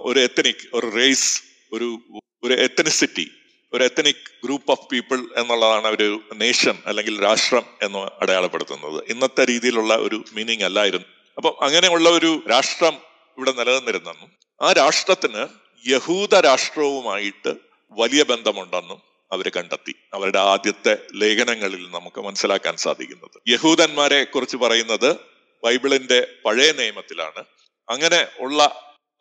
[0.04, 1.42] ഒരു എത്തനിക് ഒരു റേസ്
[1.74, 2.00] ഒരു
[2.44, 3.32] ഒരു എത്തനിസിറ്റി
[3.74, 9.04] ഒരു എത്തനിക് ഗ്രൂപ്പ് ഓഫ് പീപ്പിൾ എന്നുള്ളതാണ് ഒരു നേഷൻ അല്ലെങ്കിൽ രാഷ്ട്രം എന്ന് അടയാളപ്പെടുത്തുന്നത്.
[9.10, 11.06] ഇന്നത്തെ രീതിയിലുള്ള ഒരു മീനിങ് അല്ലായിരുന്നു.
[11.38, 12.94] അപ്പം അങ്ങനെയുള്ള ഒരു രാഷ്ട്രം
[13.38, 15.48] ഇവിടെ നിലനിന്നിരുന്നെന്നും ആ രാഷ്ട്രത്തിന്
[15.88, 17.54] യഹൂദ രാഷ്ട്രവുമായിട്ട്
[17.92, 19.96] വലിയ ബന്ധമുണ്ടെന്നും അവർ കണ്ടെത്തി.
[20.14, 23.50] അവരുടെ ആദ്യത്തെ ലേഖനങ്ങളിൽ നമുക്ക് മനസ്സിലാക്കാൻ സാധിക്കുന്നത്.
[23.50, 25.35] യഹൂദന്മാരെ കുറിച്ച് പറയുന്നത്
[25.66, 27.42] ബൈബിളിന്റെ പഴയ നിയമത്തിലാണ്.
[27.88, 28.60] അങ്ങനെ ഉള്ള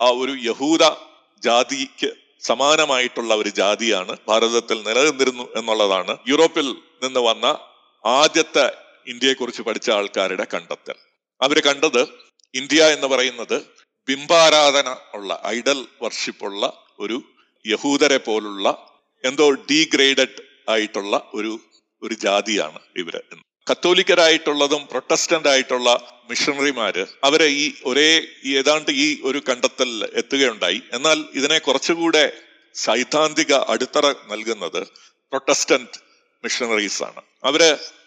[0.00, 0.84] ആ ഒരു യഹൂദ
[1.42, 2.10] ജാതിക്ക്
[2.42, 6.66] സമാനമായിട്ടുള്ള ഒരു ജാതിയാണ് ഭാരതത്തിൽ നിലനിന്നിരുന്നു എന്നുള്ളതാണ് യൂറോപ്പിൽ
[7.04, 7.46] നിന്ന് വന്ന
[8.04, 8.66] ആദ്യത്തെ
[9.06, 10.96] ഇന്ത്യയെക്കുറിച്ച് പഠിച്ച ആൾക്കാരുടെ കണ്ടെത്തൽ.
[11.40, 12.02] അവർ കണ്ടത്
[12.54, 13.56] ഇന്ത്യ എന്ന് പറയുന്നത്
[14.08, 16.62] ബിംബാരാധന ഉള്ള ഐഡൽ വർഷിപ്പുള്ള
[16.98, 17.16] ഒരു
[17.64, 18.68] യഹൂദരെ പോലുള്ള
[19.24, 21.52] എന്തോ ഡീഗ്രേഡഡ് ആയിട്ടുള്ള ഒരു
[22.02, 23.14] ഒരു ജാതിയാണ് ഇവർ
[23.66, 25.88] കത്തോലിക്കരായിട്ടുള്ളതും പ്രൊട്ടസ്റ്റന്റ് ആയിട്ടുള്ള
[26.30, 28.08] മിഷണറിമാര് അവരെ ഈ ഒരേ
[28.46, 30.82] ഏതാണ്ട് ഈ ഒരു കണ്ടെത്തൽ എത്തുകയുണ്ടായി.
[30.92, 32.24] എന്നാൽ ഇതിനെ കുറച്ചുകൂടെ
[32.74, 34.80] സൈദ്ധാന്തിക അടിത്തറ നൽകുന്നത്
[35.32, 35.98] പ്രൊട്ടസ്റ്റന്റ്
[36.44, 37.62] മിഷണറീസ് ആണ് അവർ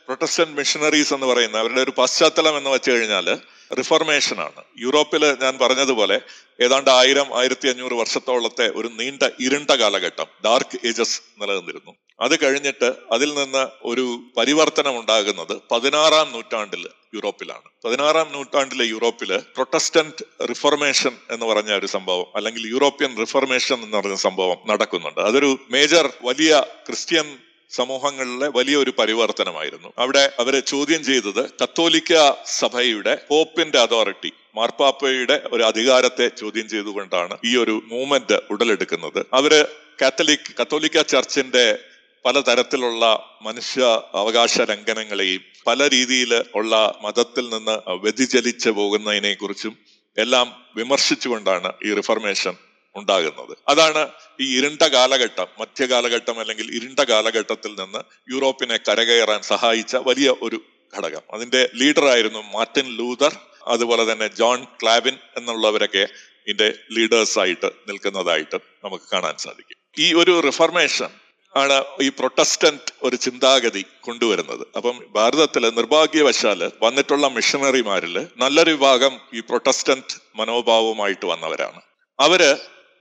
[0.07, 3.27] പ്രൊട്ടസ്റ്റന്റ് മിഷണറീസ് എന്ന് പറയുന്ന അവരുടെ ഒരു പശ്ചാത്തലം എന്ന് വെച്ച് കഴിഞ്ഞാൽ
[3.73, 6.19] റിഫർമേഷൻ ആണ് യൂറോപ്പിൽ ഞാൻ പറഞ്ഞതുപോലെ
[6.61, 11.95] ഏതാണ്ട് ആയിരം ആയിരത്തി അഞ്ഞൂറ് വർഷത്തോളത്തെ ഒരു നീണ്ട ഇരുണ്ട കാലഘട്ടം ഡാർക്ക് ഏജസ് നിലനിന്നിരുന്നു.
[12.21, 17.69] അത് കഴിഞ്ഞിട്ട് അതിൽ നിന്ന് ഒരു പരിവർത്തനം ഉണ്ടാകുന്നത് പതിനാറാം നൂറ്റാണ്ടിൽ യൂറോപ്പിലാണ്.
[17.85, 24.57] പതിനാറാം നൂറ്റാണ്ടിലെ യൂറോപ്പിൽ പ്രൊട്ടസ്റ്റന്റ് റിഫോർമേഷൻ എന്ന് പറഞ്ഞ ഒരു സംഭവം അല്ലെങ്കിൽ യൂറോപ്യൻ റിഫോർമേഷൻ എന്ന് പറഞ്ഞ സംഭവം
[24.67, 25.21] നടക്കുന്നുണ്ട്.
[25.21, 27.37] അതൊരു മേജർ വലിയ ക്രിസ്ത്യൻ
[27.71, 29.93] സമൂഹങ്ങളിലെ വലിയൊരു പരിവർത്തനമായിരുന്നു.
[29.97, 32.13] അവിടെ അവരെ ചോദ്യം ചെയ്തത് കത്തോലിക്ക
[32.45, 39.25] സഭയുടെ പോപ്പിന്റെ അതോറിറ്റി മാർപ്പാപ്പയുടെ ഒരു അധികാരത്തെ ചോദ്യം ചെയ്തുകൊണ്ടാണ് ഈ ഒരു മൂവ്മെന്റ് ഉടലെടുക്കുന്നത്.
[39.33, 39.53] അവർ
[40.01, 41.79] കാത്തലിക് കത്തോലിക്ക ചർച്ചിന്റെ
[42.25, 43.03] പലതരത്തിലുള്ള
[43.41, 49.77] മനുഷ്യ അവകാശ ലംഘനങ്ങളെയും പല രീതിയിൽ ഉള്ള മതത്തിൽ നിന്ന് വ്യതിചലിച്ചു പോകുന്നതിനെ കുറിച്ചും
[50.17, 52.55] എല്ലാം വിമർശിച്ചുകൊണ്ടാണ് ഈ റിഫർമേഷൻ
[52.97, 53.57] ഉണ്ടാകുന്നത്.
[53.67, 54.07] അതാണ്
[54.41, 60.61] ഈ ഇരുണ്ട കാലഘട്ടം മധ്യകാലഘട്ടം അല്ലെങ്കിൽ ഇരുണ്ട കാലഘട്ടത്തിൽ നിന്ന് യൂറോപ്പിനെ കരകയറാൻ സഹായിച്ച വലിയ ഒരു
[60.97, 61.21] ഘടകം.
[61.33, 63.33] അതിന്റെ ലീഡറായിരുന്നു മാർട്ടിൻ ലൂതർ
[63.67, 66.07] അതുപോലെ തന്നെ ജോൺ ക്ലാബിൻ എന്നുള്ളവരൊക്കെ
[66.47, 69.77] ഇതിന്റെ ലീഡേഴ്സ് ആയിട്ട് നിൽക്കുന്നതായിട്ട് നമുക്ക് കാണാൻ സാധിക്കും.
[69.99, 71.09] ഈ ഒരു റിഫർമേഷൻ
[71.55, 74.67] ആണ് ഈ പ്രൊട്ടസ്റ്റന്റ് ഒരു ചിന്താഗതി കൊണ്ടുവരുന്നത്.
[74.77, 81.81] അപ്പം ഭാരതത്തിൽ നിർഭാഗ്യവശാൽ വന്നിട്ടുള്ള മിഷണറിമാരിൽ നല്ലൊരു വിഭാഗം ഈ പ്രൊട്ടസ്റ്റന്റ് മനോഭാവവുമായിട്ട് വന്നവരാണ്.
[82.19, 82.41] അവർ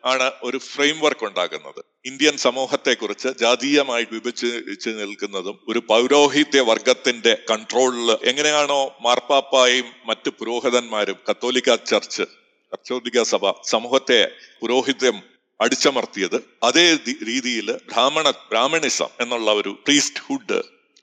[0.07, 8.83] ആണ് ഒരു ഫ്രെയിം വർക്ക് ഉണ്ടാക്കുന്നത് ഇന്ത്യൻ സമൂഹത്തെക്കുറിച്ച് ജാതീയമായി വിഭജിച്ച് നിൽക്കുന്നതും ഒരു പൗരോഹിത്യ വർഗത്തിന്റെ കൺട്രോളിൽ എങ്ങനെയാണോ
[9.03, 12.27] മാർപ്പാപ്പായും മറ്റ് പുരോഹിതന്മാരും കത്തോലിക്ക ചർച്ച്
[12.73, 14.21] കത്തോലിക്ക സഭ സമൂഹത്തെ
[14.61, 15.19] പുരോഹിത്യം
[15.61, 16.87] അടിച്ചമർത്തിയത് അതേ
[17.23, 20.59] രീതിയിൽ ബ്രാഹ്മണ ബ്രാഹ്മണിസം എന്നുള്ള ഒരു പ്രീസ്റ്റ്ഹുഡ്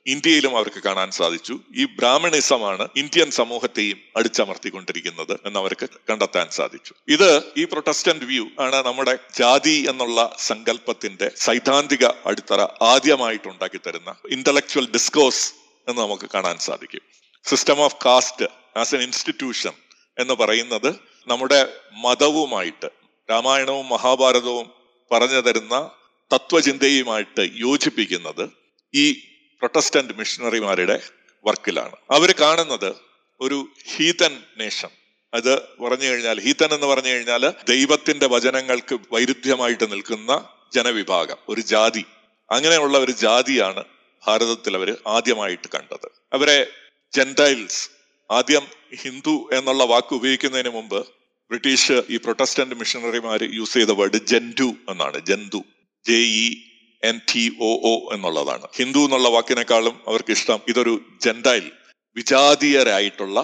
[0.06, 1.60] ഇന്ത്യയിലും അവർക്ക് കാണാൻ സാധിച്ചു.
[1.76, 6.94] ഈ ബ്രാഹ്മണിസമാണ് ഇന്ത്യൻ സമൂഹത്തെയും അടിച്ചമർത്തിക്കൊണ്ടിരിക്കുന്നത് എന്ന് അവർക്ക് കണ്ടെത്താൻ സാധിച്ചു.
[7.08, 14.90] ഇത് ഈ പ്രൊട്ടസ്റ്റന്റ് വ്യൂ ആണ് നമ്മുടെ ജാതി എന്നുള്ള സങ്കല്പത്തിന്റെ സൈദ്ധാന്തിക അടിത്തറ ആദ്യമായിട്ട് ഉണ്ടാക്കി തരുന്ന ഇന്റലക്ച്വൽ
[14.92, 15.54] ഡിസ്കോഴ്സ്
[15.88, 17.00] എന്ന് നമുക്ക് കാണാൻ സാധിക്കും.
[17.44, 19.72] System of caste as an institution
[20.18, 20.94] എന്ന് പറയുന്നത്
[21.26, 22.90] നമ്മുടെ മതവുമായിട്ട്
[23.30, 24.70] രാമായണവും മഹാഭാരതവും
[25.12, 25.90] പറഞ്ഞു തരുന്ന
[26.32, 28.50] തത്വചിന്തയുമായിട്ട് യോജിപ്പിക്കുന്നത്
[28.94, 29.33] ഈ
[29.64, 31.00] പ്രൊട്ടസ്റ്റന്റ് മിഷണറിമാരുടെ
[31.44, 31.96] വർക്കിലാണ്.
[32.10, 32.94] അവർ കാണുന്നത്
[33.40, 34.88] ഒരു ഹീതൻ നേഷൻ
[35.34, 42.04] അത് പറഞ്ഞു കഴിഞ്ഞാൽ ഹീതൻ എന്ന് പറഞ്ഞു കഴിഞ്ഞാൽ ദൈവത്തിന്റെ വചനങ്ങൾക്ക് വൈരുദ്ധ്യമായിട്ട് നിൽക്കുന്ന ജനവിഭാഗം ഒരു ജാതി.
[42.50, 43.84] അങ്ങനെയുള്ള ഒരു ജാതിയാണ്
[44.26, 46.10] ഭാരതത്തിൽ അവർ ആദ്യമായിട്ട് കണ്ടത്.
[46.32, 46.66] അവരെ
[47.12, 47.90] ജെന്റൈൽസ്
[48.30, 48.66] ആദ്യം
[49.02, 51.06] ഹിന്ദു എന്നുള്ള വാക്ക് ഉപയോഗിക്കുന്നതിന് മുമ്പ്
[51.50, 55.26] ബ്രിട്ടീഷ് ഈ പ്രൊട്ടസ്റ്റന്റ് മിഷണറിമാർ യൂസ് ചെയ്ത വേർഡ് ജെൻഡു എന്നാണ്.
[55.26, 55.64] Gentoo
[56.06, 56.73] G E
[57.04, 58.66] N T O O എന്നുള്ളതാണ്.
[58.76, 61.72] ഹിന്ദു എന്നുള്ള വാക്കിനേക്കാളും അവർക്ക് ഇഷ്ടം ഇതൊരു ജെൻഡൈൽ
[62.16, 63.38] വിജാതീയരായിട്ടുള്ള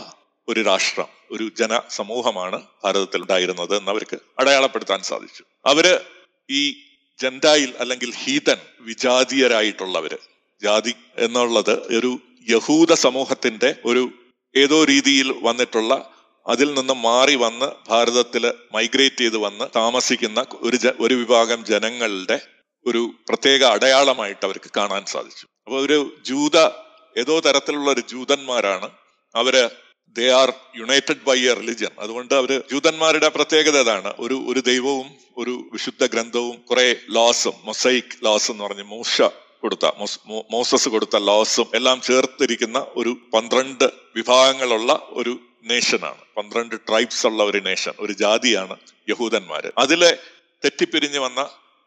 [0.49, 5.43] ഒരു രാഷ്ട്രം ഒരു ജന സമൂഹമാണ് ഭാരതത്തിൽ ഉണ്ടായിരുന്നത് എന്ന് അവർക്ക് അടയാളപ്പെടുത്താൻ സാധിച്ചു.
[5.67, 5.87] അവർ
[6.51, 6.63] ഈ
[7.19, 10.19] ജെൻഡായിൽ അല്ലെങ്കിൽ ഹീതൻ വിജാതീയരായിട്ടുള്ളവര്
[10.63, 12.19] ജാതി എന്നുള്ളത് ഒരു
[12.49, 14.03] യഹൂദ സമൂഹത്തിന്റെ ഒരു
[14.55, 15.93] ഏതോ രീതിയിൽ വന്നിട്ടുള്ള
[16.47, 22.37] അതിൽ നിന്ന് മാറി വന്ന് ഭാരതത്തിൽ മൈഗ്രേറ്റ് ചെയ്ത് വന്ന് താമസിക്കുന്ന ഒരു ഒരു വിഭാഗം ജനങ്ങളുടെ
[22.87, 25.47] ഒരു പ്രത്യേക അടയാളമായിട്ട് അവർക്ക് കാണാൻ സാധിച്ചു.
[25.67, 26.59] അപ്പൊ ഒരു ജൂത
[27.19, 28.91] ഏതോ തരത്തിലുള്ള ഒരു ജൂതന്മാരാണ്.
[29.35, 29.71] അവർ
[30.17, 35.71] they are united by a religion അതുകൊണ്ട് അവർ ജൂതന്മാരുടെ പ്രത്യേകത അതാണ് ഒരു ഒരു ദൈവവും ഒരു
[35.73, 39.23] വിശുദ്ധ ഗ്രന്ഥവും കുറെ ലോസും മൊസൈക് ലോസ് എന്ന് പറഞ്ഞ് മൂഷ
[39.61, 39.87] കൊടുത്ത
[40.51, 43.85] മോസസ് കൊടുത്ത ലോസും എല്ലാം ചേർത്തിരിക്കുന്ന ഒരു പന്ത്രണ്ട്
[44.17, 48.77] വിഭാഗങ്ങളുള്ള ഒരു നേഷനാണ് പന്ത്രണ്ട് ട്രൈബ്സ് ഉള്ള ഒരു നേഷൻ ഒരു ജാതിയാണ്
[49.09, 49.71] യഹൂദന്മാര്.
[49.79, 50.19] അതിലെ
[50.65, 51.41] തെറ്റിപ്പിരിഞ്ഞു വന്ന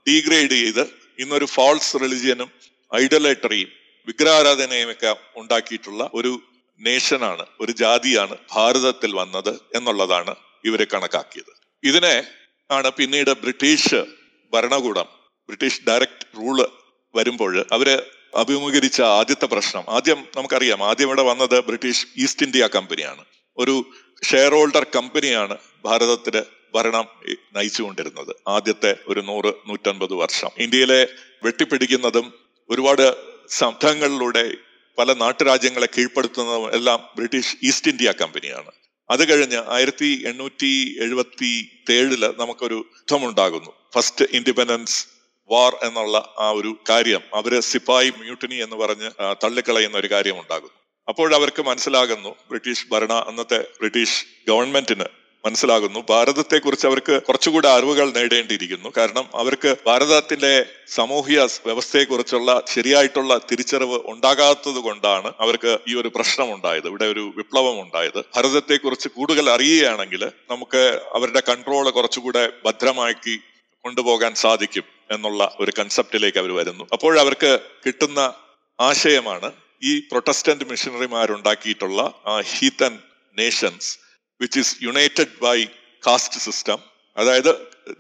[0.08, 0.84] ഡീഗ്രേഡ് ചെയ്ത്
[1.20, 2.52] ഇന്നൊരു ഫാൾസ് റിലിജിയനും
[2.96, 3.70] ഐഡലേറ്ററിയും
[4.08, 6.42] വിഗ്രഹാരാധനയും ഒക്കെ ഉണ്ടാക്കിയിട്ടുള്ള ഒരു
[6.80, 10.36] നേഷനാണ് ഒരു ജാതിയാണ് ഭാരതത്തിൽ വന്നത് എന്നുള്ളതാണ്
[10.66, 11.52] ഇവരെ കണക്കാക്കിയത്.
[11.84, 12.24] ഇതിനെ
[12.72, 14.06] ആണ് പിന്നീട് ബ്രിട്ടീഷ്
[14.54, 15.06] ഭരണകൂടം
[15.50, 16.68] ബ്രിട്ടീഷ് ഡയറക്ട് റൂൾ
[17.16, 18.04] വരുമ്പോൾ അവർ
[18.36, 19.84] അഭിമുഖീകരിച്ച ആദ്യത്തെ പ്രശ്നം.
[19.90, 23.26] ആദ്യം നമുക്കറിയാം ആദ്യം ഇവിടെ വന്നത് ബ്രിട്ടീഷ് ഈസ്റ്റ് ഇന്ത്യ കമ്പനിയാണ്.
[23.58, 23.86] ഒരു
[24.32, 26.44] ഷെയർ ഹോൾഡർ കമ്പനിയാണ് ഭാരതത്തിൽ
[26.76, 27.08] ഭരണം
[27.56, 28.36] നയിച്ചുകൊണ്ടിരുന്നത്.
[28.48, 30.50] ആദ്യത്തെ ഒരു നൂറ് നൂറ്റൻപത് വർഷം.
[30.58, 31.08] ഇന്ത്യയിലെ
[31.44, 32.34] വെട്ടിപ്പിടിക്കുന്നതും
[32.70, 33.16] ഒരുപാട്
[33.50, 34.52] സംഘങ്ങളിലൂടെ
[34.98, 38.72] പല നാട്ടുരാജ്യങ്ങളെ കീഴ്പ്പെടുത്തുന്നതും എല്ലാം ബ്രിട്ടീഷ് ഈസ്റ്റ് ഇന്ത്യ കമ്പനിയാണ്.
[39.10, 43.72] അത് കഴിഞ്ഞ് ആയിരത്തി എണ്ണൂറ്റി എഴുപത്തി ഏഴിൽ നമുക്കൊരു യുദ്ധമുണ്ടാകുന്നു.
[43.96, 45.08] ഫസ്റ്റ് ഇൻഡിപെൻഡൻസ്
[45.52, 47.22] വാർ എന്നുള്ള ആ ഒരു കാര്യം.
[47.34, 49.10] അവർ സിപ്പായി മ്യൂട്ടിനി എന്ന് പറഞ്ഞ്
[49.44, 50.74] തള്ളിക്കളയുന്ന ഒരു കാര്യം ഉണ്ടാകുന്നു
[51.08, 55.06] അപ്പോഴവർക്ക് മനസ്സിലാകുന്നു ബ്രിട്ടീഷ് ഭരണ അന്നത്തെ ബ്രിട്ടീഷ് ഗവൺമെന്റിന്
[55.46, 56.00] മനസ്സിലാകുന്നു.
[56.10, 58.90] ഭാരതത്തെക്കുറിച്ച് അവർക്ക് കുറച്ചുകൂടെ അറിവുകൾ നേടേണ്ടിയിരിക്കുന്നു.
[58.98, 67.06] കാരണം അവർക്ക് ഭാരതത്തിന്റെ സാമൂഹ്യ വ്യവസ്ഥയെക്കുറിച്ചുള്ള ശരിയായിട്ടുള്ള തിരിച്ചറിവ് ഉണ്ടാകാത്തത് കൊണ്ടാണ് അവർക്ക് ഈ ഒരു പ്രശ്നം ഉണ്ടായത് ഇവിടെ
[67.06, 73.40] ഒരു വിപ്ലവം ഉണ്ടായത് ഭാരതത്തെക്കുറിച്ച് കൂടുതൽ അറിയുകയാണെങ്കിൽ നമുക്ക് അവരുടെ കൺട്രോൾ കുറച്ചുകൂടെ ഭദ്രമാക്കി
[73.86, 76.84] കൊണ്ടുപോകാൻ സാധിക്കും എന്നുള്ള ഒരു കൺസെപ്റ്റിലേക്ക് അവർ വരുന്നു.
[76.94, 78.34] അപ്പോഴവർക്ക് കിട്ടുന്ന
[78.80, 79.52] ആശയമാണ്
[79.84, 83.00] ഈ Protestant മിഷണറിമാരുണ്ടാക്കിയിട്ടുള്ള heathen
[83.38, 84.03] nations
[84.42, 85.66] which is united by
[86.08, 86.80] caste system
[87.18, 87.52] അതായത്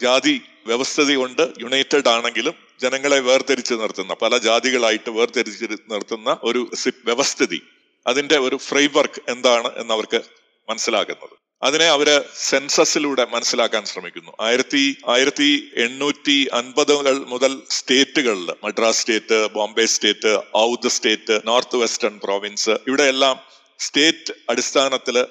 [0.02, 6.70] ജാതി വ്യവസ്ഥത കൊണ്ട് യുണൈറ്റഡ് ആണെങ്കിലും ജനങ്ങളെ വേർതിരിച്ച് നിർത്തുന്ന പല ജാതികളായിട്ട് വേർതിരിച്ച് നിർത്തുന്ന ഒരു
[7.06, 7.62] വ്യവസ്ഥിതി.
[8.08, 10.22] അതിന്റെ ഒരു ഫ്രെയിംവർക്ക് എന്താണ് എന്നവർക്ക്
[10.70, 14.32] മനസ്സിലാക്കുന്നത് അതിനെ അവർ സെൻസസിലൂടെ മനസ്സിലാക്കാൻ ശ്രമിക്കുന്നു.
[14.42, 22.70] ആയിരത്തി ആയിരത്തി എണ്ണൂറ്റി അൻപതുകൾ മുതൽ സ്റ്റേറ്റുകളിൽ Madras state Bombay state Oudh state north western province
[22.70, 23.38] ഇവിടെയെല്ലാം
[23.80, 25.26] സ്റ്റേറ്റ് അടിസ്ഥാനത്തിൽ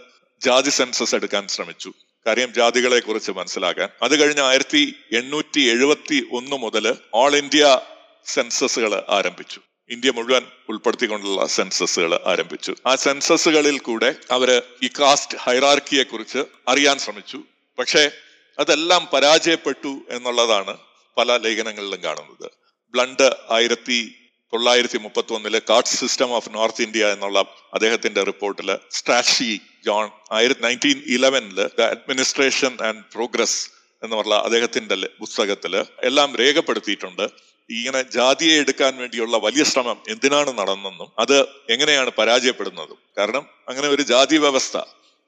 [0.44, 1.92] ജാതി സെൻസസ് എടുക്കാൻ ശ്രമിച്ചു.
[2.26, 3.88] കാര്യം ജാതികളെ കുറിച്ച് മനസ്സിലാക്കാൻ.
[4.02, 7.80] അത് കഴിഞ്ഞ് ആയിരത്തി എണ്ണൂറ്റി എഴുപത്തി ഒന്ന് മുതൽ ഓൾ ഇന്ത്യ
[8.26, 9.60] സെൻസസുകൾ ആരംഭിച്ചു.
[9.90, 12.74] ഇന്ത്യ മുഴുവൻ ഉൾപ്പെടുത്തിക്കൊണ്ടുള്ള സെൻസസുകൾ ആരംഭിച്ചു.
[12.86, 17.42] ആ സെൻസസുകളിൽ കൂടെ അവർ ഈ കാസ്റ്റ് ഹൈറാർക്കിയെ കുറിച്ച് അറിയാൻ ശ്രമിച്ചു.
[17.78, 18.10] പക്ഷേ
[18.58, 20.76] അതെല്ലാം പരാജയപ്പെട്ടു എന്നുള്ളതാണ്
[21.16, 22.50] പല ലേഖനങ്ങളിലും കാണുന്നത്.
[22.90, 24.21] ബ്ലണ്ട് ആയിരത്തി
[24.52, 27.38] തൊള്ളായിരത്തി മുപ്പത്തി ഒന്നിലെ card system of North India എന്നുള്ള
[27.76, 29.52] അദ്ദേഹത്തിന്റെ റിപ്പോർട്ടിൽ സ്ട്രാറ്റി
[29.86, 33.60] ജോൺ ആയിരത്തി നയന്റീൻ ഇലവനിൽ ദ അഡ്മിനിസ്ട്രേഷൻ ആൻഡ് പ്രോഗ്രസ്
[34.02, 37.24] എന്ന് പറഞ്ഞ അദ്ദേഹത്തിന്റെ പുസ്തകത്തിൽ എല്ലാം രേഖപ്പെടുത്തിയിട്ടുണ്ട്.
[37.70, 41.36] ഇങ്ങനെ ജാതിയെ എടുക്കാൻ വേണ്ടിയുള്ള വലിയ ശ്രമം എന്തിനാണ് നടന്നെന്നും അത്
[41.74, 42.98] എങ്ങനെയാണ് പരാജയപ്പെടുന്നതും.
[43.18, 44.76] കാരണം അങ്ങനെ ഒരു ജാതി വ്യവസ്ഥ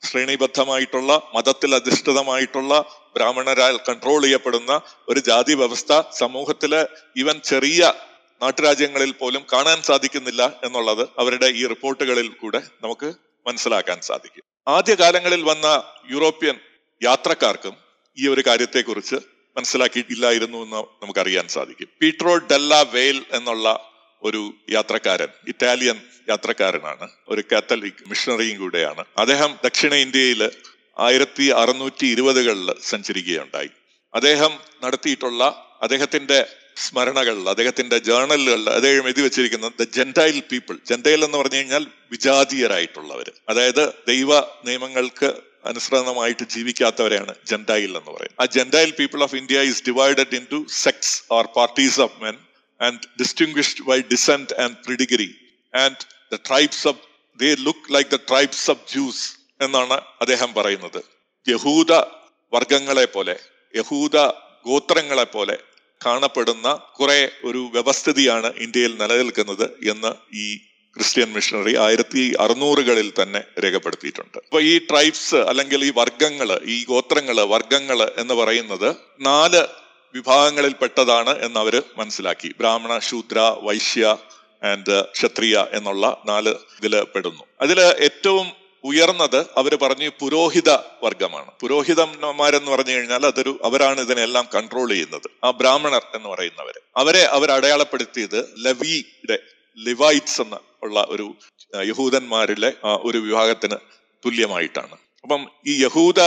[0.02, 2.72] ശ്രേണിബദ്ധമായിട്ടുള്ള മതത്തിൽ അധിഷ്ഠിതമായിട്ടുള്ള
[3.16, 4.72] ബ്രാഹ്മണരാൽ കൺട്രോൾ ചെയ്യപ്പെടുന്ന
[5.08, 6.82] ഒരു ജാതി വ്യവസ്ഥ സമൂഹത്തിലെ
[7.16, 7.80] ഈവൻ ചെറിയ
[8.44, 13.12] നാട്ടുരാജ്യങ്ങളിൽ പോലും കാണാൻ സാധിക്കുന്നില്ല എന്നുള്ളത് അവരുടെ ഈ റിപ്പോർട്ടുകളിൽ കൂടെ നമുക്ക്
[13.46, 14.44] മനസ്സിലാക്കാൻ സാധിക്കും.
[14.68, 16.56] ആദ്യകാലങ്ങളിൽ വന്ന യൂറോപ്യൻ
[17.02, 17.74] യാത്രക്കാർക്കും
[18.18, 19.14] ഈ ഒരു കാര്യത്തെക്കുറിച്ച്
[19.56, 21.88] മനസ്സിലാക്കിയിട്ടില്ലായിരുന്നു എന്ന് നമുക്കറിയാൻ സാധിക്കും.
[22.02, 23.92] പീട്രോ ഡെല്ല വെയിൽ എന്നുള്ള
[24.22, 27.08] ഒരു യാത്രക്കാരൻ ഇറ്റാലിയൻ യാത്രക്കാരനാണ്.
[27.28, 29.04] ഒരു കാത്തലിക് മിഷണറിയും കൂടെയാണ്.
[29.18, 30.50] അദ്ദേഹം ദക്ഷിണ ഇന്ത്യയിൽ
[30.98, 33.70] ആയിരത്തി അറുന്നൂറ്റി ഇരുപതുകളിൽ സഞ്ചരിക്കുകയുണ്ടായി
[34.14, 34.52] അദ്ദേഹം
[34.84, 35.44] നടത്തിയിട്ടുള്ള
[35.82, 36.38] അദ്ദേഹത്തിന്റെ
[36.76, 40.76] സ്മരണകളിൽ അദ്ദേഹത്തിന്റെ ജേണലുകൾ അദ്ദേഹം എഴുതി വെച്ചിരിക്കുന്നത് ദ ജെന്റൈൽ പീപ്പിൾ.
[40.90, 45.30] ജെന്റൈൽ എന്ന് പറഞ്ഞു കഴിഞ്ഞാൽ വിജാതീയരായിട്ടുള്ളവർ അതായത് ദൈവ നിയമങ്ങൾക്ക്
[45.64, 48.40] അനുസൃതമായിട്ട് ജീവിക്കാത്തവരെയാണ് ജെന്റൈൽ എന്ന് പറയുന്നത്.
[48.40, 52.36] ആ gentile people of India is divided in two sects or parties of men
[52.80, 55.34] and distinguished by descent and pedigree
[55.74, 55.96] and
[56.34, 56.98] the tribes of
[57.40, 59.24] they look like the tribes of Jews
[59.60, 61.00] എന്നാണ് അദ്ദേഹം പറയുന്നത്.
[61.48, 61.92] യഹൂദ
[62.52, 63.36] വർഗങ്ങളെ പോലെ
[63.74, 64.16] യഹൂദ
[64.66, 65.58] ഗോത്രങ്ങളെ പോലെ
[66.06, 70.56] കാണപ്പെടുന്ന കുറെ ഒരു വ്യവസ്ഥിതിയാണ് ഇന്ത്യയിൽ നിലനിൽക്കുന്നത് എന്ന് ഈ
[70.96, 74.38] ക്രിസ്ത്യൻ മിഷണറി ആയിരത്തി അറുന്നൂറുകളിൽ തന്നെ രേഖപ്പെടുത്തിയിട്ടുണ്ട്.
[74.38, 79.62] അപ്പൊ ഈ ട്രൈബ്സ് അല്ലെങ്കിൽ ഈ വർഗങ്ങൾ ഈ ഗോത്രങ്ങൾ വർഗങ്ങൾ എന്ന് പറയുന്നത് നാല്
[80.14, 82.54] വിഭാഗങ്ങളിൽ പെട്ടതാണ് എന്ന് അവർ മനസ്സിലാക്കി.
[82.58, 84.16] ബ്രാഹ്മണ ശൂദ്ര വൈശ്യ
[84.62, 87.44] ആൻഡ് ക്ഷത്രിയ എന്നുള്ള നാല് ഇതിൽ പെടുന്നു.
[87.60, 88.46] അതിൽ ഏറ്റവും
[88.84, 90.70] ഉയർന്നത് അവർ പറഞ്ഞു പുരോഹിത
[91.02, 91.50] വർഗമാണ്.
[91.60, 95.30] പുരോഹിതന്മാരെന്ന് പറഞ്ഞു കഴിഞ്ഞാൽ അതൊരു അവരാണ് ഇതിനെല്ലാം കൺട്രോൾ ചെയ്യുന്നത്.
[95.44, 96.80] ആ ബ്രാഹ്മണർ എന്ന് പറയുന്നവര്.
[96.96, 99.38] അവരെ അവർ അടയാളപ്പെടുത്തിയത് ലവിയുടെ
[99.78, 101.34] ലിവൈറ്റ്സ് എന്ന ഉള്ള ഒരു
[101.76, 103.76] യഹൂദന്മാരിലെ ഒരു വിഭാഗത്തിന്
[104.24, 105.03] തുല്യമായിട്ടാണ്.
[105.24, 106.20] അപ്പം ഈ യഹൂദ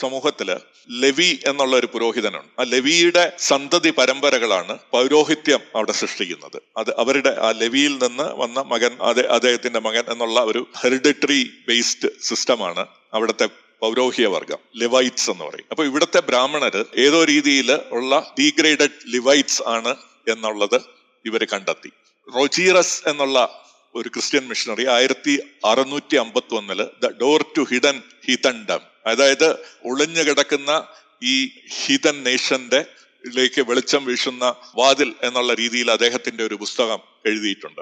[0.00, 0.56] സമൂഹത്തിൽ
[0.90, 6.62] ലവി എന്നുള്ള ഒരു പുരോഹിതനാണ് ആ ലവിയുടെ സന്തതി പരമ്പരകളാണ് പൗരോഹിത്യം അവിടെ സൃഷ്ടിക്കുന്നത്.
[6.76, 12.86] അത് അവരുടെ ആ ലവിയിൽ നിന്ന് വന്ന മകൻ അതെ അദ്ദേഹത്തിന്റെ മകൻ എന്നുള്ള ഒരു ഹെറിഡിറ്ററി ബേസ്ഡ് സിസ്റ്റമാണ്
[13.14, 13.48] അവിടുത്തെ
[13.80, 15.66] പൗരോഹിയ വർഗം ലിവൈറ്റ്സ് എന്ന് പറയും.
[15.70, 19.94] അപ്പൊ ഇവിടുത്തെ ബ്രാഹ്മണര് ഏതോ രീതിയിൽ ഉള്ള ഡീഗ്രേഡഡ് ലിവൈറ്റ്സ് ആണ്
[20.28, 20.80] എന്നുള്ളത്
[21.24, 21.90] ഇവർ കണ്ടെത്തി.
[22.36, 23.63] റൊജീറസ് എന്നുള്ള
[23.94, 28.80] ഒരു ക്രിസ്ത്യൻ മിഷണറി ആയിരത്തി അറുന്നൂറ്റി അമ്പത്തി ഒന്നിൽ the door to hidden heathendom.
[29.06, 29.52] അതായത്
[29.84, 30.86] ഒളിഞ്ഞു കിടക്കുന്ന
[31.22, 31.50] ഈ
[31.84, 32.84] ഹിതൻ നേഷന്റെ
[33.26, 37.80] ിലേക്ക് വെളിച്ചം വീശുന്ന വാതിൽ എന്നുള്ള രീതിയിൽ അദ്ദേഹത്തിന്റെ ഒരു പുസ്തകം എഴുതിയിട്ടുണ്ട്.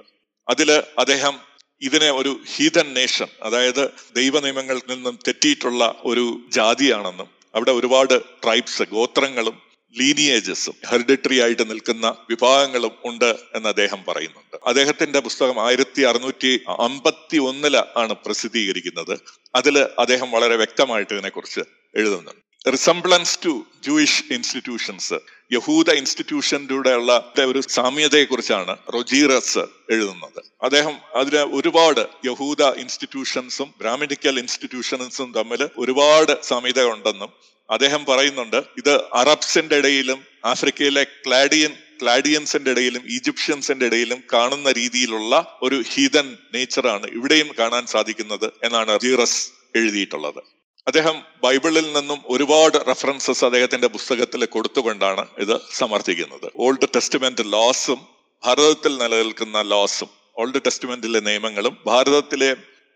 [0.48, 1.40] അതിൽ അദ്ദേഹം
[1.80, 9.71] ഇതിനെ ഒരു ഹീതൻ നേഷൻ അതായത് ദൈവ നിയമങ്ങളിൽ നിന്നും തെറ്റിയിട്ടുള്ള ഒരു ജാതിയാണെന്നും അവിടെ ഒരുപാട് ട്രൈബ്സ് ഗോത്രങ്ങളും
[10.00, 14.56] ലീനിയേജസും ഹെറിഡിറ്ററി ആയിട്ട് നിൽക്കുന്ന വിഭാഗങ്ങളും ഉണ്ട് എന്ന് അദ്ദേഹം പറയുന്നുണ്ട്.
[14.66, 19.18] അദ്ദേഹത്തിന്റെ പുസ്തകം ആയിരത്തി അറുന്നൂറ്റി അമ്പത്തി ഒന്നിൽ ആണ് പ്രസിദ്ധീകരിക്കുന്നത്.
[19.54, 21.60] അതിൽ അദ്ദേഹം വളരെ വ്യക്തമായിട്ട് ഇതിനെക്കുറിച്ച്
[21.96, 22.42] എഴുതുന്നുണ്ട്.
[22.72, 25.14] റിസംബ്ലൻസ് ടു ജൂയിഷ് ഇൻസ്റ്റിറ്റ്യൂഷൻസ്
[25.52, 29.58] യഹൂദ ഇൻസ്റ്റിറ്റ്യൂഷനിലൂടെയുള്ള ഒരു സാമ്യതയെക്കുറിച്ചാണ് റൊജീറസ്
[29.90, 30.42] എഴുതുന്നത്.
[30.62, 37.32] അദ്ദേഹം അതിന് ഒരുപാട് യഹൂദ ഇൻസ്റ്റിറ്റ്യൂഷൻസും ബ്രാമിഡിക്കൽ ഇൻസ്റ്റിറ്റ്യൂഷൻസും തമ്മിൽ ഒരുപാട് സാമ്യത ഉണ്ടെന്നും
[37.72, 46.26] അദ്ദേഹം പറയുന്നുണ്ട് ഇത് അറബ്സിന്റെ ഇടയിലും ആഫ്രിക്കയിലെ ക്ലാഡിയൻ ക്ലാഡിയൻസിന്റെ ഇടയിലും ഈജിപ്ഷ്യൻസിന്റെ ഇടയിലും കാണുന്ന രീതിയിലുള്ള ഒരു ഹീതൻ
[46.54, 49.40] നേച്ചറാണ് ഇവിടെയും കാണാൻ സാധിക്കുന്നത് എന്നാണ് ജീറസ്
[49.76, 50.40] എഴുതിയിട്ടുള്ളത്.
[50.86, 56.48] അദ്ദേഹം ബൈബിളിൽ നിന്നും ഒരുപാട് റെഫറൻസസ് അദ്ദേഹത്തിന്റെ പുസ്തകത്തിൽ കൊടുത്തുകൊണ്ടാണ് ഇത് സമർത്ഥിക്കുന്നത്.
[56.56, 58.00] ഓൾഡ് ടെസ്റ്റ്മെന്റ് ലോസും
[58.44, 60.10] ഭാരതത്തിൽ നിലനിൽക്കുന്ന ലോസും
[60.40, 62.50] ഓൾഡ് ടെസ്റ്റ്മെന്റിലെ നിയമങ്ങളും ഭാരതത്തിലെ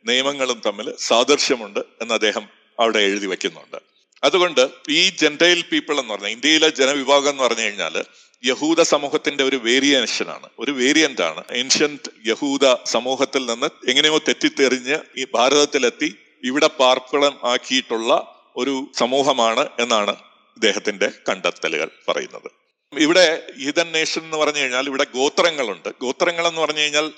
[0.06, 2.44] നിയമങ്ങളും തമ്മിൽ സാദൃശ്യമുണ്ട് എന്ന് അദ്ദേഹം
[2.80, 3.78] അവിടെ എഴുതി വെക്കുന്നുണ്ട്
[4.26, 8.04] അതുകൊണ്ട് ഈ ജെന്റൈൽ പീപ്പിൾ എന്ന് പറഞ്ഞാൽ ഇന്ത്യയിലെ ജനവിഭാഗം എന്ന് പറഞ്ഞു കഴിഞ്ഞാൽ
[8.44, 10.48] യഹൂദ സമൂഹത്തിന്റെ ഒരു വേരിയേഷൻ ആണ്.
[10.58, 11.44] ഒരു വേരിയന്റ് ആണ്.
[11.50, 20.10] ഏൻഷ്യന്റ് യഹൂദ സമൂഹത്തിൽ നിന്ന് എങ്ങനെയോ തെറ്റിത്തെറിഞ്ഞ് ഈ ഭാരതത്തിലെത്തി ഇവിടെ പാർപ്പിളം ആക്കിയിട്ടുള്ള ഒരു സമൂഹമാണ് എന്നാണ്
[20.56, 22.50] ഇദ്ദേഹത്തിന്റെ കണ്ടെത്തലുകൾ പറയുന്നത്.
[22.98, 25.88] ഇവിടെ ഈതൻ നേഷൻ എന്ന് പറഞ്ഞു കഴിഞ്ഞാൽ ഇവിടെ ഗോത്രങ്ങളുണ്ട്.
[26.00, 27.10] ഗോത്രങ്ങൾ എന്ന് പറഞ്ഞു കഴിഞ്ഞാൽ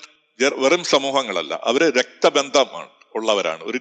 [0.55, 1.59] വെറും സമൂഹങ്ങളല്ല.
[1.63, 3.63] അവർ രക്തബന്ധമാണ് ഉള്ളവരാണ്.
[3.63, 3.79] ഒരു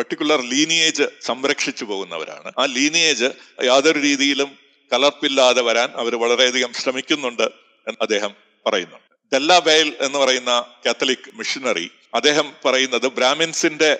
[0.00, 2.52] പർട്ടിക്കുലർ ലീനിയേജ് സംരക്ഷിച്ചു പോകുന്നവരാണ്.
[2.58, 3.28] ആ ലീനിയേജ്
[3.64, 4.50] യാതൊരു രീതിയിലും
[4.92, 7.46] കലർപ്പില്ലാതെ വരാൻ അവർ വളരെയധികം ശ്രമിക്കുന്നുണ്ട്
[7.86, 8.32] എന്ന് അദ്ദേഹം
[8.66, 8.98] പറയുന്നു
[9.32, 10.52] ഡെല്ല ബെയിൽ എന്ന് പറയുന്ന
[10.86, 13.90] കാത്തലിക് മിഷനറി അദ്ദേഹം പറയുന്നത് ബ്രാഹ്മിൻസിന്റെ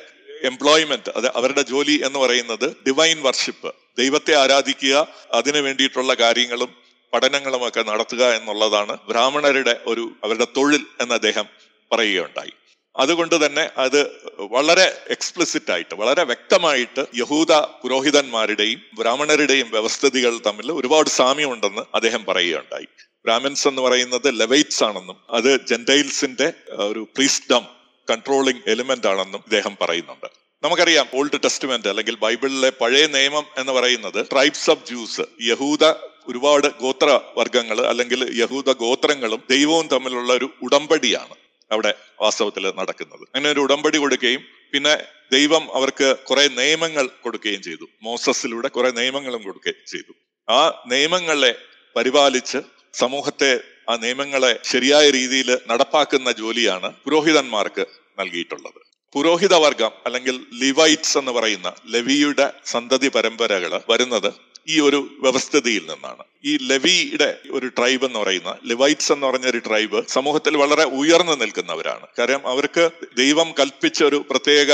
[0.44, 4.94] എംപ്ലോയ്മെന്റ് അത് അവരുടെ ജോലി എന്ന് പറയുന്നത് ഡിവൈൻ വർഷിപ്പ് ദൈവത്തെ ആരാധിക്കുക
[5.32, 6.70] അതിനു വേണ്ടിയിട്ടുള്ള കാര്യങ്ങളും
[7.12, 11.46] പഠനങ്ങളും ഒക്കെ നടത്തുക എന്നുള്ളതാണ് ബ്രാഹ്മണരുടെ ഒരു അവരുടെ തൊഴിൽ എന്ന് അദ്ദേഹം
[11.92, 12.52] പറയുകയുണ്ടായി.
[12.96, 21.82] അതുകൊണ്ട് തന്നെ അത് വളരെ എക്സ്പ്ലിസിറ്റ് ആയിട്ട് വളരെ വ്യക്തമായിട്ട് യഹൂദ പുരോഹിതന്മാരുടെയും ബ്രാഹ്മണരുടെയും വ്യവസ്ഥിതികൾ തമ്മിൽ ഒരുപാട് സാമ്യമുണ്ടെന്ന്
[21.94, 22.86] അദ്ദേഹം പറയുകയുണ്ടായി.
[23.24, 27.66] ബ്രാഹ്മിൻസ് എന്ന് പറയുന്നത് ലെവൈറ്റ്സ് ആണെന്നും അത് ജെന്റൈൽസിന്റെ ഒരു പ്രീസ്ഡം
[28.10, 30.26] കൺട്രോളിംഗ് എലിമെന്റ് ആണെന്നും ഇദ്ദേഹം പറയുന്നുണ്ട്.
[30.62, 35.84] നമുക്കറിയാം ഓൾഡ് ടെസ്റ്റ്മെന്റ് അല്ലെങ്കിൽ ബൈബിളിലെ പഴയ നിയമം എന്ന് പറയുന്നത് ട്രൈബ്സ് ഓഫ് ജ്യൂസ് യഹൂദ
[36.26, 41.39] ഒരുപാട് ഗോത്ര വർഗങ്ങൾ അല്ലെങ്കിൽ യഹൂദ ഗോത്രങ്ങളും ദൈവവും തമ്മിലുള്ള ഒരു ഉടമ്പടിയാണ്.
[41.72, 43.20] അവിടെ വാസ്തവത്തിൽ നടക്കുന്നത്.
[43.34, 44.96] അങ്ങനെ ഒരു ഉടമ്പടി കൊടുക്കുകയും പിന്നെ
[45.32, 47.88] ദൈവം അവർക്ക് കുറെ നിയമങ്ങൾ കൊടുക്കുകയും ചെയ്തു.
[48.02, 50.12] മോസസിലൂടെ കുറെ നിയമങ്ങളും കൊടുക്കുകയും ചെയ്തു.
[50.52, 51.54] ആ നിയമങ്ങളെ
[51.96, 52.58] പരിപാലിച്ച്
[52.92, 53.60] സമൂഹത്തെ
[53.90, 57.86] ആ നിയമങ്ങളെ ശരിയായ രീതിയിൽ നടപ്പാക്കുന്ന ജോലിയാണ് പുരോഹിതന്മാർക്ക്
[58.18, 58.80] നൽകിയിട്ടുള്ളത്.
[59.12, 66.24] പുരോഹിത വർഗം അല്ലെങ്കിൽ ലിവൈറ്റ്സ് എന്ന് പറയുന്ന ലവിയുടെ സന്തതി പരമ്പരകൾ വരുന്നത് ഈ ഒരു വ്യവസ്ഥിതിയിൽ നിന്നാണ്.
[66.44, 72.06] ഈ ലെവിയുടെ ഒരു ട്രൈബ് എന്ന് പറയുന്ന ലെവൈറ്റ്സ് എന്ന് പറഞ്ഞ ഒരു ട്രൈബ് സമൂഹത്തിൽ വളരെ ഉയർന്നു നിൽക്കുന്നവരാണ്.
[72.18, 74.72] കാരണം അവർക്ക് ദൈവം കൽപ്പിച്ച ഒരു പ്രത്യേക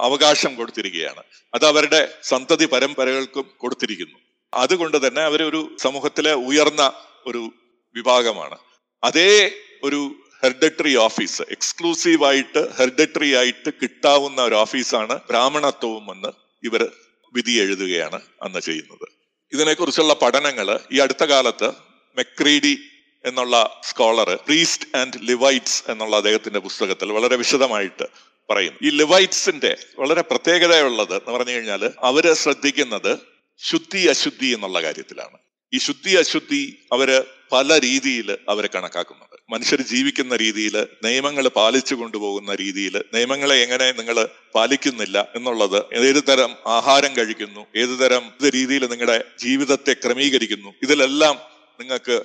[0.00, 1.22] അവകാശം കൊടുത്തിരിക്കുകയാണ്.
[1.54, 4.18] അത് അവരുടെ സന്തതി പരമ്പരകൾക്കും കൊടുത്തിരിക്കുന്നു.
[4.54, 6.92] അതുകൊണ്ട് തന്നെ അവരൊരു സമൂഹത്തിലെ ഉയർന്ന
[7.26, 7.50] ഒരു
[7.96, 8.58] വിഭാഗമാണ്.
[9.04, 9.50] അതേ
[9.82, 16.28] ഒരു ഹെർഡറ്ററി ഓഫീസ് എക്സ്ക്ലൂസീവ് ആയിട്ട് ഹെർഡറ്ററി ആയിട്ട് കിട്ടാവുന്ന ഒരു ഓഫീസാണ് ബ്രാഹ്മണത്വവും എന്ന്
[16.66, 16.88] ഇവർ
[17.34, 19.17] വിധി എഴുതുകയാണ് അന്ന് ചെയ്യുന്നത്.
[19.52, 21.68] ഇതിനെക്കുറിച്ചുള്ള പഠനങ്ങൾ ഈ അടുത്ത കാലത്ത്
[22.16, 22.78] മെക്രീഡി
[23.24, 28.06] എന്നുള്ള സ്കോളർ പ്രീസ്റ്റ് ആൻഡ് ലിവൈറ്റ്സ് എന്നുള്ള അദ്ദേഹത്തിന്റെ പുസ്തകത്തിൽ വളരെ വിശദമായിട്ട്
[28.50, 33.18] പറയും ഈ ലിവൈറ്റ്സിന്റെ വളരെ പ്രത്യേകതയുള്ളത് എന്ന് പറഞ്ഞു കഴിഞ്ഞാൽ അവർ ശ്രദ്ധിക്കുന്നത്
[33.58, 35.38] ശുദ്ധി അശുദ്ധി എന്നുള്ള കാര്യത്തിലാണ്.
[35.72, 42.96] ഈ ശുദ്ധി അശുദ്ധി അവർ പല രീതിയിൽ അവരെ കണക്കാക്കുന്നുണ്ട് മനുഷ്യർ ജീവിക്കുന്ന രീതിയിൽ നിയമങ്ങൾ പാലിച്ചു കൊണ്ടുപോകുന്ന രീതിയിൽ
[43.14, 48.24] നിയമങ്ങളെ എങ്ങനെ നിങ്ങൾ പാലിക്കുന്നില്ല എന്നുള്ളത് ഏത് തരം ആഹാരം കഴിക്കുന്നു ഏത് തരം
[48.54, 51.36] രീതിയിൽ നിങ്ങളുടെ ജീവിതത്തെ ക്രമീകരിക്കുന്നു ഇതിലെല്ലാം
[51.80, 52.16] നിങ്ങൾക്ക്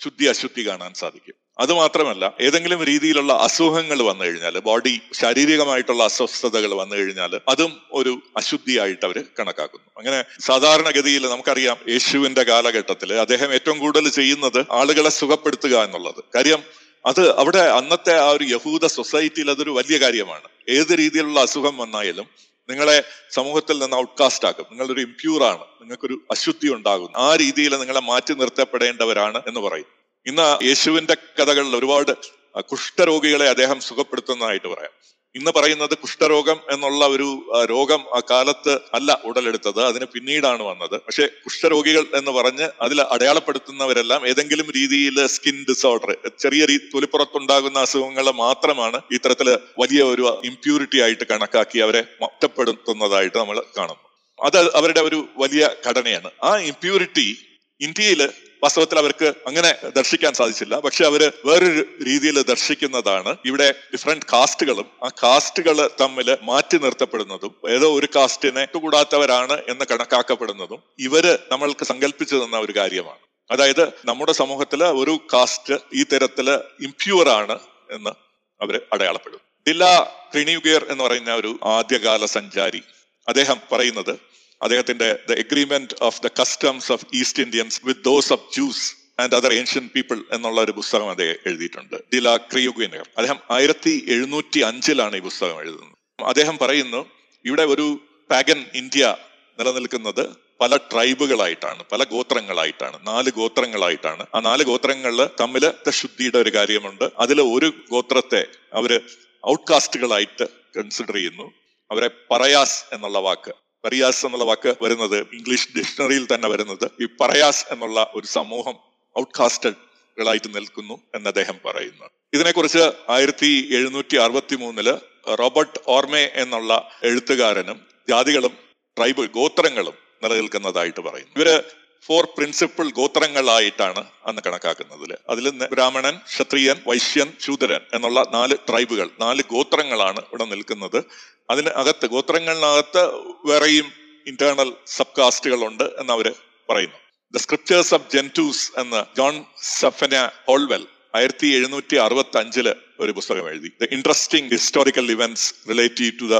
[0.00, 1.36] ശുദ്ധി അശുദ്ധി കാണാൻ സാധിക്കും.
[1.58, 9.04] അത് മാത്രമല്ല ഏതെങ്കിലും രീതിയിലുള്ള അസുഖങ്ങൾ വന്നു കഴിഞ്ഞാൽ ബോഡി ശാരീരികമായിട്ടുള്ള അസ്വസ്ഥതകൾ വന്നു കഴിഞ്ഞാൽ അതും ഒരു അശുദ്ധിയായിട്ട്
[9.04, 9.90] അവർ കണക്കാക്കുന്നു.
[9.98, 16.24] അങ്ങനെ സാധാരണഗതിയിൽ നമുക്കറിയാം യേശുവിന്റെ കാലഘട്ടത്തിൽ അദ്ദേഹം ഏറ്റവും കൂടുതൽ ചെയ്യുന്നത് ആളുകളെ സുഖപ്പെടുത്തുക എന്നുള്ളത്.
[16.34, 16.62] കാര്യം
[17.06, 20.48] അത് അവിടെ അന്നത്തെ ആ ഒരു യഹൂദ സൊസൈറ്റിയിൽ അതൊരു വലിയ കാര്യമാണ്.
[20.68, 22.26] ഏത് രീതിയിലുള്ള അസുഖം വന്നായാലും
[22.70, 24.66] നിങ്ങളെ സമൂഹത്തിൽ നിന്ന് ഔട്ട്കാസ്റ്റ് ആക്കും.
[24.70, 25.64] നിങ്ങളൊരു ഇംപ്യൂർ ആണ്.
[25.80, 30.01] നിങ്ങൾക്കൊരു അശുദ്ധി ഉണ്ടാകും ആ രീതിയിൽ നിങ്ങളെ മാറ്റി നിർത്തപ്പെടേണ്ടവരാണ് എന്ന് പറയും.
[30.26, 32.12] ഇന്ന് യേശുവിന്റെ കഥകളിൽ ഒരുപാട്
[32.60, 34.90] കുഷ്ഠരോഗികളെ അദ്ദേഹം സുഖപ്പെടുത്തുന്നതായിട്ട് പറയാം.
[35.34, 39.82] ഇന്ന് പറയുന്നത് കുഷ്ഠരോഗം എന്നുള്ള ഒരു രോഗം ആ കാലത്ത് അല്ല ഉടലെടുത്തത്.
[39.82, 40.90] അതിന് പിന്നീടാണ് വന്നത്.
[40.90, 49.00] പക്ഷെ കുഷ്ഠരോഗികൾ എന്ന് പറഞ്ഞ് അതിൽ അടയാളപ്പെടുത്തുന്നവരെല്ലാം ഏതെങ്കിലും രീതിയിൽ സ്കിൻ ഡിസോർഡർ ചെറിയ രീതി തൊലിപ്പുറത്തുണ്ടാകുന്ന അസുഖങ്ങൾ മാത്രമാണ്
[49.12, 54.44] ഇത്തരത്തിൽ വലിയ ഒരു ഇംപ്യൂരിറ്റി ആയിട്ട് കണക്കാക്കി അവരെ ഒറ്റപ്പെടുത്തുന്നതായിട്ട് നമ്മൾ കാണുന്നു.
[54.46, 56.30] അത് അവരുടെ ഒരു വലിയ ഘടനയാണ്.
[56.42, 57.38] ആ ഇംപ്യൂരിറ്റി
[57.86, 58.20] ഇന്ത്യയിൽ
[58.62, 60.74] വാസ്തവത്തിൽ അവർക്ക് അങ്ങനെ ദർശിക്കാൻ സാധിച്ചില്ല.
[60.78, 63.30] പക്ഷെ അവർ വേറൊരു രീതിയിൽ ദർശിക്കുന്നതാണ്.
[63.44, 71.38] ഇവിടെ ഡിഫറെന്റ് കാസ്റ്റുകളും ആ കാസ്റ്റുകൾ തമ്മിൽ മാറ്റി നിർത്തപ്പെടുന്നതും ഏതോ ഒരു കാസ്റ്റിനെ കൂടാത്തവരാണ് എന്ന് കണക്കാക്കപ്പെടുന്നതും ഇവർ
[71.52, 73.22] നമ്മൾക്ക് സങ്കല്പിച്ചു തന്ന ഒരു കാര്യമാണ്.
[73.50, 76.48] അതായത് നമ്മുടെ സമൂഹത്തിൽ ഒരു കാസ്റ്റ് ഈ തരത്തിൽ
[76.80, 77.56] ഇംപ്യൂർ ആണ്
[77.90, 78.12] എന്ന്
[78.60, 79.84] അവർ അടയാളപ്പെടും ദില്ല
[80.32, 82.82] ക്രിണിയുഗേർ എന്ന് പറയുന്ന ഒരു ആദ്യകാല സഞ്ചാരി
[83.28, 84.14] അദ്ദേഹം പറയുന്നത്
[84.62, 89.52] അദ്ദേഹത്തിന്റെ the agreement of the customs of East Indians with those of Jews and other
[89.52, 91.96] ancient people എന്നുള്ള ഒരു പുസ്തകം അദ്ദേഹം എഴുതിയിട്ടുണ്ട്.
[92.14, 96.24] ഡില ക്രിയുഗിനർ അദ്ദേഹം ആയിരത്തി എഴുന്നൂറ്റി അഞ്ചിലാണ് ഈ പുസ്തകം എഴുതുന്നത്.
[96.24, 97.06] അദ്ദേഹം പറയുന്നു
[97.44, 98.00] ഇവിടെ ഒരു
[98.30, 99.16] പാഗൻ ഇന്ത്യ
[99.58, 100.24] നിലനിൽക്കുന്നത്
[100.60, 104.26] പല ട്രൈബുകളായിട്ടാണ് പല ഗോത്രങ്ങളായിട്ടാണ് നാല് ഗോത്രങ്ങളായിട്ടാണ്.
[104.34, 107.10] ആ നാല് ഗോത്രങ്ങളിൽ തമ്മിൽ ശുദ്ധിയുടെ ഒരു കാര്യമുണ്ട്.
[107.18, 109.00] അതിൽ ഒരു ഗോത്രത്തെ അവർ
[109.48, 111.52] ഔട്ട്കാസ്റ്റുകളായിട്ട് കൺസിഡർ ചെയ്യുന്നു.
[111.90, 116.90] അവരെ പറയാസ് എന്നുള്ള വാക്ക് പറയാസ് എന്നുള്ള വാക്ക് വരുന്നത് ഇംഗ്ലീഷ് ഡിക്ഷണറിയിൽ തന്നെ വരുന്നത്.
[117.02, 118.76] ഈ പറയാസ് എന്നുള്ള ഒരു സമൂഹം
[119.18, 122.06] ഔട്ട്കാസ്റ്റഡുകളായിട്ട് നിൽക്കുന്നു എന്ന് അദ്ദേഹം പറയുന്നു.
[122.32, 124.88] ഇതിനെക്കുറിച്ച് ആയിരത്തി എഴുന്നൂറ്റി അറുപത്തി മൂന്നിൽ
[125.34, 128.54] റോബർട്ട് ഓർമെ എന്നുള്ള എഴുത്തുകാരനും ജാതികളും
[128.98, 131.32] ട്രൈബ് ഗോത്രങ്ങളും നിലനിൽക്കുന്നതായിട്ട് പറയുന്നു.
[131.36, 131.64] ഇവർ
[132.06, 140.18] ഫോർ പ്രിൻസിപ്പിൾ ഗോത്രങ്ങളായിട്ടാണ് അന്ന് കണക്കാക്കുന്നത് അതിൽ ബ്രാഹ്മണൻ ക്ഷത്രിയൻ വൈശ്യൻ ശൂദ്രൻ എന്നുള്ള നാല് ട്രൈബുകൾ നാല് ഗോത്രങ്ങളാണ്
[140.18, 141.04] ഇവിടെ നിൽക്കുന്നത്.
[141.50, 143.02] അതിന് അകത്ത് ഗോത്രങ്ങളിനകത്ത്
[143.44, 143.92] വേറെയും
[144.26, 146.34] ഇന്റേണൽ സബ് കാസ്റ്റുകൾ ഉണ്ട് എന്ന് അവർ
[146.68, 146.98] പറയുന്നു.
[147.34, 153.72] ദ സ്ക്രിപ്റ്റേഴ്സ് ഓഫ് ജെന്റൂസ് എന്ന് ജോൺ സഫന ഹോൾവെൽ ആയിരത്തി എഴുന്നൂറ്റി അറുപത്തി അഞ്ചിൽ ഒരു പുസ്തകം എഴുതി.
[153.80, 156.38] The interesting historical events relative to the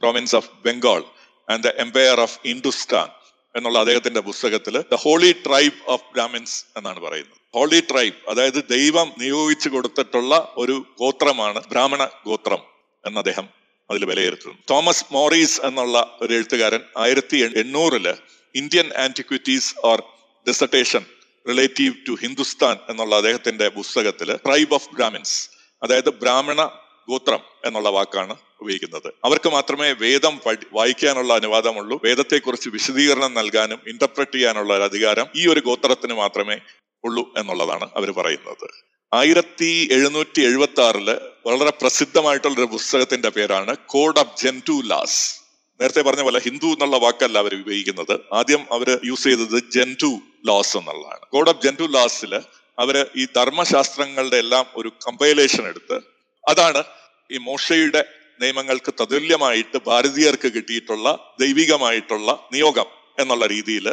[0.00, 1.02] province of Bengal
[1.48, 3.23] and the empire of Hindustan
[3.54, 7.38] എന്നുള്ള അദ്ദേഹത്തിന്റെ പുസ്തകത്തിൽ the holy tribe of Brahmins എന്നാണ് പറയുന്നത്.
[7.54, 12.62] ഹോളി ട്രൈബ് അതായത് ദൈവം നിയോഗിച്ചു കൊടുത്തിട്ടുള്ള ഒരു ഗോത്രമാണ് ബ്രാഹ്മണ ഗോത്രം
[13.04, 13.46] എന്ന് അദ്ദേഹം
[13.90, 14.56] അതിൽ വിലയിരുത്തുന്നു.
[14.70, 18.06] തോമസ് മോറീസ് എന്നുള്ള ഒരു എഴുത്തുകാരൻ ആയിരത്തി എണ്ണൂറിൽ
[18.54, 19.98] Indian antiquities or
[20.46, 21.02] dissertation
[21.46, 25.36] relative to Hindustan എന്നുള്ള അദ്ദേഹത്തിന്റെ പുസ്തകത്തിൽ ട്രൈബ് ഓഫ് ബ്രാഹ്മിൻസ്
[25.82, 26.60] അതായത് ബ്രാഹ്മണ
[27.08, 29.12] ഗോത്രം എന്നുള്ള വാക്കാണ് ഉപയോഗിക്കുന്നത്.
[29.24, 30.40] അവർക്ക് മാത്രമേ വേദം
[30.72, 32.00] വായിക്കാനുള്ള അനുവാദമുള്ളൂ.
[32.04, 36.56] വേദത്തെക്കുറിച്ച് വിശദീകരണം നൽകാനും ഇന്റർപ്രറ്റ് ചെയ്യാനുള്ള ഒരു അധികാരം ഈ ഒരു ഗോത്രത്തിന് മാത്രമേ
[37.04, 38.70] ഉള്ളൂ എന്നുള്ളതാണ് അവർ പറയുന്നത്.
[39.14, 41.10] ആയിരത്തി എഴുന്നൂറ്റി എഴുപത്തി ആറിൽ
[41.46, 45.40] വളരെ പ്രസിദ്ധമായിട്ടുള്ള ഒരു പുസ്തകത്തിന്റെ പേരാണ് കോഡ് ഓഫ് ജെന്റു ലാസ്
[45.80, 48.20] നേരത്തെ പറഞ്ഞ പോലെ ഹിന്ദു എന്നുള്ള വാക്കല്ല അവർ ഉപയോഗിക്കുന്നത്.
[48.32, 51.20] ആദ്യം അവർ യൂസ് ചെയ്തത് ജെന്റു ലാസ് എന്നുള്ളതാണ്.
[51.30, 52.40] കോഡ് ഓഫ് ജെന്റു ലാസിൽ
[52.78, 56.00] അവർ ഈ ധർമ്മശാസ്ത്രങ്ങളുടെ എല്ലാം ഒരു കമ്പൈലേഷൻ എടുത്ത്
[56.48, 56.84] അതാണ്
[57.32, 58.04] ഈ മോശയുടെ
[58.42, 61.08] നിയമങ്ങൾക്ക് തതുല്യമായിട്ട് ഭാരതീയർക്ക് കിട്ടിയിട്ടുള്ള
[61.40, 62.88] ദൈവികമായിട്ടുള്ള നിയോഗം
[63.22, 63.86] എന്നുള്ള രീതിയിൽ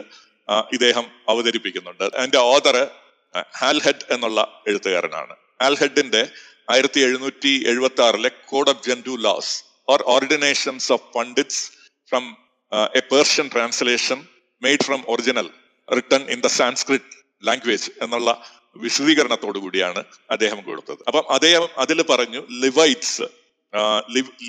[0.76, 2.06] ഇദ്ദേഹം അവതരിപ്പിക്കുന്നുണ്ട്.
[2.18, 2.78] അതിന്റെ ഓദർ
[3.62, 5.34] ഹാൽഹെഡ് എന്നുള്ള എഴുത്തുകാരനാണ്.
[5.64, 6.22] ഹാൽഹെഡിന്റെ
[6.74, 9.54] ആയിരത്തി എഴുന്നൂറ്റി എഴുപത്തി ആറിലെ code of gentoo laws
[9.92, 11.64] or ordinations of pundits
[12.10, 12.26] from
[13.00, 14.20] a Persian translation
[14.62, 15.48] made from original
[15.88, 17.14] written in the Sanskrit
[17.48, 18.32] language എന്നുള്ള
[18.84, 20.02] വിശദീകരണത്തോടു കൂടിയാണ്
[20.34, 21.02] അദ്ദേഹം കൊടുത്തത്.
[21.08, 23.26] അപ്പം അദ്ദേഹം അതിൽ പറഞ്ഞു ലിവൈറ്റ്സ്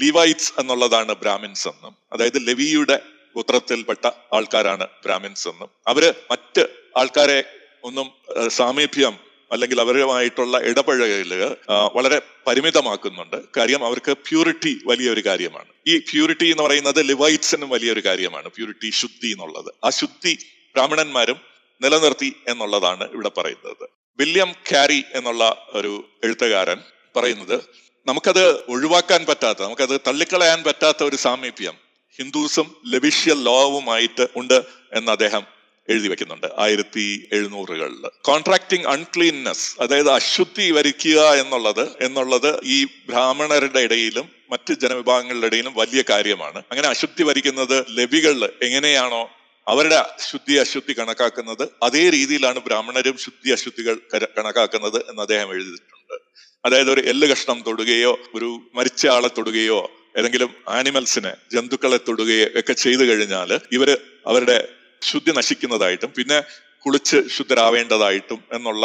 [0.03, 1.97] ലിവൈറ്റ്സ് എന്നുള്ളതാണ് ബ്രാഹ്മിൻസ് എന്നും.
[2.13, 3.01] അതായത് ലെവിയുടെ
[3.37, 5.69] ഗോത്രത്തിൽപ്പെട്ട ആൾക്കാരാണ് ബ്രാഹ്മിൻസ് എന്നും.
[5.87, 6.67] അവർ മറ്റ്
[6.97, 7.45] ആൾക്കാരെ
[7.85, 8.11] ഒന്നും
[8.49, 9.15] സാമീപ്യം
[9.53, 11.57] അല്ലെങ്കിൽ അവരുമായിട്ടുള്ള ഇടപഴകൽ
[11.95, 13.37] വളരെ പരിമിതമാക്കുന്നുണ്ട്.
[13.57, 15.71] കാര്യം അവർക്ക് പ്യൂരിറ്റി വലിയൊരു കാര്യമാണ്.
[15.87, 18.49] ഈ പ്യൂരിറ്റി എന്ന് പറയുന്നത് ലിവൈറ്റ്സിനും വലിയൊരു കാര്യമാണ്.
[18.49, 19.75] പ്യൂരിറ്റി ശുദ്ധി എന്നുള്ളത്.
[19.85, 20.39] ആ ശുദ്ധി
[20.75, 21.37] ബ്രാഹ്മണന്മാരും
[21.83, 23.89] നിലനിർത്തി എന്നുള്ളതാണ് ഇവിടെ പറയുന്നത്.
[24.19, 26.81] വില്യം കാരി എന്നുള്ള ഒരു എഴുത്തുകാരൻ
[27.17, 27.61] പറയുന്നത്
[28.07, 31.75] നമുക്കത് ഒഴിവാക്കാൻ പറ്റാത്ത നമുക്കത് തള്ളിക്കളയാൻ പറ്റാത്ത ഒരു സാമീപ്യം
[32.19, 35.45] ഹിന്ദുസും ലെവിഷ്യൽ ലോവുമായിട്ട് ഉണ്ട് എന്ന് അദ്ദേഹം
[35.89, 36.47] എഴുതി വെക്കുന്നുണ്ട്.
[36.59, 45.75] ആയിരത്തി എഴുന്നൂറുകളിൽ കോൺട്രാക്ടിങ് അൺക്ലീൻനെസ് അതായത് അശുദ്ധി വരിക്കുക എന്നുള്ളത് എന്നുള്ളത് ഈ ബ്രാഹ്മണരുടെ ഇടയിലും മറ്റ് ജനവിഭാഗങ്ങളുടെ ഇടയിലും
[45.75, 46.63] വലിയ കാര്യമാണ്.
[46.71, 49.31] അങ്ങനെ അശുദ്ധി വരിക്കുന്നത് ലബികളിൽ എങ്ങനെയാണോ
[49.69, 53.99] അവരുടെ ശുദ്ധി അശുദ്ധി കണക്കാക്കുന്നത് അതേ രീതിയിലാണ് ബ്രാഹ്മണരും ശുദ്ധി അശുദ്ധികൾ
[54.39, 56.17] കണക്കാക്കുന്നത് എന്ന് അദ്ദേഹം എഴുതിയിട്ടുണ്ട്.
[56.65, 59.79] അതായത് ഒരു എല്ല് കഷ്ണം തൊടുകയോ ഒരു മരിച്ച ആളെ തൊടുകയോ
[60.17, 63.91] ഏതെങ്കിലും ആനിമൽസിനെ ജന്തുക്കളെ തൊടുകയോ ഒക്കെ ചെയ്തു കഴിഞ്ഞാൽ ഇവർ
[64.27, 64.69] അവരുടെ
[65.03, 66.39] ശുദ്ധി നശിക്കുന്നതായിട്ടും പിന്നെ
[66.79, 68.85] കുളിച്ച് ശുദ്ധരാവേണ്ടതായിട്ടും എന്നുള്ള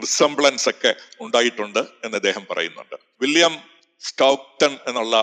[0.00, 2.96] റിസംബ്ലൻസ് ഒക്കെ ഉണ്ടായിട്ടുണ്ട് എന്ന് അദ്ദേഹം പറയുന്നുണ്ട്.
[3.20, 3.54] വില്യം
[4.04, 5.16] സ്റ്റോക്ടൺ എന്നുള്ള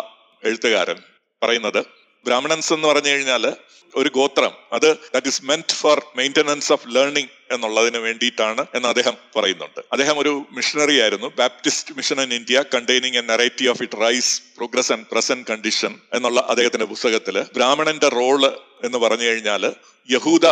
[0.44, 1.00] എഴുത്തുകാരൻ
[1.42, 1.82] പറയുന്നത്
[2.26, 3.54] ബ്രാഹ്മണൻസ് എന്ന് പറഞ്ഞു കഴിഞ്ഞാൽ
[3.96, 4.52] ഒരു ഗോത്രം.
[4.74, 9.80] അത് that is meant for maintenance of learning എന്നുള്ളതിന് വേണ്ടിയിട്ടാണ് എന്ന് അദ്ദേഹം പറയുന്നുണ്ട്.
[9.92, 11.28] അദ്ദേഹം ഒരു മിഷണറി ആയിരുന്നു.
[11.38, 16.46] Baptist mission in India containing a narrative of it rise progress and present condition എന്നുള്ള
[16.50, 18.46] അദ്ദേഹത്തിന്റെ പുസ്തകത്തിൽ ബ്രാഹ്മണന്റെ റോൾ
[18.84, 19.74] എന്ന് പറഞ്ഞു കഴിഞ്ഞാൽ
[20.10, 20.46] യഹൂദ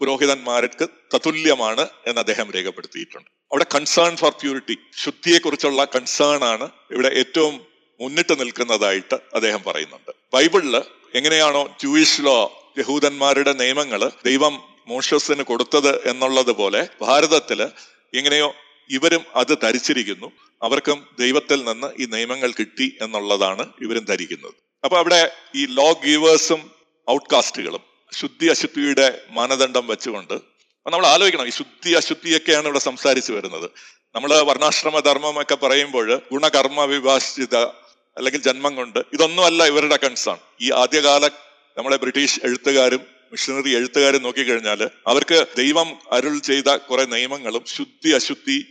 [0.00, 3.30] പുരോഹിതന്മാർക്ക് തതുല്യമാണ് എന്ന് അദ്ദേഹം രേഖപ്പെടുത്തിയിട്ടുണ്ട്.
[3.52, 7.60] അവിടെ കൺസേൺ ഫോർ പ്യൂരിറ്റി ശുദ്ധിയെക്കുറിച്ചുള്ള കൺസേൺ ആണ് ഇവിടെ ഏറ്റവും
[8.00, 10.10] മുന്നിട്ട് നിൽക്കുന്നതായിട്ട് അദ്ദേഹം പറയുന്നുണ്ട്.
[10.32, 10.82] ബൈബിളിൽ
[11.14, 12.38] എങ്ങനെയാണോ ജൂയിഷ് ലോ
[12.78, 17.62] യഹൂദന്മാരുടെ നിയമങ്ങൾ ദൈവം മോഷസിന് കൊടുത്തത് എന്നുള്ളത് പോലെ ഭാരതത്തിൽ
[18.14, 18.54] എങ്ങനെയോ
[18.90, 20.32] ഇവരും അത് ധരിച്ചിരിക്കുന്നു.
[20.62, 24.54] അവർക്കും ദൈവത്തിൽ നിന്ന് ഈ നിയമങ്ങൾ കിട്ടി എന്നുള്ളതാണ് ഇവരും ധരിക്കുന്നത്.
[24.84, 26.70] അപ്പൊ അവിടെ ഈ ലോ ഗീവേഴ്സും
[27.10, 27.82] ഔട്ട്കാസ്റ്റുകളും
[28.20, 30.34] ശുദ്ധി അശുദ്ധിയുടെ മാനദണ്ഡം വെച്ചുകൊണ്ട്
[30.86, 33.70] നമ്മൾ ആലോചിക്കണം ഈ ശുദ്ധി അശുദ്ധിയൊക്കെയാണ് ഇവിടെ സംസാരിച്ചു വരുന്നത്.
[34.14, 37.56] നമ്മൾ വർണാശ്രമ ധർമ്മം ഒക്കെ പറയുമ്പോൾ ഗുണകർമ്മ വിഭാഷിത
[38.16, 41.26] അല്ലെങ്കിൽ ജന്മം കൊണ്ട് ഇതൊന്നുമല്ല ഇവരുടെ കൺസേൺ ഈ ആദ്യകാല
[41.78, 43.00] നമ്മളെ ബ്രിട്ടീഷ് എഴുത്തുകാരും
[43.32, 48.64] മിഷണറി എഴുത്തുകാരും നോക്കിക്കഴിഞ്ഞാൽ അവർക്ക് ദൈവം അരുൾ ചെയ്ത കുറെ നിയമങ്ങളും ശുദ്ധി അശുദ്ധി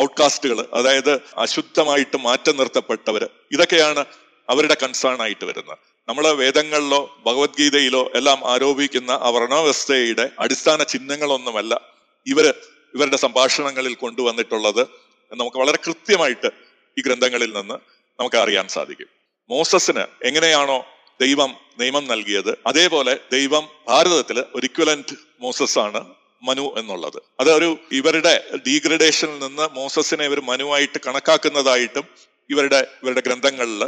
[0.00, 3.28] ഔട്ട്കാസ്റ്റുകൾ അതായത് അശുദ്ധമായിട്ട് മാറ്റം നിർത്തപ്പെട്ടവര്.
[3.52, 4.04] ഇതൊക്കെയാണ്
[4.48, 5.78] അവരുടെ കൺസേൺ ആയിട്ട് വരുന്നത്.
[6.08, 11.80] നമ്മളെ വേദങ്ങളിലോ ഭഗവത്ഗീതയിലോ എല്ലാം ആരോപിക്കുന്ന ആ വർണവ്യവസ്ഥയുടെ അടിസ്ഥാന ചിഹ്നങ്ങളൊന്നുമല്ല
[12.26, 12.54] ഇവർ
[12.94, 14.86] ഇവരുടെ സംഭാഷണങ്ങളിൽ കൊണ്ടുവന്നിട്ടുള്ളത്.
[15.32, 16.50] നമുക്ക് വളരെ കൃത്യമായിട്ട്
[16.98, 19.06] ഈ ഗ്രന്ഥങ്ങളിൽ നിന്ന് നമുക്ക് അറിയാൻ സാധിക്കും.
[19.50, 20.86] മോസസിന് എങ്ങനെയാണോ
[21.20, 26.04] ദൈവം നിയമം നൽകിയത് അതേപോലെ ദൈവം ഭാരതത്തിൽ ഒരു ഇക്വലന്റ് മോസസ് ആണ്
[26.42, 27.22] മനു എന്നുള്ളത്.
[27.40, 32.04] അത് ഒരു ഇവരുടെ ഡീഗ്രഡേഷനിൽ നിന്ന് മോസസിനെ ഇവർ മനുവായിട്ട് കണക്കാക്കുന്നതായിട്ടും
[32.50, 33.84] ഇവരുടെ ഇവരുടെ ഗ്രന്ഥങ്ങളിൽ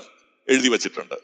[0.49, 1.15] എഴുതി വച്ചിട്ടുണ്ട്.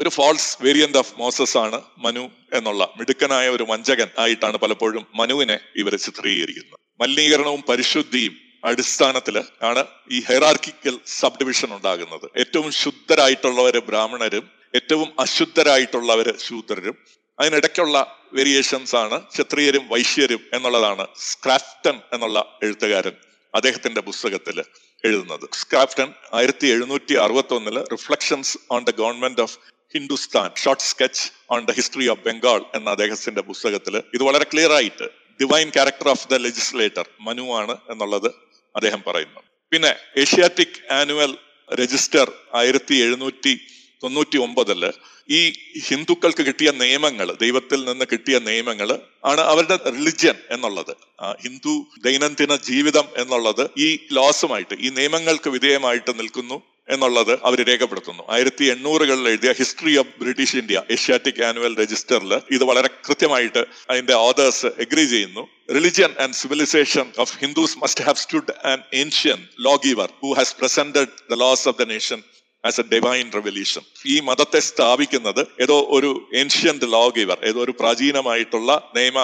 [0.00, 5.94] ഒരു ഫോൾസ് വേരിയന്റ് ഓഫ് മോസസ് ആണ് മനു എന്നുള്ള മിടുക്കനായ ഒരു വഞ്ചകൻ ആയിട്ടാണ് പലപ്പോഴും മനുവിനെ ഇവർ
[5.96, 6.78] ചിത്രീകരിക്കുന്നത്.
[7.00, 9.36] മലിനീകരണവും പരിശുദ്ധിയും അടിസ്ഥാനത്തിൽ
[9.70, 9.82] ആണ്
[10.16, 12.26] ഈ ഹെറാർക്കിക്കൽ സബ് ഡിവിഷൻ ഉണ്ടാകുന്നത്.
[12.42, 14.44] ഏറ്റവും ശുദ്ധരായിട്ടുള്ളവര് ബ്രാഹ്മണരും
[14.78, 16.96] ഏറ്റവും അശുദ്ധരായിട്ടുള്ളവര് ശൂദ്രരും.
[17.38, 17.96] അതിനിടയ്ക്കുള്ള
[18.36, 23.14] വേരിയേഷൻസ് ആണ് ക്ഷത്രിയരും വൈശ്യരും എന്നുള്ളതാണ് സ്ക്രാഫ്റ്റൺ എന്നുള്ള എഴുത്തുകാരൻ
[23.54, 24.56] അദ്ദേഹത്തിന്റെ പുസ്തകത്തിൽ
[25.04, 25.44] എഴുതുന്നത്.
[25.60, 26.08] സ്ക്രാഫ്റ്റൺ
[26.38, 29.56] ആയിരത്തി എഴുന്നൂറ്റി അറുപത്തി ഒന്നിൽ reflections on the government of
[29.94, 35.06] Hindustan short sketch on the history of Bengal എന്ന അദ്ദേഹത്തിന്റെ പുസ്തകത്തിൽ ഇത് വളരെ ക്ലിയർ ആയിട്ട്
[35.40, 38.30] divine character of the legislator Manu ആണ് എന്നുള്ളത്
[38.76, 39.40] അദ്ദേഹം പറയുന്നു.
[39.72, 41.36] പിന്നെ ഏഷ്യാറ്റിക് ആനുവൽ
[41.74, 43.58] രജിസ്റ്റർ ആയിരത്തി എഴുന്നൂറ്റി
[44.02, 44.92] തൊണ്ണൂറ്റി ഒമ്പതിൽ
[45.30, 45.52] ഈ
[45.86, 50.96] ഹിന്ദുക്കൾക്ക് കിട്ടിയ നിയമങ്ങൾ ദൈവത്തിൽ നിന്ന് കിട്ടിയ നിയമങ്ങൾ ആണ് അവരുടെ റിലിജ്യൻ എന്നുള്ളത്.
[51.42, 56.62] ഹിന്ദു ദൈനംദിന ജീവിതം എന്നുള്ളത് ഈ ലോസുമായിട്ട് ഈ നിയമങ്ങൾക്ക് വിധേയമായിട്ട് നിൽക്കുന്നു.
[56.88, 58.22] എന്നുള്ളത് അവർ രേഖപ്പെടുത്തുന്നു.
[58.34, 64.70] ആയിരത്തി എണ്ണൂറുകളിൽ എഴുതിയ history of British India Asiatic annual രജിസ്റ്ററിൽ ഇത് വളരെ കൃത്യമായിട്ട് അതിന്റെ ഓതേഴ്സ്
[64.84, 65.44] എഗ്രി ചെയ്യുന്നു.
[65.76, 68.54] Religion and civilisation of Hindus must have stood
[69.02, 72.20] ancient law giver who has presented the laws of the nation
[72.64, 76.10] as a divine revolution ഈ മതത്തെ സ്ഥാപിക്കുന്നത് ഏതോ ഒരു
[76.42, 79.18] ഏൻഷ്യന്റ് ലോ ഗീവർ ഏതോ ഒരു പ്രാചീനമായിട്ടുള്ള നിയമ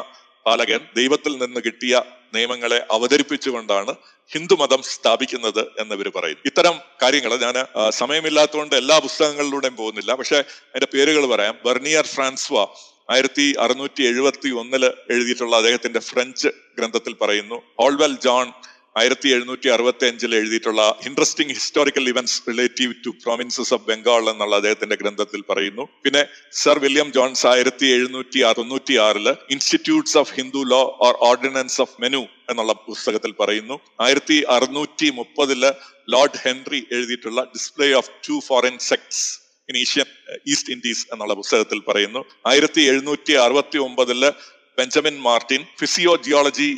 [0.46, 1.94] പാലകൻ ദൈവത്തിൽ നിന്ന് കിട്ടിയ
[2.34, 3.94] നിയമങ്ങളെ അവതരിപ്പിച്ചുകൊണ്ടാണ്
[4.32, 7.56] ഹിന്ദുമതം സ്ഥാപിക്കുന്നത് എന്ന് ഇവർ പറയുന്നു ഇത്തരം കാര്യങ്ങൾ ഞാൻ
[7.90, 10.14] സമയമില്ലാത്തതുകൊണ്ട് എല്ലാ പുസ്തകങ്ങളിലൂടെയും പോകുന്നില്ല.
[10.14, 11.58] പക്ഷെ അതിന്റെ പേരുകൾ പറയാം.
[11.64, 12.66] ബെർണിയർ ഫ്രാൻസ്വ
[13.10, 18.52] ആയിരത്തി അറുന്നൂറ്റി എഴുപത്തി ഒന്നിൽ എഴുതിയിട്ടുള്ള അദ്ദേഹത്തിന്റെ ഫ്രഞ്ച് ഗ്രന്ഥത്തിൽ പറയുന്നു ഓൾവെൽ ജോൺ
[18.96, 24.96] ആയിരത്തി എഴുന്നൂറ്റി അറുപത്തി അഞ്ചിൽ എഴുതിയിട്ടുള്ള interesting historical events relative to provinces of Bengal എന്നുള്ള അദ്ദേഹത്തിന്റെ
[25.02, 25.84] ഗ്രന്ഥത്തിൽ പറയുന്നു.
[26.04, 26.22] പിന്നെ
[26.62, 32.22] സർ വില്യം ജോൺസ് ആയിരത്തി എഴുന്നൂറ്റി തൊണ്ണൂറ്റി ആറിൽ institutes of Hindu law or ordinance of Manu
[32.50, 33.78] എന്നുള്ള പുസ്തകത്തിൽ പറയുന്നു.
[34.06, 35.62] ആയിരത്തി അറുന്നൂറ്റി മുപ്പതിൽ
[36.14, 39.24] ലോർഡ് ഹെൻറി എഴുതിയിട്ടുള്ള display of two foreign sects
[39.68, 40.08] in Asian
[40.52, 42.22] East Indies എന്നുള്ള പുസ്തകത്തിൽ പറയുന്നു.
[42.52, 44.22] ആയിരത്തി എഴുന്നൂറ്റി അറുപത്തി ഒമ്പതിൽ
[44.78, 46.68] Benjamin Martin physio geology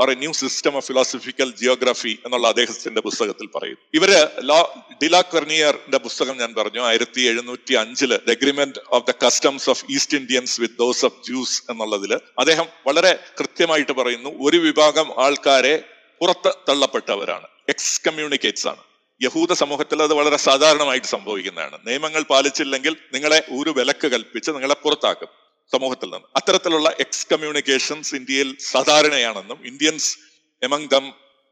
[0.00, 3.78] or a new system of philosophical geography എന്നുള്ള അദ്ദേഹത്തിന്റെ പുസ്തകത്തിൽ പറയും.
[3.94, 9.70] ഇവർ ലോ ഡിലാ കെർണിയറിന്റെ പുസ്തകം ഞാൻ പറഞ്ഞു ആയിരത്തി എഴുന്നൂറ്റി അഞ്ചിൽ the agreement of the customs
[9.70, 15.84] of East Indians with those of Jews എന്നുള്ളതിൽ അദ്ദേഹം വളരെ കൃത്യമായിട്ട് പറയുന്നു ഒരു വിഭാഗം ആൾക്കാരെ
[16.20, 18.82] പുറത്ത് തള്ളപ്പെട്ടവരാണ് എക്സ് കമ്മ്യൂണിക്കേറ്റ്സ് ആണ്.
[19.22, 21.78] യഹൂദ സമൂഹത്തിൽ അത് വളരെ സാധാരണമായിട്ട് സംഭവിക്കുന്നതാണ്.
[21.86, 25.41] നിയമങ്ങൾ പാലിച്ചില്ലെങ്കിൽ നിങ്ങളെ ഒരു വിലക്ക് കൽപ്പിച്ച് നിങ്ങളെ പുറത്താക്കും.
[25.70, 30.10] സമൂഹത്തിൽ നിന്ന് അത്തരത്തിലുള്ള എക്സ് കമ്മ്യൂണിക്കേഷൻസ് ഇന്ത്യയിൽ സാധാരണയാണെന്നും Indians
[30.62, 31.06] among them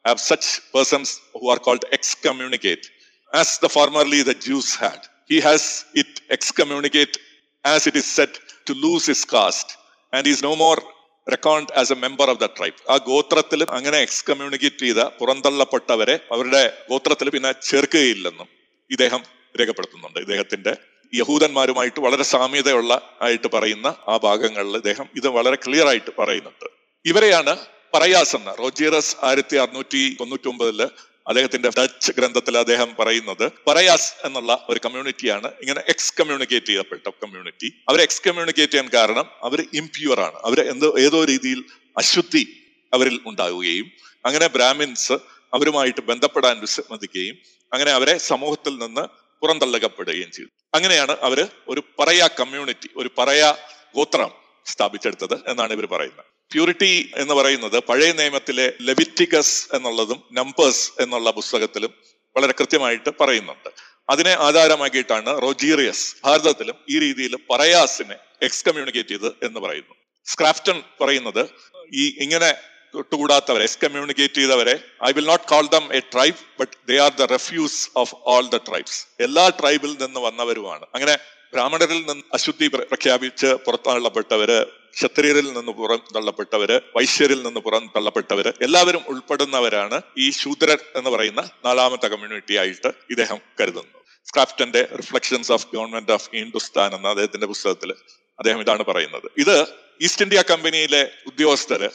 [0.05, 1.89] have such persons who are called
[2.27, 2.89] excommunicate
[3.33, 6.23] as the formerly the Jews had he has it
[6.61, 7.19] excommunicate
[7.65, 8.39] as it is set
[8.69, 9.75] to lose his caste
[10.13, 10.79] and is no more
[11.27, 16.63] record as a member of the tribe ആ ഗോത്രത്തിൽ അങ്ങനെ X communicate ചെയ്ത പുറന്തള്ളപ്പെട്ടവരെ അവരുടെ
[16.89, 18.49] ഗോത്രത്തിൽ പിന്നെ ചേർക്കുകയില്ലെന്നും
[18.91, 19.23] ഇദ്ദേഹം
[19.61, 20.19] രേഖപ്പെടുത്തുന്നുണ്ട്.
[20.19, 20.73] ഇദ്ദേഹത്തിന്റെ
[21.15, 26.67] യഹൂദന്മാരുമായിട്ട് വളരെ സാമ്യതയുള്ള ആയിട്ട് പറയുന്ന ആ ഭാഗങ്ങളിൽ അദ്ദേഹം ഇത് വളരെ ക്ലിയർ ആയിട്ട് പറയുന്നുണ്ട്.
[27.05, 27.55] ഇവരെയാണ്
[27.95, 30.81] പറയാസ് എന്ന റോജിയറസ് ആയിരത്തി അറുന്നൂറ്റി തൊണ്ണൂറ്റി ഒമ്പതിൽ
[31.27, 38.01] അദ്ദേഹത്തിന്റെ ഡച്ച് ഗ്രന്ഥത്തിൽ അദ്ദേഹം പറയുന്നത് പറയാസ് എന്നുള്ള ഒരു കമ്മ്യൂണിറ്റിയാണ് ഇങ്ങനെ എക്സ് കമ്മ്യൂണിക്കേറ്റ് ചെയ്യപ്പെട്ട കമ്മ്യൂണിറ്റി അവർ
[38.01, 40.39] എക്സ് കമ്മ്യൂണിക്കേറ്റ് ചെയ്യാൻ കാരണം അവർ ഇംപ്യൂർ ആണ്.
[40.45, 41.65] അവർ എന്തോ ഏതോ രീതിയിൽ
[41.97, 42.45] അശുദ്ധി
[42.93, 43.87] അവരിൽ ഉണ്ടാവുകയും
[44.25, 45.13] അങ്ങനെ ബ്രാഹ്മിൻസ്
[45.55, 47.37] അവരുമായിട്ട് ബന്ധപ്പെടാൻ വിസമ്മതിക്കുകയും
[47.73, 50.51] അങ്ങനെ അവരെ സമൂഹത്തിൽ നിന്ന് പുറന്തള്ളകപ്പെടുകയും ചെയ്തു.
[50.74, 53.57] അങ്ങനെയാണ് അവർ ഒരു പറയാ കമ്മ്യൂണിറ്റി ഒരു പറയാ
[53.97, 54.30] ഗോത്രം
[54.66, 56.24] സ്ഥാപിച്ചെടുത്തത് എന്നാണ് ഇവർ പറയുന്നത്.
[56.53, 61.95] പ്യൂരിറ്റി എന്ന് പറയുന്നത് പഴയ നിയമത്തിലെ ലെവിറ്റിക്കസ് എന്നുള്ളതും നമ്പേഴ്സ് എന്നുള്ള പുസ്തകത്തിലും
[62.36, 63.70] വളരെ കൃത്യമായിട്ട് പറയുന്നുണ്ട്.
[64.11, 69.95] അതിനെ ആധാരമാക്കിയിട്ടാണ് റോജീറിയസ് ഭാരതത്തിലും ഈ രീതിയിൽ പറയാസിനെ എക്സ് എക്സ്കമ്മ്യൂണിക്കേറ്റ് ചെയ്ത് എന്ന് പറയുന്നു.
[70.24, 71.49] സ്ക്രാഫ്റ്റൺ പറയുന്നത്
[71.95, 72.55] ഈ ഇങ്ങനെ
[72.95, 77.91] തൊട്ടുകൂടാത്തവരെ എക്സ്കമ്മ്യൂണിക്കേറ്റ് ചെയ്തവരെ I will not call them a tribe but they are the refuse
[77.97, 80.86] of all the tribes എല്ലാ ട്രൈബിൽ നിന്ന് വന്നവരുമാണ്.
[80.95, 81.18] അങ്ങനെ
[81.53, 84.64] ബ്രാഹ്മണരിൽ നിന്ന് അശുദ്ധി പ്ര- പ്രഖ്യാപിച്ച് പുറത്തള്ളപ്പെട്ടവര്
[84.95, 92.07] ക്ഷത്രിയരിൽ നിന്ന് പുറം തള്ളപ്പെട്ടവര് വൈശ്യരിൽ നിന്ന് പുറം തള്ളപ്പെട്ടവര് എല്ലാവരും ഉൾപ്പെടുന്നവരാണ് ഈ ശൂദ്രർ എന്ന് പറയുന്ന നാലാമത്തെ
[92.07, 94.01] കമ്മ്യൂണിറ്റി ആയിട്ട് ഇദ്ദേഹം കരുതുന്നു.
[94.26, 97.93] സ്ക്രാഫ്റ്റന്റെ reflections of government of Hindustan എന്ന അദ്ദേഹത്തിന്റെ പുസ്തകത്തിൽ
[98.38, 99.30] അദ്ദേഹം ഇതാണ് പറയുന്നത്.
[99.38, 99.66] ഇത്
[100.03, 101.88] ഈസ്റ്റ് ഇന്ത്യ കമ്പനിയിലെ ഉദ്യോഗസ്ഥര്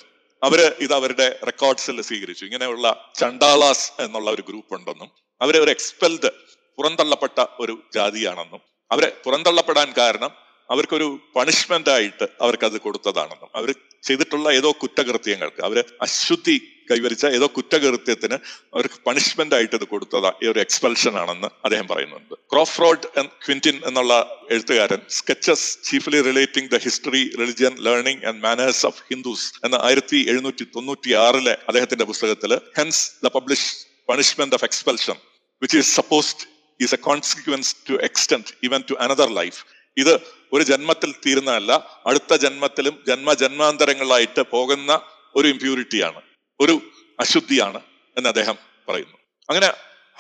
[0.46, 2.44] അവർ ഇത് അവരുടെ റെക്കോർഡ്സിൽ സ്വീകരിച്ചു.
[2.46, 2.88] ഇങ്ങനെയുള്ള
[3.20, 5.10] ചണ്ടാളാസ് എന്നുള്ള ഒരു ഗ്രൂപ്പ് ഉണ്ടെന്നും
[5.42, 6.30] അവരെ ഒരു എക്സ്പെൽഡ്
[6.78, 10.32] പുറന്തള്ളപ്പെട്ട ഒരു ജാതിയാണെന്നും അവരെ പുറന്തള്ളപ്പെടാൻ കാരണം
[10.70, 13.70] അവർക്കൊരു പണിഷ്മെന്റ് ആയിട്ട് അവർക്ക് അത് കൊടുത്തതാണെന്നും അവർ
[14.04, 16.58] ചെയ്തിട്ടുള്ള ഏതോ കുറ്റകൃത്യങ്ങൾക്ക് അവർ അശുദ്ധി
[16.90, 18.38] കൈവരിച്ച ഏതോ കുറ്റകൃത്യത്തിന്
[18.76, 20.32] അവർക്ക് പണിഷ്മെന്റ് ആയിട്ട് ഇത് കൊടുത്തതാ.
[20.44, 22.34] ഈ ഒരു എക്സ്പെൽഷൻ ആണെന്ന് അദ്ദേഹം പറയുന്നുണ്ട്.
[22.54, 23.08] ക്രോഫ്രോഡ്
[23.46, 24.14] ക്വിന്റിൻ എന്നുള്ള
[24.56, 30.68] എഴുത്തുകാരൻ sketches chiefly relating the history religion learning and manners of Hindus എന്ന ആയിരത്തി എഴുന്നൂറ്റി
[30.76, 33.70] തൊണ്ണൂറ്റി ആറിലെ അദ്ദേഹത്തിന്റെ പുസ്തകത്തിൽ hence the publish
[34.10, 35.18] punishment of expulsion
[35.62, 36.46] which is supposed
[36.80, 39.60] is a consequence to extend even to another life
[39.98, 40.14] ഇത്
[40.54, 41.74] ഒരു ജന്മത്തിൽ തീരുന്നതല്ല
[42.10, 44.92] അടുത്ത ജന്മത്തിലും ജന്മ ജന്മാന്തരങ്ങളായിട്ട് പോകുന്ന
[45.36, 46.20] ഒരു ഇമ്പ്യൂരിറ്റിയാണ്
[46.60, 46.82] ഒരു
[47.20, 47.82] അശുദ്ധിയാണ്
[48.18, 49.18] എന്ന് അദ്ദേഹം പറയുന്നു.
[49.50, 49.70] അങ്ങനെ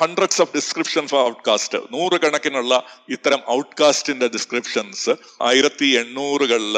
[0.01, 5.09] hundreds of description for outcaste നൂറുകണക്കിനുള്ള ഇത്തരം ഔട്ട്കാസ്റ്റിന്റെ ഡിസ്ക്രിപ്ഷൻസ്
[5.41, 6.77] ആയിരത്തി എണ്ണൂറുകളിൽ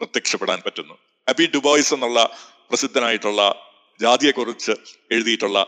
[0.00, 0.94] പ്രത്യക്ഷപ്പെടാൻ പറ്റുന്നു.
[1.28, 2.20] അബി ഡുബോയ്സ് എന്നുള്ള
[2.68, 3.42] പ്രസിദ്ധനായിട്ടുള്ള
[4.00, 4.72] ജാതിയെക്കുറിച്ച്
[5.10, 5.58] എഴുതിയിട്ടുള്ള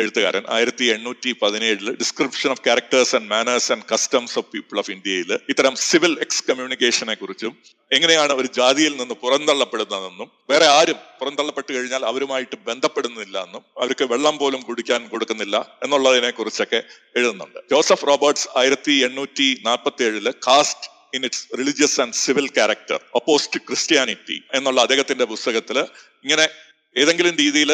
[0.00, 0.44] എഴുത്തുകാരൻ.
[0.56, 5.74] ആയിരത്തി എണ്ണൂറ്റി പതിനേഴിൽ description of characters and manners and customs of people of ഇന്ത്യയിൽ ഇത്തരം
[5.88, 7.52] സിവിൽ എക്സ് കമ്മ്യൂണിക്കേഷനെ കുറിച്ചും
[7.96, 14.62] എങ്ങനെയാണ് ഒരു ജാതിയിൽ നിന്ന് പുറന്തള്ളപ്പെടുന്നതെന്നും വേറെ ആരും പുറന്തള്ളപ്പെട്ട് കഴിഞ്ഞാൽ അവരുമായിട്ട് ബന്ധപ്പെടുന്നില്ല എന്നും അവർക്ക് വെള്ളം പോലും
[14.70, 16.80] കുടിക്കാൻ കൊടുക്കുന്നില്ല എന്നുള്ളതിനെ കുറിച്ചൊക്കെ
[17.18, 17.60] എഴുതുന്നുണ്ട്.
[17.72, 24.38] ജോസഫ് റോബർട്ട്സ് ആയിരത്തി എണ്ണൂറ്റി നാൽപ്പത്തി ഏഴിൽ caste in its religious and civil character opposed Christianity
[24.58, 25.78] എന്നുള്ള അദ്ദേഹത്തിന്റെ പുസ്തകത്തിൽ
[26.24, 26.46] ഇങ്ങനെ
[27.02, 27.70] ഏതെങ്കിലും രീതിയിൽ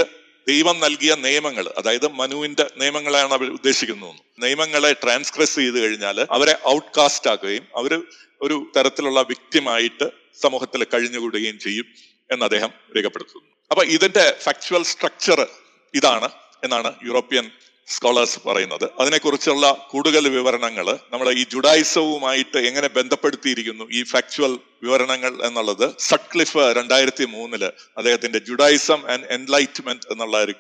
[0.47, 4.15] ദൈവം നൽകിയ നിയമങ്ങൾ അതായത് മനുവിന്റെ നിയമങ്ങളാണ് അവർ ഉദ്ദേശിക്കുന്നത്.
[4.41, 7.93] നിയമങ്ങളെ ട്രാൻസ്ക്രസ് ചെയ്ത് കഴിഞ്ഞാൽ അവരെ ഔട്ട്കാസ്റ്റ് ആക്കുകയും അവർ
[8.41, 10.07] ഒരു തരത്തിലുള്ള വ്യക്തിമായിട്ട്
[10.43, 11.87] സമൂഹത്തിൽ കഴിഞ്ഞുകൂടുകയും ചെയ്യും
[12.31, 13.47] എന്ന് അദ്ദേഹം രേഖപ്പെടുത്തുന്നു.
[13.71, 15.41] അപ്പൊ ഇതിന്റെ ഫാക്ച്വൽ സ്ട്രക്ചർ
[15.95, 16.29] ഇതാണ്
[16.65, 17.51] എന്നാണ് യൂറോപ്യൻ
[17.95, 18.85] സ്കോളേഴ്സ് പറയുന്നത്.
[19.01, 27.65] അതിനെക്കുറിച്ചുള്ള കൂടുതൽ വിവരണങ്ങൾ നമ്മൾ ഈ ജുഡായിസവുമായിട്ട് എങ്ങനെ ബന്ധപ്പെടുത്തിയിരിക്കുന്നു ഈ ഫാക്ച്വൽ വിവരണങ്ങൾ എന്നുള്ളത് സട്ക്ലിഫ് രണ്ടായിരത്തി മൂന്നിൽ
[27.99, 30.55] അദ്ദേഹത്തിന്റെ ജുഡായിസം ആൻഡ് എൻലൈറ്റ്മെന്റ് എന്നുള്ള ഒരു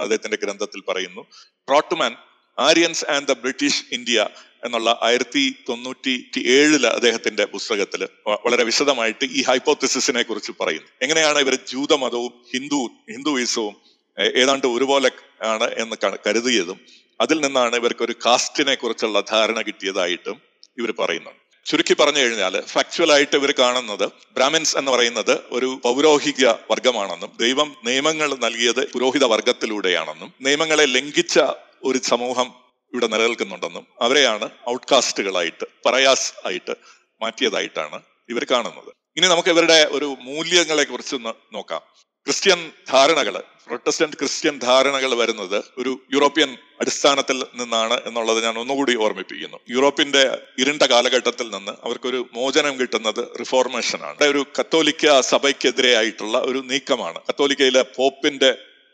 [0.00, 1.24] അദ്ദേഹത്തിന്റെ ഗ്രന്ഥത്തിൽ പറയുന്നു.
[1.68, 2.14] പ്രോട്ടുമാൻ
[2.58, 4.26] Aryans and the British India
[4.64, 6.14] എന്നുള്ള ആയിരത്തി തൊണ്ണൂറ്റി
[6.58, 8.02] ഏഴിൽ അദ്ദേഹത്തിന്റെ പുസ്തകത്തിൽ
[8.44, 10.88] വളരെ വിശദമായിട്ട് ഈ ഹൈപ്പോത്തിസിസിനെ കുറിച്ച് പറയുന്നു.
[11.02, 12.80] എങ്ങനെയാണ് ഇവർ ജൂതമതവും ഹിന്ദു
[13.12, 13.74] ഹിന്ദുയിസവും
[14.18, 15.10] ഏതാണ്ട് ഒരുപോലെ
[15.42, 15.96] ആണ് എന്ന്
[16.26, 16.80] കരുതിയതും
[17.20, 20.42] അതിൽ നിന്നാണ് ഇവർക്ക് ഒരു കാസ്റ്റിനെ കുറിച്ചുള്ള ധാരണ കിട്ടിയതായിട്ടും
[20.78, 21.40] ഇവർ പറയുന്നുണ്ട്.
[21.66, 28.34] ചുരുക്കി പറഞ്ഞു കഴിഞ്ഞാൽ ഫാക്ച്വൽ ആയിട്ട് ഇവർ കാണുന്നത് ബ്രാഹ്മിൻസ് എന്ന് പറയുന്നത് ഒരു പൗരോഹിക വർഗമാണെന്നും ദൈവം നിയമങ്ങൾ
[28.34, 31.38] നൽകിയത് പുരോഹിത വർഗത്തിലൂടെയാണെന്നും നിയമങ്ങളെ ലംഘിച്ച
[31.84, 32.54] ഒരു സമൂഹം
[32.92, 36.76] ഇവിടെ നിലനിൽക്കുന്നുണ്ടെന്നും അവരെയാണ് ഔട്ട്കാസ്റ്റുകളായിട്ട് പറയാസ് ആയിട്ട്
[37.22, 38.92] മാറ്റിയതായിട്ടാണ് ഇവർ കാണുന്നത്.
[39.16, 41.82] ഇനി നമുക്ക് ഇവരുടെ ഒരു മൂല്യങ്ങളെ കുറിച്ചൊന്ന് നോക്കാം.
[42.26, 49.58] ക്രിസ്ത്യൻ ധാരണകൾ പ്രൊട്ടസ്റ്റന്റ് ക്രിസ്ത്യൻ ധാരണകൾ വരുന്നത് ഒരു യൂറോപ്യൻ അടിസ്ഥാനത്തിൽ നിന്നാണ് എന്നുള്ളത് ഞാൻ ഒന്നുകൂടി ഓർമ്മിപ്പിക്കുന്നു.
[49.70, 54.24] യൂറോപ്പിന്റെ ഇരുണ്ട കാലഘട്ടത്തിൽ നിന്ന് അവർക്കൊരു മോചനം കിട്ടുന്നത് റിഫോർമേഷനാണ്.
[54.24, 57.20] ഒരു കത്തോലിക്ക സഭയ്ക്കെതിരെയായിട്ടുള്ള ഒരു നീക്കമാണ്.
[57.28, 58.50] കത്തോലിക്കയിലെ പോപ്പിന്റെ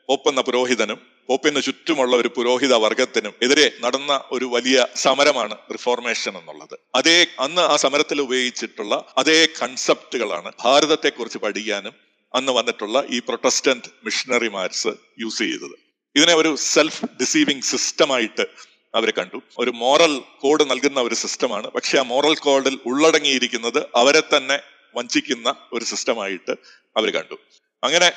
[0.09, 6.79] പോപ്പ് എന്ന പുരോഹിതനും പോപ്പിന് ചുറ്റുമുള്ള ഒരു പുരോഹിത വർഗത്തിനും എതിരെ നടന്ന ഒരു വലിയ സമരമാണ് റിഫോർമേഷൻ എന്നുള്ളത്.
[6.95, 15.39] അതേ അന്ന് ആ സമരത്തിൽ ഉപയോഗിച്ചിട്ടുള്ള അതേ കൺസെപ്റ്റുകളാണ് ഭാരതത്തെക്കുറിച്ച് പഠിക്കാനും അന്ന് വന്നിട്ടുള്ള ഈ പ്രൊട്ടസ്റ്റന്റ് മിഷണറിമാർസ് യൂസ്
[15.39, 15.77] ചെയ്തത്.
[16.17, 18.45] ഇതിനെ ഒരു സെൽഫ് ഡിസീവിങ് സിസ്റ്റമായിട്ട്
[18.95, 19.39] അവർ കണ്ടു.
[19.59, 24.57] ഒരു മോറൽ കോഡ് നൽകുന്ന ഒരു സിസ്റ്റമാണ് പക്ഷെ ആ മോറൽ കോഡിൽ ഉള്ളടങ്ങിയിരിക്കുന്നത് അവരെ തന്നെ
[24.97, 26.53] വഞ്ചിക്കുന്ന ഒരു സിസ്റ്റമായിട്ട്
[26.97, 27.37] അവർ കണ്ടു.
[27.83, 28.09] അങ്ങനെ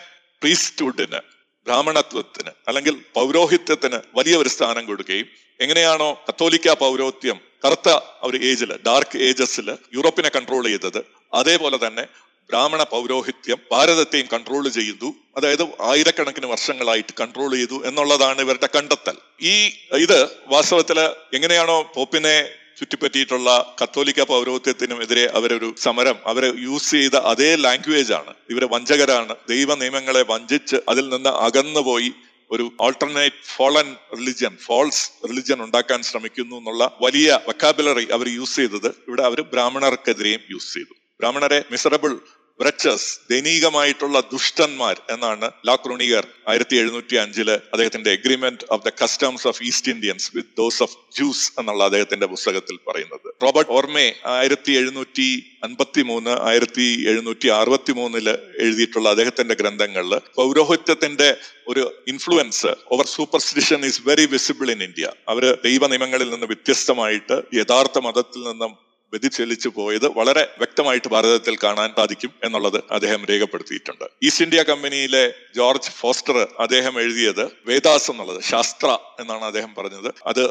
[0.42, 1.20] പ്രീസ്റ്റ്ഹുഡിന്
[1.68, 5.28] ബ്രാഹ്മണത്വത്തിന് അല്ലെങ്കിൽ പൗരോഹിത്യത്തിന് വലിയ ഒരു സ്ഥാനം കൊടുക്കുകയും
[5.60, 7.90] എങ്ങനെയാണോ കത്തോലിക്ക പൗരോഹിത്യം കറുത്ത
[8.28, 11.00] ഒരു ഏജിൽ ഡാർക്ക് ഏജസിൽ യൂറോപ്പിനെ കൺട്രോൾ ചെയ്തത്
[11.34, 12.04] അതേപോലെ തന്നെ
[12.50, 15.16] ബ്രാഹ്മണ പൗരോഹിത്യം ഭാരതത്തെയും കൺട്രോൾ ചെയ്തു.
[15.38, 19.16] അതായത് ആയിരക്കണക്കിന് വർഷങ്ങളായിട്ട് കൺട്രോൾ ചെയ്തു എന്നുള്ളതാണ് ഇവരുടെ കണ്ടെത്തൽ.
[19.42, 19.56] ഈ
[19.94, 21.00] ഇത് വാസ്തവത്തിൽ
[21.34, 28.34] എങ്ങനെയാണോ പോപ്പിനെ ചുറ്റിപ്പറ്റിയിട്ടുള്ള കത്തോലിക്ക പൗരോഹിത്യത്തിനും എതിരെ അവരൊരു സമരം അവരെ യൂസ് ചെയ്ത അതേ ലാംഗ്വേജ് ആണ്.
[28.50, 29.36] ഇവരെ വഞ്ചകരാണ്.
[29.50, 32.12] ദൈവ നിയമങ്ങളെ വഞ്ചിച്ച് അതിൽ നിന്ന് അകന്നുപോയി
[32.52, 38.88] ഒരു alternate fallen religion false religion ഉണ്ടാക്കാൻ ശ്രമിക്കുന്നു എന്നുള്ള വലിയ വക്കാബുലറി അവർ യൂസ് ചെയ്തത്.
[39.08, 41.03] ഇവിടെ അവർ ബ്രാഹ്മണർക്കെതിരെയും യൂസ് ചെയ്തു.
[41.20, 42.14] ബ്രാഹ്മണരെ മിസറബിൾ
[42.60, 49.62] ബ്രച്ചസ് ദൈനീകമായിട്ടുള്ള ദുഷ്ടന്മാർ എന്നാണ് ലാ ക്രോണിയർ ആയിരത്തി എഴുന്നൂറ്റി അഞ്ചിൽ അദ്ദേഹത്തിന്റെ agreement of the customs of
[49.70, 53.28] East Indians with those of Jews എന്നുള്ള അദ്ദേഹത്തിന്റെ പുസ്തകത്തിൽ പറയുന്നത്.
[53.44, 55.28] റോബർട്ട് ഓർമെ ആയിരത്തി എഴുന്നൂറ്റി
[55.64, 58.30] അൻപത്തി മൂന്ന് ആയിരത്തി എഴുന്നൂറ്റി അറുപത്തി മൂന്നിൽ
[58.64, 61.30] എഴുതിയിട്ടുള്ള അദ്ദേഹത്തിന്റെ ഗ്രന്ഥങ്ങളിൽ പൗരോഹിത്യത്തിന്റെ
[61.68, 67.98] ഒരു influence over superstition is very visible in India അവർ ദൈവ നിയമങ്ങളിൽ നിന്ന് വ്യത്യസ്തമായിട്ട് യഥാർത്ഥ
[68.08, 68.74] മതത്തിൽ നിന്നും
[69.14, 74.06] വ്യതിചലിച്ചു പോയത് വളരെ വ്യക്തമായിട്ട് ഭാരതത്തിൽ കാണാൻ സാധിക്കും എന്നുള്ളത് അദ്ദേഹം രേഖപ്പെടുത്തിയിട്ടുണ്ട്.
[74.24, 75.24] ഈസ്റ്റ് ഇന്ത്യ കമ്പനിയിലെ
[75.56, 80.10] ജോർജ് ഫോസ്റ്റർ അദ്ദേഹം എഴുതിയത് വേദാസ് എന്നുള്ളത് ശാസ്ത്ര എന്നാണ് അദ്ദേഹം പറഞ്ഞത്.
[80.26, 80.44] അത്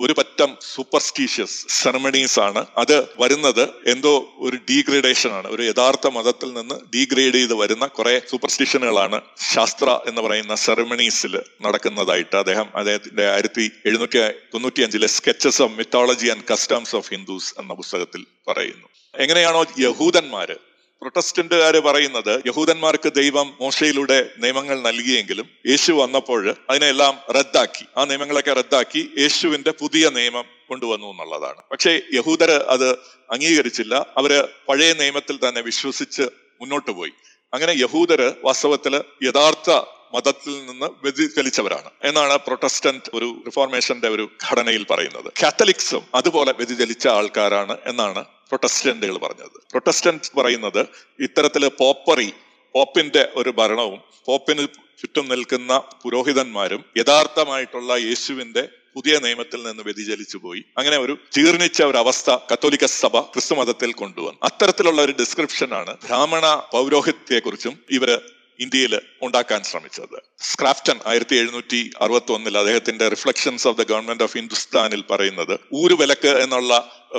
[0.00, 2.66] ഒരു പറ്റം സൂപ്പർസ്റ്റീഷ്യസ് സെറമണീസ് ആണ്.
[2.76, 5.48] അത് വരുന്നത് എന്തോ ഒരു ഡീഗ്രേഡേഷൻ ആണ്.
[5.48, 9.20] ഒരു യഥാർത്ഥ മതത്തിൽ നിന്ന് ഡീഗ്രേഡ് ചെയ്ത് വരുന്ന കുറെ സൂപ്പർസ്റ്റിഷനുകളാണ്
[9.54, 14.18] ശാസ്ത്ര എന്ന് പറയുന്ന സെറമണീസിൽ നടക്കുന്നതായിട്ട് അദ്ദേഹം അദ്ദേഹത്തിന്റെ ആയിരത്തി എഴുന്നൂറ്റി
[14.54, 18.88] തൊണ്ണൂറ്റി അഞ്ചിലെ sketches of mythology and customs of Hindus എന്ന പുസ്തകത്തിൽ പറയുന്നു.
[19.14, 20.69] എങ്ങനെയാണോ യഹൂദന്മാര്
[21.00, 27.84] പ്രൊട്ടസ്റ്റന്റുകാര് പറയുന്നത് യഹൂദന്മാർക്ക് ദൈവം മോശയിലൂടെ നിയമങ്ങൾ നൽകിയെങ്കിലും യേശു വന്നപ്പോൾ അതിനെല്ലാം റദ്ദാക്കി.
[27.96, 31.62] ആ നിയമങ്ങളൊക്കെ റദ്ദാക്കി യേശുവിന്റെ പുതിയ നിയമം കൊണ്ടുവന്നു എന്നുള്ളതാണ്.
[31.72, 32.90] പക്ഷേ യഹൂദര് അത്
[33.30, 34.06] അംഗീകരിച്ചില്ല.
[34.16, 36.22] അവർ പഴയ നിയമത്തിൽ തന്നെ വിശ്വസിച്ച്
[36.60, 37.12] മുന്നോട്ട് പോയി.
[37.54, 39.70] അങ്ങനെ യഹൂദര് വാസ്തവത്തിൽ യഥാർത്ഥ
[40.14, 45.32] മതത്തിൽ നിന്ന് വ്യതിചലിച്ചവരാണ് എന്നാണ് പ്രൊട്ടസ്റ്റന്റ് ഒരു റിഫോർമേഷന്റെ ഒരു ഘടനയിൽ പറയുന്നത്.
[45.42, 49.56] കാത്തലിക്സും അതുപോലെ വ്യതിചലിച്ച ആൾക്കാരാണ് എന്നാണ് പ്രൊട്ടസ്റ്റന്റുകൾ പറഞ്ഞത്.
[49.70, 50.86] പ്രൊട്ടസ്റ്റന്റ് പറയുന്നത്
[51.20, 52.32] ഇത്തരത്തിൽ പോപ്പറി
[52.74, 54.66] പോപ്പിന്റെ ഒരു ഭരണവും പോപ്പിന്
[55.00, 60.64] ചുറ്റും നിൽക്കുന്ന പുരോഹിതന്മാരും യഥാർത്ഥമായിട്ടുള്ള യേശുവിന്റെ പുതിയ നിയമത്തിൽ നിന്ന് വ്യതിചലിച്ചു പോയി.
[60.78, 64.38] അങ്ങനെ ഒരു ജീർണിച്ച ഒരു അവസ്ഥ കത്തോലിക്ക സഭ ക്രിസ്തുമതത്തിൽ കൊണ്ടുവന്നു.
[64.42, 68.20] അത്തരത്തിലുള്ള ഒരു ഡിസ്ക്രിപ്ഷനാണ് ബ്രാഹ്മണ പൗരോഹിത്യത്തെക്കുറിച്ചും ഇവർ
[68.60, 70.16] ഇന്ത്യയിൽ ഉണ്ടാക്കാൻ ശ്രമിച്ചത്.
[70.42, 76.72] സ്ക്രാഫ്റ്റൺ ആയിരത്തി എഴുന്നൂറ്റി അറുപത്തി ഒന്നിൽ അദ്ദേഹത്തിന്റെ reflections of the government of ഹിന്ദുസ്ഥാനിൽ പറയുന്നത് ഊരുവിലക്ക് എന്നുള്ള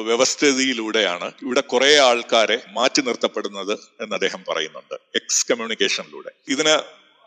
[0.10, 6.76] വ്യവസ്ഥിതിയിലൂടെയാണ് ഇവിടെ കുറെ ആൾക്കാരെ മാറ്റി നിർത്തപ്പെടുന്നത് എന്ന് അദ്ദേഹം പറയുന്നുണ്ട് എക്സ് കമ്മ്യൂണിക്കേഷനിലൂടെ ഇതിന്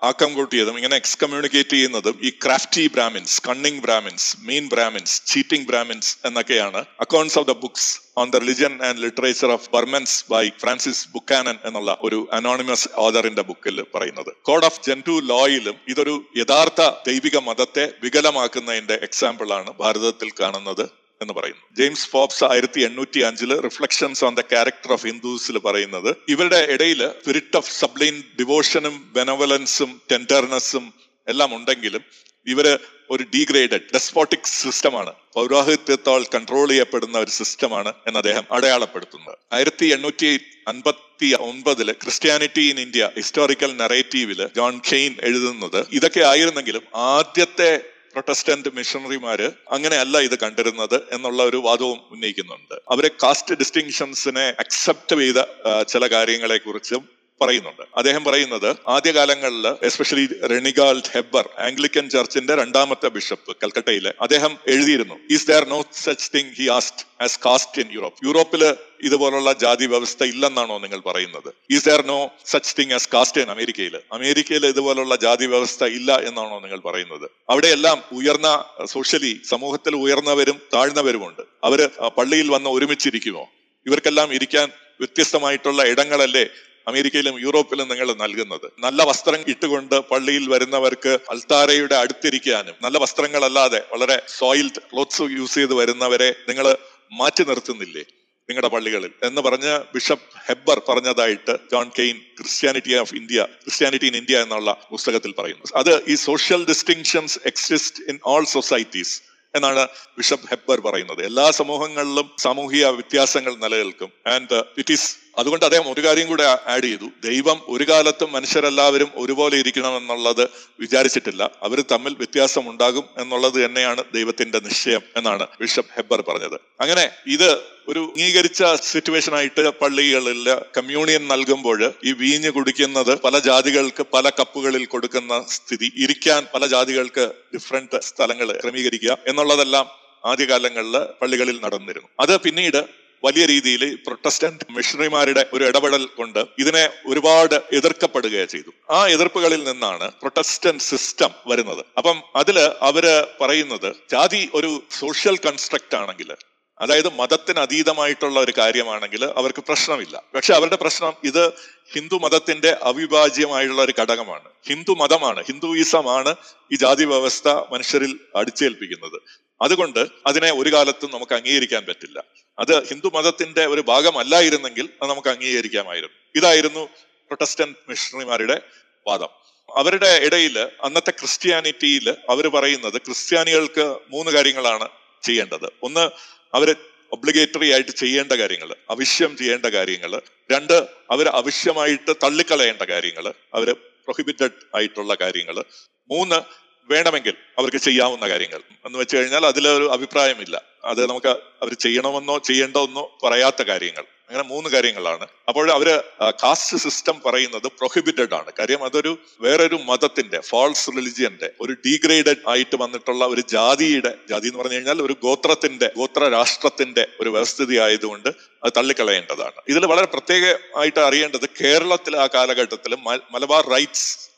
[0.08, 6.10] ആക്കം കൂട്ടിയതും ഇങ്ങനെ എക്സ് കമ്മ്യൂണിക്കേറ്റ് ചെയ്യുന്നതും ഈ crafty Brahmins cunning Brahmins mean Brahmins cheating Brahmins
[6.24, 11.56] എന്നൊക്കെയാണ് accounts of the books on the religion and literature of Burmans by Francis Buchanan
[11.64, 14.32] എന്നുള്ള ഒരു അനോണിമസ് ഓദറിന്റെ ബുക്കിൽ പറയുന്നത്.
[14.42, 21.03] കോഡ് ഓഫ് ജെന്റു ലോയിലും ഇതൊരു യഥാർത്ഥ ദൈവിക മതത്തെ വികലമാക്കുന്നതിന്റെ എക്സാമ്പിൾ ആണ് ഭാരതത്തിൽ കാണുന്നത്.
[21.20, 21.62] എന്ന് പറയുന്നു.
[21.76, 27.56] ജെയിംസ് ഫോബ്സ് ആയിരത്തി എണ്ണൂറ്റി അഞ്ചിൽ reflections on the character of ഹിന്ദുസിൽ പറയുന്നത് ഇവരുടെ ഇടയിൽ സ്പിരിറ്റ്
[27.56, 30.86] ഓഫ് സബ്ലൈൻ ഡിവോഷനും ബെനവലൻസും ടെൻഡർനെസ്സും
[31.26, 32.02] എല്ലാം ഉണ്ടെങ്കിലും
[32.46, 32.66] ഇവർ
[33.10, 40.30] ഒരു ഡീഗ്രേഡഡ് ഡെസ്പോട്ടിക് സിസ്റ്റമാണ് പൗരോഹിത്യത്താൽ കൺട്രോൾ ചെയ്യപ്പെടുന്ന ഒരു സിസ്റ്റമാണ് എന്ന് അദ്ദേഹം അടയാളപ്പെടുത്തുന്നത് ആയിരത്തി എണ്ണൂറ്റി
[40.68, 47.70] അൻപത്തി ഒൻപതിൽ ക്രിസ്ത്യാനിറ്റി ഇൻ ഇന്ത്യ ഹിസ്റ്റോറിക്കൽ നറേറ്റീവിൽ ജോൺ കെയ്ൻ എഴുതുന്നത് ഇതൊക്കെ ആയിരുന്നെങ്കിലും ആദ്യത്തെ
[48.14, 52.74] പ്രൊട്ടസ്റ്റന്റ് മിഷണറിമാര് അങ്ങനെയല്ല ഇത് കണ്ടിരുന്നത് എന്നുള്ള ഒരു വാദവും ഉന്നയിക്കുന്നുണ്ട്.
[52.90, 55.40] അവരെ കാസ്റ്റ് ഡിസ്റ്റിങ്ഷൻസിനെ അക്സെപ്റ്റ് ചെയ്ത
[55.88, 57.02] ചില കാര്യങ്ങളെ കുറിച്ചും
[57.40, 57.82] പറയുന്നുണ്ട്.
[57.96, 65.64] അദ്ദേഹം പറയുന്നത് ആദ്യകാലങ്ങളിൽ എസ്പെഷ്യലി റെണിഗാൾ ഹെബർ ആംഗ്ലിക്കൻ ചർച്ചിന്റെ രണ്ടാമത്തെ ബിഷപ്പ് കൽക്കട്ടയിലെ അദ്ദേഹം എഴുതിയിരുന്നു is there
[65.68, 71.00] no such thing he asked as caste in Europe യൂറോപ്പിൽ ഇതുപോലുള്ള ജാതി വ്യവസ്ഥ ഇല്ലെന്നാണോ നിങ്ങൾ
[71.06, 71.54] പറയുന്നത്?
[71.70, 73.96] Is there no such thing as caste in അമേരിക്കയിൽ?
[74.12, 77.30] അമേരിക്കയിൽ ഇതുപോലുള്ള ജാതി വ്യവസ്ഥ ഇല്ല എന്നാണോ നിങ്ങൾ പറയുന്നത്?
[77.50, 81.42] അവിടെയെല്ലാം ഉയർന്ന സോഷ്യലി സമൂഹത്തിൽ ഉയർന്നവരും താഴ്ന്നവരുമുണ്ട്.
[81.64, 83.44] അവർ പള്ളിയിൽ വന്ന് ഒരുമിച്ചിരിക്കുമോ?
[83.86, 84.68] ഇവർക്കെല്ലാം ഇരിക്കാൻ
[85.00, 86.46] വ്യത്യസ്തമായിട്ടുള്ള ഇടങ്ങളല്ലേ
[86.88, 88.72] അമേരിക്കയിലും യൂറോപ്പിലും നിങ്ങൾ നൽകുന്നത്.
[88.78, 96.34] നല്ല വസ്ത്രം ഇട്ടുകൊണ്ട് പള്ളിയിൽ വരുന്നവർക്ക് അൽത്താരയുടെ അടുത്തിരിക്കാനും നല്ല വസ്ത്രങ്ങളല്ലാതെ വളരെ സോയിൽഡ് ക്ലോത്ത്സ് യൂസ് ചെയ്ത് വരുന്നവരെ
[96.48, 96.76] നിങ്ങൾ
[97.12, 98.04] മാറ്റി നിർത്തുന്നില്ലേ
[98.48, 99.10] നിങ്ങളുടെ പള്ളികളിൽ?
[99.22, 105.34] എന്ന് പറഞ്ഞ് ബിഷപ്പ് ഹെബ്ബർ പറഞ്ഞതായിട്ട് John Kaye Christianity of India Christianity in India എന്നുള്ള പുസ്തകത്തിൽ
[105.38, 105.64] പറയുന്നു.
[105.76, 109.22] അത് ഈ social distinctions exist in all societies
[109.54, 111.24] എന്നാണ് ബിഷപ്പ് ഹെബ്ബർ പറയുന്നത്.
[111.24, 114.12] എല്ലാ സമൂഹങ്ങളിലും സാമൂഹിക വ്യത്യാസങ്ങൾ നിലനിൽക്കും.
[114.26, 117.08] ആൻഡ് ഇറ്റ് ഈസ് അതുകൊണ്ട് അദ്ദേഹം ഒരു കാര്യം കൂടെ ആഡ് ചെയ്തു.
[117.24, 120.48] ദൈവം ഒരു കാലത്തും മനുഷ്യരെല്ലാവരും ഒരുപോലെ ഇരിക്കണം എന്നുള്ളത്
[120.80, 121.50] വിചാരിച്ചിട്ടില്ല.
[121.62, 126.60] അവർ തമ്മിൽ വ്യത്യാസം ഉണ്ടാകും എന്നുള്ളത് തന്നെയാണ് ദൈവത്തിന്റെ നിശ്ചയം എന്നാണ് ബിഷപ്പ് ഹെബ്ബർ പറഞ്ഞത്.
[126.80, 134.28] അങ്ങനെ ഇത് ഒരു അംഗീകരിച്ച സിറ്റുവേഷൻ ആയിട്ട് പള്ളികളിൽ കമ്മ്യൂണിയൻ നൽകുമ്പോൾ ഈ വീഞ്ഞ് കുടിക്കുന്നത് പല ജാതികൾക്ക് പല
[134.28, 139.86] കപ്പുകളിൽ കൊടുക്കുന്ന സ്ഥിതി ഇരിക്കാൻ പല ജാതികൾക്ക് ഡിഫറെന്റ് സ്ഥലങ്ങൾ ക്രമീകരിക്കുക എന്നുള്ളതെല്ലാം
[140.24, 142.08] ആദ്യകാലങ്ങളിൽ പള്ളികളിൽ നടന്നിരുന്നു.
[142.20, 148.70] അത് പിന്നീട് വലിയ രീതിയിൽ പ്രൊട്ടസ്റ്റന്റ് മിഷണറിമാരുടെ ഒരു ഇടപെടൽ കൊണ്ട് ഇതിനെ ഒരുപാട് എതിർക്കപ്പെടുകയാണ് ചെയ്തു.
[148.90, 151.84] ആ എതിർപ്പുകളിൽ നിന്നാണ് പ്രൊട്ടസ്റ്റന്റ് സിസ്റ്റം വരുന്നത്.
[151.98, 153.06] അപ്പം അതിൽ അവർ
[153.40, 156.32] പറയുന്നത് ജാതി ഒരു സോഷ്യൽ കൺസ്ട്രക്റ്റ് ആണെങ്കിൽ
[156.80, 160.22] അതായത് മതത്തിന് അതീതമായിട്ടുള്ള ഒരു കാര്യമാണെങ്കിൽ അവർക്ക് പ്രശ്നമില്ല.
[160.34, 161.52] പക്ഷെ അവരുടെ പ്രശ്നം ഇത്
[161.92, 164.48] ഹിന്ദു മതത്തിന്റെ അവിഭാജ്യമായുള്ള ഒരു ഘടകമാണ്.
[164.68, 166.34] ഹിന്ദു മതമാണ് ഹിന്ദുയിസമാണ്
[166.72, 169.18] ഈ ജാതി വ്യവസ്ഥ മനുഷ്യരിൽ അടിച്ചേൽപ്പിക്കുന്നത്.
[169.62, 172.24] അതുകൊണ്ട് അതിനെ ഒരു കാലത്തും നമുക്ക് അംഗീകരിക്കാൻ പറ്റില്ല.
[172.58, 176.16] അത് ഹിന്ദു മതത്തിന്റെ ഒരു ഭാഗമല്ലായിരുന്നെങ്കിൽ അത് നമുക്ക് അംഗീകരിക്കാമായിരുന്നു.
[176.34, 178.62] ഇതായിരുന്നു പ്രൊട്ടസ്റ്റന്റ് മിഷണറിമാരുടെ
[179.06, 179.28] വാദം.
[179.76, 184.88] അവരുടെ ഇടയിൽ അന്നത്തെ ക്രിസ്ത്യാനിറ്റിയിൽ അവർ പറയുന്നത് ക്രിസ്ത്യാനികൾക്ക് മൂന്ന് കാര്യങ്ങളാണ്
[185.22, 185.72] ചെയ്യേണ്ടത്.
[185.82, 186.10] ഒന്ന്
[186.54, 186.76] അവർ
[187.12, 190.20] ഒബ്ലിഗേറ്ററി ആയിട്ട് ചെയ്യേണ്ട കാര്യങ്ങൾ അവശ്യം ചെയ്യേണ്ട കാര്യങ്ങൾ
[190.52, 195.64] രണ്ട് അവർ അവശ്യമായിട്ട് തള്ളിക്കളയേണ്ട കാര്യങ്ങൾ അവർ പ്രൊഹിബിറ്റഡ് ആയിട്ടുള്ള കാര്യങ്ങൾ
[196.10, 198.60] മൂന്ന് വേണമെങ്കിൽ അവർക്ക് ചെയ്യാവുന്ന കാര്യങ്ങൾ.
[198.86, 200.62] എന്ന് വെച്ച് കഴിഞ്ഞാൽ അതിലൊരു അഭിപ്രായമില്ല.
[200.84, 204.00] അത് നമുക്ക് അവർ ചെയ്യണമെന്നോ ചെയ്യേണ്ടതെന്നോ പറയാത്ത കാര്യങ്ങൾ.
[204.00, 205.26] അങ്ങനെ മൂന്ന് കാര്യങ്ങളാണ്.
[205.48, 208.52] അപ്പോൾ അവർ കാസ്റ്റ് സിസ്റ്റം പറയുന്നത് പ്രൊഹിബിറ്റഡ് ആണ്.
[208.58, 214.74] കാര്യം അതൊരു വേറൊരു മതത്തിന്റെ ഫാൾസ് റിലിജിയന്റെ ഒരു ഡീഗ്രേഡഡ് ആയിട്ട് വന്നിട്ടുള്ള ഒരു ജാതിയുടെ ജാതി എന്ന് പറഞ്ഞു
[214.74, 218.28] കഴിഞ്ഞാൽ ഒരു ഗോത്രത്തിന്റെ ഗോത്ര രാഷ്ട്രത്തിന്റെ ഒരു വ്യവസ്ഥിതി ആയതുകൊണ്ട്
[218.64, 219.60] അത് തള്ളിക്കളയേണ്ടതാണ്.
[219.68, 222.96] ഇതിൽ വളരെ പ്രത്യേകമായിട്ട് അറിയേണ്ടത് കേരളത്തിലെ ആ കാലഘട്ടത്തിൽ
[223.32, 224.33] മലബാർ റൈറ്റ്സ്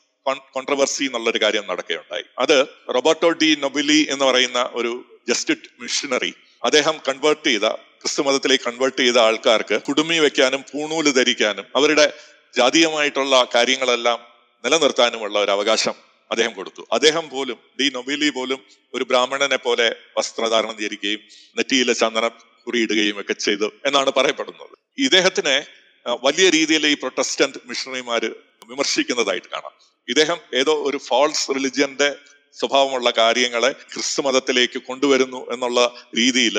[0.55, 2.25] കോൺട്രവേഴ്സി എന്നുള്ളൊരു കാര്യം നടക്കുകയുണ്ടായി.
[2.39, 2.57] അത്
[2.95, 7.67] റോബർട്ടോ ഡി നൊബിലി എന്ന് പറയുന്ന ഒരു ജസ്റ്റിറ്റ് മിഷനറി അദ്ദേഹം കൺവേർട്ട് ചെയ്ത
[8.01, 12.05] ക്രിസ്തു മതത്തിലേക്ക് കൺവേർട്ട് ചെയ്ത ആൾക്കാർക്ക് കുടുമി വെക്കാനും പൂണൂൽ ധരിക്കാനും അവരുടെ
[12.57, 14.19] ജാതീയമായിട്ടുള്ള കാര്യങ്ങളെല്ലാം
[14.63, 15.95] നിലനിർത്താനുമുള്ള ഒരു അവകാശം
[16.31, 16.87] അദ്ദേഹം കൊടുത്തു.
[16.91, 18.59] അദ്ദേഹം പോലും ഡി നൊബിലി പോലും
[18.93, 21.21] ഒരു ബ്രാഹ്മണനെ പോലെ വസ്ത്രധാരണം ധരിക്കുകയും
[21.57, 22.27] നെറ്റിയിലെ ചന്ദന
[22.65, 24.73] കുറിയിടുകയും ഒക്കെ ചെയ്തു എന്നാണ് പറയപ്പെടുന്നത്.
[24.97, 25.57] ഇദ്ദേഹത്തിനെ
[26.25, 28.29] വലിയ രീതിയിൽ ഈ പ്രൊട്ടസ്റ്റന്റ് മിഷണറിമാര്
[28.69, 29.75] വിമർശിക്കുന്നതായിട്ട് കാണാം.
[30.07, 32.09] ഇദ്ദേഹം ഏതോ ഒരു ഫാൾസ് റിലിജിയന്റെ
[32.57, 35.79] സ്വഭാവമുള്ള കാര്യങ്ങളെ ക്രിസ്തു മതത്തിലേക്ക് കൊണ്ടുവരുന്നു എന്നുള്ള
[36.17, 36.57] രീതിയിൽ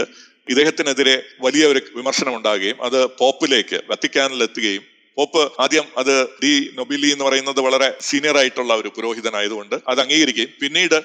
[0.48, 4.84] ഇദ്ദേഹത്തിനെതിരെ വലിയ ഒരു വിമർശനം ഉണ്ടാകുകയും അത് പോപ്പിലേക്ക് വത്തിക്കാനിൽ എത്തുകയും
[5.16, 10.98] പോപ്പ് ആദ്യം അത് ഡി നൊബിലി എന്ന് പറയുന്നത് വളരെ സീനിയർ ആയിട്ടുള്ള ഒരു പുരോഹിതനായതുകൊണ്ട് അത് അംഗീകരിക്കുകയും പിന്നീട്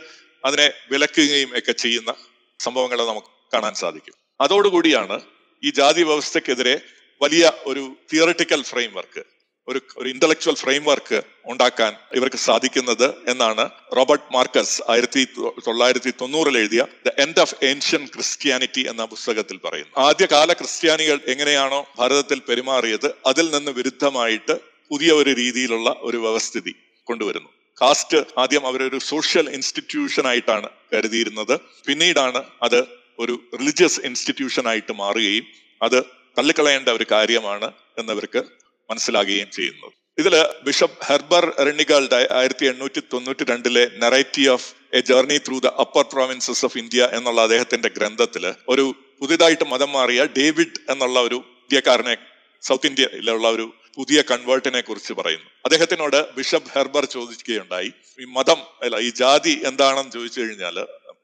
[0.44, 2.12] അതിനെ വിലക്കുകയും ഒക്കെ ചെയ്യുന്ന
[2.60, 4.16] സംഭവങ്ങൾ നമുക്ക് കാണാൻ സാധിക്കും.
[4.40, 5.18] അതോടുകൂടിയാണ്
[5.64, 6.76] ഈ ജാതി വ്യവസ്ഥക്കെതിരെ
[7.22, 9.22] വലിയ ഒരു തിയറിറ്റിക്കൽ ഫ്രെയിം വർക്ക്
[9.68, 15.22] ഒരു ഒരു ഇന്റലക്ച്വൽ ഫ്രെയിം വർക്ക് ഉണ്ടാക്കാൻ ഇവർക്ക് സാധിക്കുന്നത് എന്നാണ് റോബർട്ട് മാർക്കസ് ആയിരത്തി
[15.68, 19.94] തൊള്ളായിരത്തി തൊണ്ണൂറിൽ എഴുതിയ the end of ancient Christianity എന്ന പുസ്തകത്തിൽ പറയുന്നു.
[19.98, 24.56] ആദ്യകാല ക്രിസ്ത്യാനികൾ എങ്ങനെയാണോ ഭാരതത്തിൽ പെരുമാറിയത് അതിൽ നിന്ന് വിരുദ്ധമായിട്ട്
[24.92, 26.74] പുതിയ ഒരു രീതിയിലുള്ള ഒരു വ്യവസ്ഥിതി
[27.08, 27.50] കൊണ്ടുവരുന്നു.
[27.82, 31.56] കാസ്റ്റ് ആദ്യം അവരൊരു സോഷ്യൽ ഇൻസ്റ്റിറ്റ്യൂഷൻ ആയിട്ടാണ് കരുതിയിരുന്നത്.
[31.88, 32.80] പിന്നീടാണ് അത്
[33.20, 35.48] ഒരു റിലിജിയസ് ഇൻസ്റ്റിറ്റ്യൂഷൻ ആയിട്ട് മാറുകയും
[35.82, 36.00] അത്
[36.38, 38.42] തള്ളിക്കളയേണ്ട ഒരു കാര്യമാണ് എന്നവർക്ക്
[38.90, 40.34] മനസ്സിലാകുകയും ചെയ്യുന്നത് ഇതിൽ
[40.66, 44.68] ബിഷപ്പ് ഹെർബർ എറണികളുടെ ആയിരത്തി എണ്ണൂറ്റി തൊണ്ണൂറ്റി രണ്ടിലെ narrative of
[44.98, 48.86] a journey through the upper provinces of India എന്നുള്ള അദ്ദേഹത്തിന്റെ ഗ്രന്ഥത്തിൽ ഒരു
[49.22, 52.16] പുതിയതായിട്ട് മതം മാറിയ ഡേവിഡ് എന്നുള്ള ഒരു ഇന്ത്യക്കാരനെ
[52.64, 53.66] സൗത്ത് ഇന്ത്യയിലുള്ള ഒരു
[53.96, 55.50] പുതിയ കൺവേർട്ടിനെ കുറിച്ച് പറയുന്നു.
[55.66, 57.90] അദ്ദേഹത്തിനോട് ബിഷപ്പ് ഹെർബർ ചോദിക്കുകയുണ്ടായി
[58.22, 60.78] ഈ മതം അല്ല ഈ ജാതി എന്താണെന്ന് ചോദിച്ചു കഴിഞ്ഞാൽ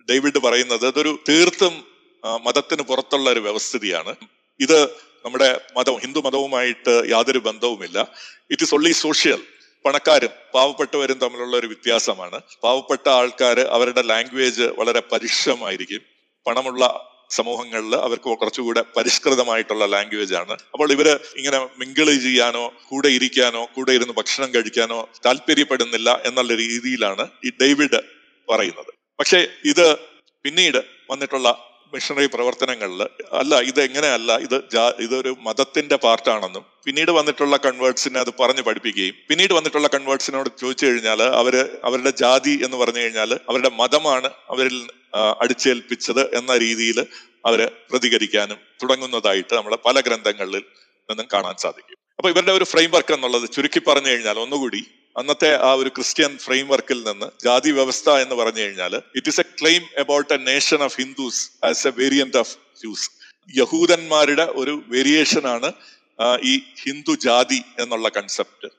[0.09, 1.75] ഡേവിഡ് പറയുന്നത് അതൊരു തീർത്തും
[2.45, 4.13] മതത്തിന് പുറത്തുള്ള ഒരു വ്യവസ്ഥിതിയാണ്.
[4.59, 4.79] ഇത്
[5.25, 8.11] നമ്മുടെ മതം ഹിന്ദു മതവുമായിട്ട് യാതൊരു ബന്ധവുമില്ല.
[8.51, 9.41] ഇറ്റ് ഇസ് ഓൺലി സോഷ്യൽ
[9.85, 12.41] പണക്കാരും പാവപ്പെട്ടവരും തമ്മിലുള്ള ഒരു വ്യത്യാസമാണ്.
[12.63, 16.01] പാവപ്പെട്ട ആൾക്കാർ അവരുടെ ലാംഗ്വേജ് വളരെ പരുഷമായിരിക്കും
[16.47, 20.51] പണമുള്ള സമൂഹങ്ങളിൽ അവർക്ക് കുറച്ചുകൂടെ പരിഷ്കൃതമായിട്ടുള്ള ലാംഗ്വേജ് ആണ്.
[20.51, 27.49] അപ്പോൾ ഇവർ ഇങ്ങനെ മിങ്കിൾ ചെയ്യാനോ കൂടെ ഇരിക്കാനോ കൂടെ ഇരുന്ന് ഭക്ഷണം കഴിക്കാനോ താല്പര്യപ്പെടുന്നില്ല എന്നുള്ള രീതിയിലാണ് ഈ
[27.61, 27.99] ഡേവിഡ്
[28.49, 28.93] പറയുന്നത്.
[29.19, 29.97] പക്ഷേ ഇത്
[30.43, 33.01] പിന്നീട് വന്നിട്ടുള്ള മിഷണറി പ്രവർത്തനങ്ങളിൽ
[33.33, 34.55] അല്ല ഇത് എങ്ങനെയല്ല ഇത്
[34.99, 41.55] ഇതൊരു മതത്തിന്റെ പാർട്ടാണെന്നും പിന്നീട് വന്നിട്ടുള്ള കൺവേർട്സിനെ അത് പറഞ്ഞു പഠിപ്പിക്കുകയും പിന്നീട് വന്നിട്ടുള്ള കൺവേർട്സിനോട് ചോദിച്ചു കഴിഞ്ഞാൽ അവർ
[41.83, 44.77] അവരുടെ ജാതി എന്ന് പറഞ്ഞു കഴിഞ്ഞാൽ അവരുടെ മതമാണ് അവരിൽ
[45.39, 46.99] അടിച്ചേൽപ്പിച്ചത് എന്ന രീതിയിൽ
[47.45, 50.63] അവരെ പ്രതികരിക്കാനും തുടങ്ങുന്നതായിട്ട് നമ്മൾ പല ഗ്രന്ഥങ്ങളിൽ
[51.09, 51.97] നിന്നും കാണാൻ സാധിക്കും.
[52.19, 54.81] അപ്പൊ ഇവരുടെ ഒരു ഫ്രെയിം വർക്ക് എന്നുള്ളത് ചുരുക്കി പറഞ്ഞു കഴിഞ്ഞാൽ ഒന്നുകൂടി
[55.15, 59.83] അന്നത്തെ ആ ഒരു ക്രിസ്ത്യൻ ഫ്രെയിംവർക്കിൽ നിന്ന് ജാതി വ്യവസ്ഥ എന്ന് പറഞ്ഞു കഴിഞ്ഞാൽ it is a claim
[59.99, 63.07] about a nation of Hindus as a variant of Jews
[63.53, 65.69] യഹൂദന്മാരുടെ ഒരു വേരിയേഷൻ ആണ്
[66.43, 66.53] ഈ
[66.83, 68.69] ഹിന്ദു ജാതി എന്നുള്ള കൺസെപ്റ്റ്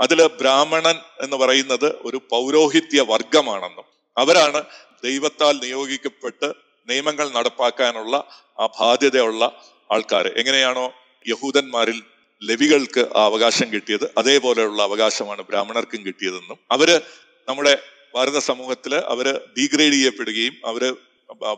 [0.00, 4.60] അതിൽ ബ്രാഹ്മണൻ എന്ന് പറയുന്നത് ഒരു പൗരോഹിത്യ വർഗമാണെന്നും അവരാണ്
[5.04, 6.48] ദൈവത്താൽ നിയോഗിക്കപ്പെട്ട്
[6.88, 8.16] നിയമങ്ങൾ നടപ്പാക്കാനുള്ള
[8.60, 9.44] ആ ബാധ്യതയുള്ള
[9.90, 10.86] ആൾക്കാർ എങ്ങനെയാണോ
[11.26, 11.98] യഹൂദന്മാരിൽ
[12.42, 17.02] ലവികൾക്ക് ആ അവകാശം കിട്ടിയത് അതേപോലെയുള്ള അവകാശമാണ് ബ്രാഹ്മണർക്കും കിട്ടിയതെന്നും അവർ
[17.48, 17.78] നമ്മുടെ
[18.14, 19.26] ഭാരത സമൂഹത്തിൽ അവർ
[19.58, 20.82] ഡീഗ്രേഡ് ചെയ്യപ്പെടുകയും അവർ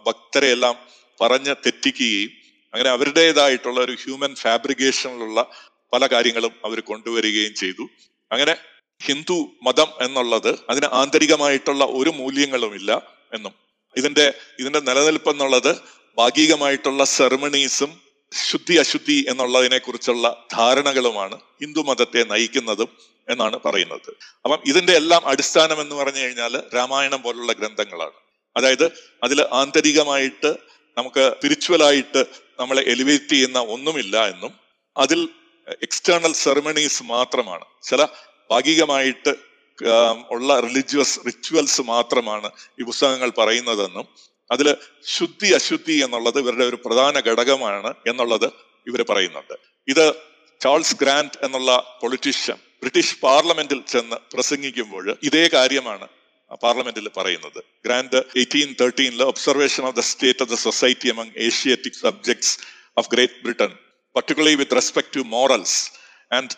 [0.06, 0.74] ഭക്തരെ എല്ലാം
[1.20, 2.30] പറഞ്ഞ് തെറ്റിക്കുകയും
[2.74, 5.40] അങ്ങനെ അവരുടേതായിട്ടുള്ള ഒരു ഹ്യൂമൻ ഫാബ്രിക്കേഷനിലുള്ള
[5.92, 7.84] പല കാര്യങ്ങളും അവർ കൊണ്ടുവരികയും ചെയ്തു.
[8.30, 8.56] അങ്ങനെ
[9.00, 12.90] ഹിന്ദു മതം എന്നുള്ളത് അതിന് ആന്തരികമായിട്ടുള്ള ഒരു മൂല്യങ്ങളുമില്ല
[13.32, 13.52] എന്നും.
[13.96, 15.72] ഇതിന്റെ ഇതിന്റെ നിലനിൽപ്പെന്നുള്ളത്
[16.18, 17.90] ഭാഗികമായിട്ടുള്ള സെറമണീസും
[18.32, 22.88] ശുദ്ധി അശുദ്ധി എന്നുള്ളതിനെ കുറിച്ചുള്ള ധാരണകളുമാണ് ഹിന്ദു മതത്തെ നയിക്കുന്നതും
[23.28, 24.10] എന്നാണ് പറയുന്നത്.
[24.44, 28.12] അപ്പം ഇതിന്റെ എല്ലാം അടിസ്ഥാനം എന്ന് പറഞ്ഞു കഴിഞ്ഞാൽ രാമായണം പോലുള്ള ഗ്രന്ഥങ്ങളാണ്.
[28.56, 28.92] അതായത്
[29.22, 30.56] അതിൽ ആന്തരികമായിട്ട്
[30.98, 32.26] നമുക്ക് സ്പിരിച്വലായിട്ട്
[32.60, 34.52] നമ്മളെ എലിവേറ്റ് ചെയ്യുന്ന ഒന്നുമില്ല എന്നും
[34.96, 35.28] അതിൽ
[35.82, 37.64] എക്സ്റ്റേണൽ സെറമണീസ് മാത്രമാണ്.
[37.82, 38.06] ചില
[38.50, 39.52] ഭാഗികമായിട്ട്
[40.30, 42.50] ഉള്ള റിലിജിയസ് റിച്വൽസ് മാത്രമാണ്
[42.80, 44.08] ഈ പുസ്തകങ്ങൾ പറയുന്നതെന്നും
[44.52, 44.76] അതിൽ
[45.06, 48.48] ശുദ്ധി അശുദ്ധി എന്നുള്ളത് ഇവരുടെ ഒരു പ്രധാന ഘടകമാണ് എന്നുള്ളത്
[48.86, 49.54] ഇവർ പറയുന്നുണ്ട്.
[49.88, 50.14] ഇത്
[50.60, 56.08] ചാൾസ് ഗ്രാൻഡ് എന്നുള്ള പൊളിറ്റീഷ്യൻ ബ്രിട്ടീഷ് പാർലമെന്റിൽ ചെന്ന് പ്രസംഗിക്കുമ്പോൾ ഇതേ കാര്യമാണ്
[56.62, 57.62] പാർലമെന്റിൽ പറയുന്നത്.
[57.86, 62.58] Grant eighteen തേർട്ടീനിൽ observation of the state of the society among Asiatic subjects
[62.96, 63.72] of Great Britain
[64.16, 65.90] particularly with respect to morals
[66.32, 66.50] and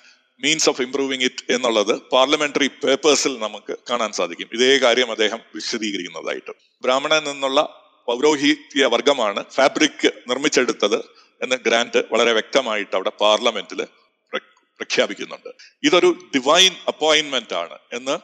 [0.44, 4.48] means of improving it എന്നുള്ളത് പാർലമെന്ററി പേപ്പേഴ്സിൽ നമുക്ക് കാണാൻ സാധിക്കും.
[4.52, 6.52] ഇതേ കാര്യം അദ്ദേഹം വിശദീകരിക്കുന്നതായിട്ട്.
[6.82, 10.98] ബ്രാഹ്മണൻ നിന്നുള്ള പൗരോഹിത്യ വർഗമാണ് ഫാബ്രിക് നിർമ്മിച്ചെടുത്തത്
[11.40, 13.80] എന്ന് ഗ്രാന്റ് വളരെ വ്യക്തമായിട്ട് അവിടെ പാർലമെന്റിൽ
[14.78, 15.50] പ്രഖ്യാപിക്കുന്നുണ്ട്.
[15.84, 18.14] ഇതൊരു ഡിവൈൻ അപ്പോയിന്റ്മെന്റ് ആണ് എന്ന്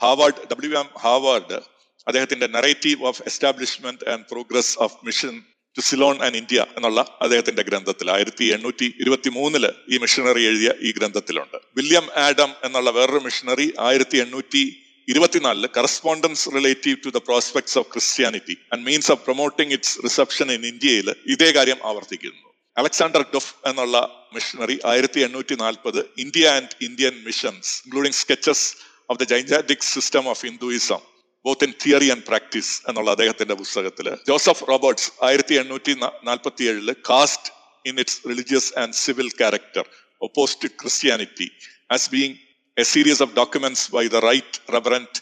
[0.00, 1.58] ഹാവാർഡ് ഡബ്ല്യു എം ഹാവാർഡ്
[2.06, 5.34] അദ്ദേഹത്തിന്റെ narrative of establishment and progress of mission
[5.76, 10.92] to Ceylon and India എന്നുള്ള അദ്ദേഹത്തിന്റെ ഗ്രന്ഥത്തിൽ ആയിരത്തി എണ്ണൂറ്റി ഇരുപത്തി മൂന്നിൽ ഈ മിഷണറി എഴുതിയ ഈ
[10.92, 11.58] ഗ്രന്ഥത്തിലുണ്ട്.
[11.76, 14.64] വില്യം ആഡം എന്നുള്ള വേറൊരു മിഷണറി ആയിരത്തി എണ്ണൂറ്റി
[15.08, 20.64] ഇരുപത്തിനാലിൽ correspondence relative to the prospects of Christianity and means of promoting its reception in
[20.72, 22.46] ഇന്ത്യയിൽ ഇതേ കാര്യം ആവർത്തിക്കുന്നു.
[22.76, 23.96] അലക്സാണ്ടർ ഡൊഫ് എന്നുള്ള
[24.34, 28.66] മിഷണറി ആയിരത്തി എണ്ണൂറ്റി നാൽപ്പത് India and Indian missions including sketches
[29.10, 31.00] of the gigantic system of Hinduism
[31.44, 35.94] both in theory and practice എന്നുള്ള അദ്ദേഹത്തിന്റെ പുസ്തകത്തിൽ ജോസഫ് റോബർട്ട്സ് ആയിരത്തി എണ്ണൂറ്റി
[36.28, 37.50] നാൽപ്പത്തി ഏഴിൽ caste
[37.84, 39.84] in its religious and civil character
[40.22, 41.48] opposed Christianity
[41.90, 42.36] as being
[42.80, 45.12] a series of documents by the right reverend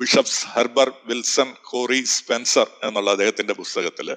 [0.00, 4.08] bishops Heber Wilson Corrie Spencer എന്നുള്ള അദ്ദേഹത്തിന്റെ പുസ്തകത്തിൽ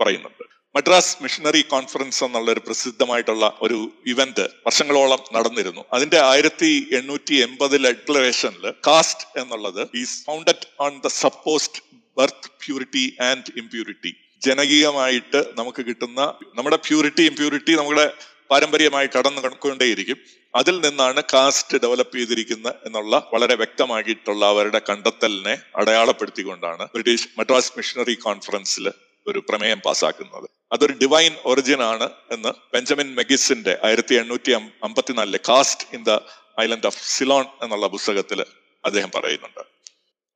[0.00, 0.42] പറയുന്നുണ്ട്.
[0.74, 3.78] മദ്രാസ് മിഷണറി കോൺഫറൻസ് എന്നുള്ള ഒരു പ്രസിദ്ധമായിട്ടുള്ള ഒരു
[4.12, 5.82] ഇവന്റ് വർഷങ്ങളോളം നടന്നിരുന്നു.
[5.96, 11.80] അതിന്റെ ആയിരത്തി എണ്ണൂറ്റി എൺപതിലെ ഡിക്ലറേഷനിൽ കാസ്റ്റ് എന്നുള്ളത് is founded on the supposed
[12.20, 14.12] birth purity and impurity
[14.48, 16.20] ജനകീയമായിട്ട് നമുക്ക് കിട്ടുന്ന
[16.58, 18.06] നമ്മുടെ പ്യൂരിറ്റി ഇംപ്യൂരിറ്റി നമ്മുടെ
[18.52, 20.18] പാരമ്പര്യമായി കടന്നു കടക്കൊണ്ടേയിരിക്കും
[20.54, 28.86] അതിൽ നിന്നാണ് കാസ്റ്റ് ഡെവലപ്പ് ചെയ്തിരിക്കുന്ന എന്നുള്ള വളരെ വ്യക്തമാക്കിയിട്ടുള്ള അവരുടെ കണ്ടെത്തലിനെ അടയാളപ്പെടുത്തിക്കൊണ്ടാണ് ബ്രിട്ടീഷ് മദ്രാസ് മിഷണറി കോൺഫറൻസിൽ
[29.26, 30.46] ഒരു പ്രമേയം പാസാക്കുന്നത്.
[30.74, 34.52] അതൊരു ഡിവൈൻ ഒറിജിൻ ആണ് എന്ന് ബെഞ്ചമിൻ മെഗിസിന്റെ ആയിരത്തി എണ്ണൂറ്റി
[34.86, 36.14] അമ്പത്തിനാലിലെ caste in the
[36.64, 38.40] island of Ceylon എന്നുള്ള പുസ്തകത്തിൽ
[38.84, 39.62] അദ്ദേഹം പറയുന്നുണ്ട്.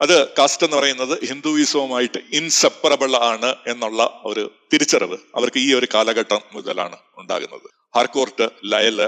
[0.04, 6.96] അത് കാസ്റ്റ് എന്ന് പറയുന്നത് ഹിന്ദുയിസവുമായിട്ട് ഇൻസെപ്പറബിൾ ആണ് എന്നുള്ള ഒരു തിരിച്ചറിവ് അവർക്ക് ഈ ഒരു കാലഘട്ടം മുതലാണ്
[7.20, 7.68] ഉണ്ടാകുന്നത്.
[7.96, 8.98] ഹാർക്കോർട്ട് ലയൽ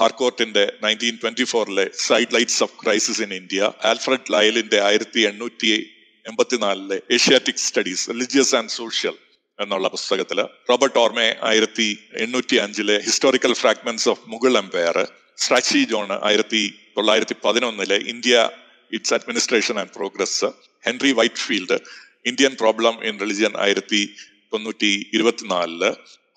[0.00, 5.70] ഹാർക്കോർട്ടിന്റെ nineteen twenty ഫോറിലെ side lights of crisis in India Alfred ലയലിന്റെ ആയിരത്തി എണ്ണൂറ്റി
[6.26, 9.14] എൺപത്തിനാലിലെ Asiatic studies religious and social
[9.58, 10.38] എന്നുള്ള പുസ്തകത്തിൽ
[10.70, 14.98] റോബർട്ട് ഓർമേ ആയിരത്തി എണ്ണൂറ്റി അഞ്ചിലെ historical fragments of Mughal empire
[15.38, 16.62] Strachey John ആയിരത്തി
[16.96, 18.36] തൊള്ളായിരത്തി പതിനൊന്നിലെ India
[18.92, 20.48] its administration and progress
[20.84, 21.78] Henry Whitefield
[22.26, 24.02] Indian problem in religion ആയിരത്തി
[24.52, 25.84] തൊണ്ണൂറ്റി ഇരുപത്തിനാലിൽ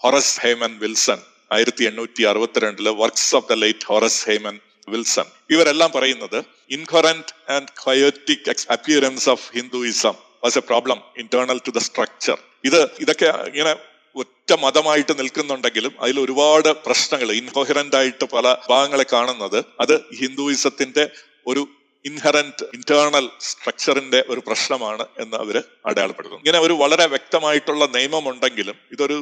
[0.03, 1.21] ഹൊറസ് ഹേമൻ വിൽസൺ
[1.53, 4.59] ആയിരത്തി എണ്ണൂറ്റി അറുപത്തിരണ്ടിൽ works of the late Horace Hayman
[4.89, 5.27] Wilson.
[5.49, 6.38] ഇവരെല്ലാം പറയുന്നത്
[6.69, 12.38] inherent and chaotic appearance of Hinduism was a problem internal to the structure.
[12.63, 13.73] ഇത് ഇതൊക്കെ ഇങ്ങനെ
[14.15, 21.03] ഒറ്റ മതമായിട്ട് നിൽക്കുന്നുണ്ടെങ്കിലും അതിൽ ഒരുപാട് പ്രശ്നങ്ങൾ ഇൻഹോഹറന്റ് ആയിട്ട് പല ഭാഗങ്ങളെ കാണുന്നത് അത് ഹിന്ദുയിസത്തിന്റെ
[21.47, 21.67] ഒരു
[22.05, 25.55] ഇൻഹറന്റ് ഇന്റേണൽ സ്ട്രക്ചറിന്റെ ഒരു പ്രശ്നമാണ് എന്ന് അവർ
[25.85, 26.41] അടയാളപ്പെടുത്തുന്നു.
[26.43, 29.17] ഇങ്ങനെ ഒരു വളരെ വ്യക്തമായിട്ടുള്ള നിയമമുണ്ടെങ്കിലും ഇതൊരു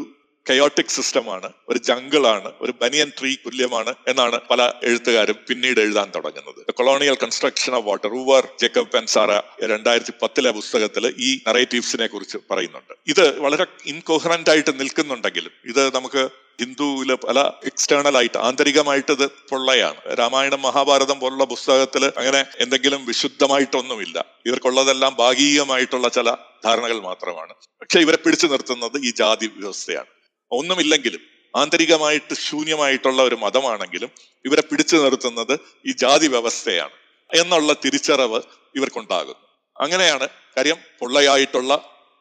[0.49, 6.73] കയോട്ടിക് സിസ്റ്റമാണ് ഒരു ജംഗിളാണ് ഒരു ബനിയൻ ട്രീ തുല്യമാണ് എന്നാണ് പല എഴുത്തുകാരും പിന്നീട് എഴുതാൻ തുടങ്ങുന്നത്.
[6.73, 9.31] Colonial construction of what Roover Jacob പെൻസാറ
[9.65, 12.93] രണ്ടായിരത്തി പത്തിലെ പുസ്തകത്തിൽ ഈ നറേറ്റീവ്സിനെ കുറിച്ച് പറയുന്നുണ്ട്.
[13.07, 16.30] ഇത് വളരെ ഇൻകോഹറന്റ് ആയിട്ട് നിൽക്കുന്നുണ്ടെങ്കിലും ഇത് നമുക്ക്
[16.61, 20.18] ഹിന്ദുവിൽ പല എക്സ്റ്റേണൽ ആയിട്ട് ആന്തരികമായിട്ട് ഇത് പൊള്ളയാണ്.
[20.19, 24.26] രാമായണം മഹാഭാരതം പോലുള്ള പുസ്തകത്തിൽ അങ്ങനെ എന്തെങ്കിലും വിശുദ്ധമായിട്ടൊന്നുമില്ല.
[24.45, 26.31] ഇവർക്കുള്ളതെല്ലാം ഭാഗികമായിട്ടുള്ള ചില
[26.65, 27.53] ധാരണകൾ മാത്രമാണ്.
[27.53, 30.20] പക്ഷെ ഇവരെ പിടിച്ചു നിർത്തുന്നത് ഈ ജാതി വ്യവസ്ഥയാണ്.
[30.51, 31.21] ഒന്നുമില്ലെങ്കിലും
[31.55, 34.11] ആന്തരികമായിട്ട് ശൂന്യമായിട്ടുള്ള ഒരു മതമാണെങ്കിലും
[34.45, 36.95] ഇവരെ പിടിച്ചു നിർത്തുന്നത് ഈ ജാതി വ്യവസ്ഥയാണ്
[37.29, 38.41] എന്നുള്ള തിരിച്ചറിവ്
[38.75, 39.47] ഇവർക്കുണ്ടാകുന്നു.
[39.79, 41.73] അങ്ങനെയാണ് കാര്യം പൊള്ളയായിട്ടുള്ള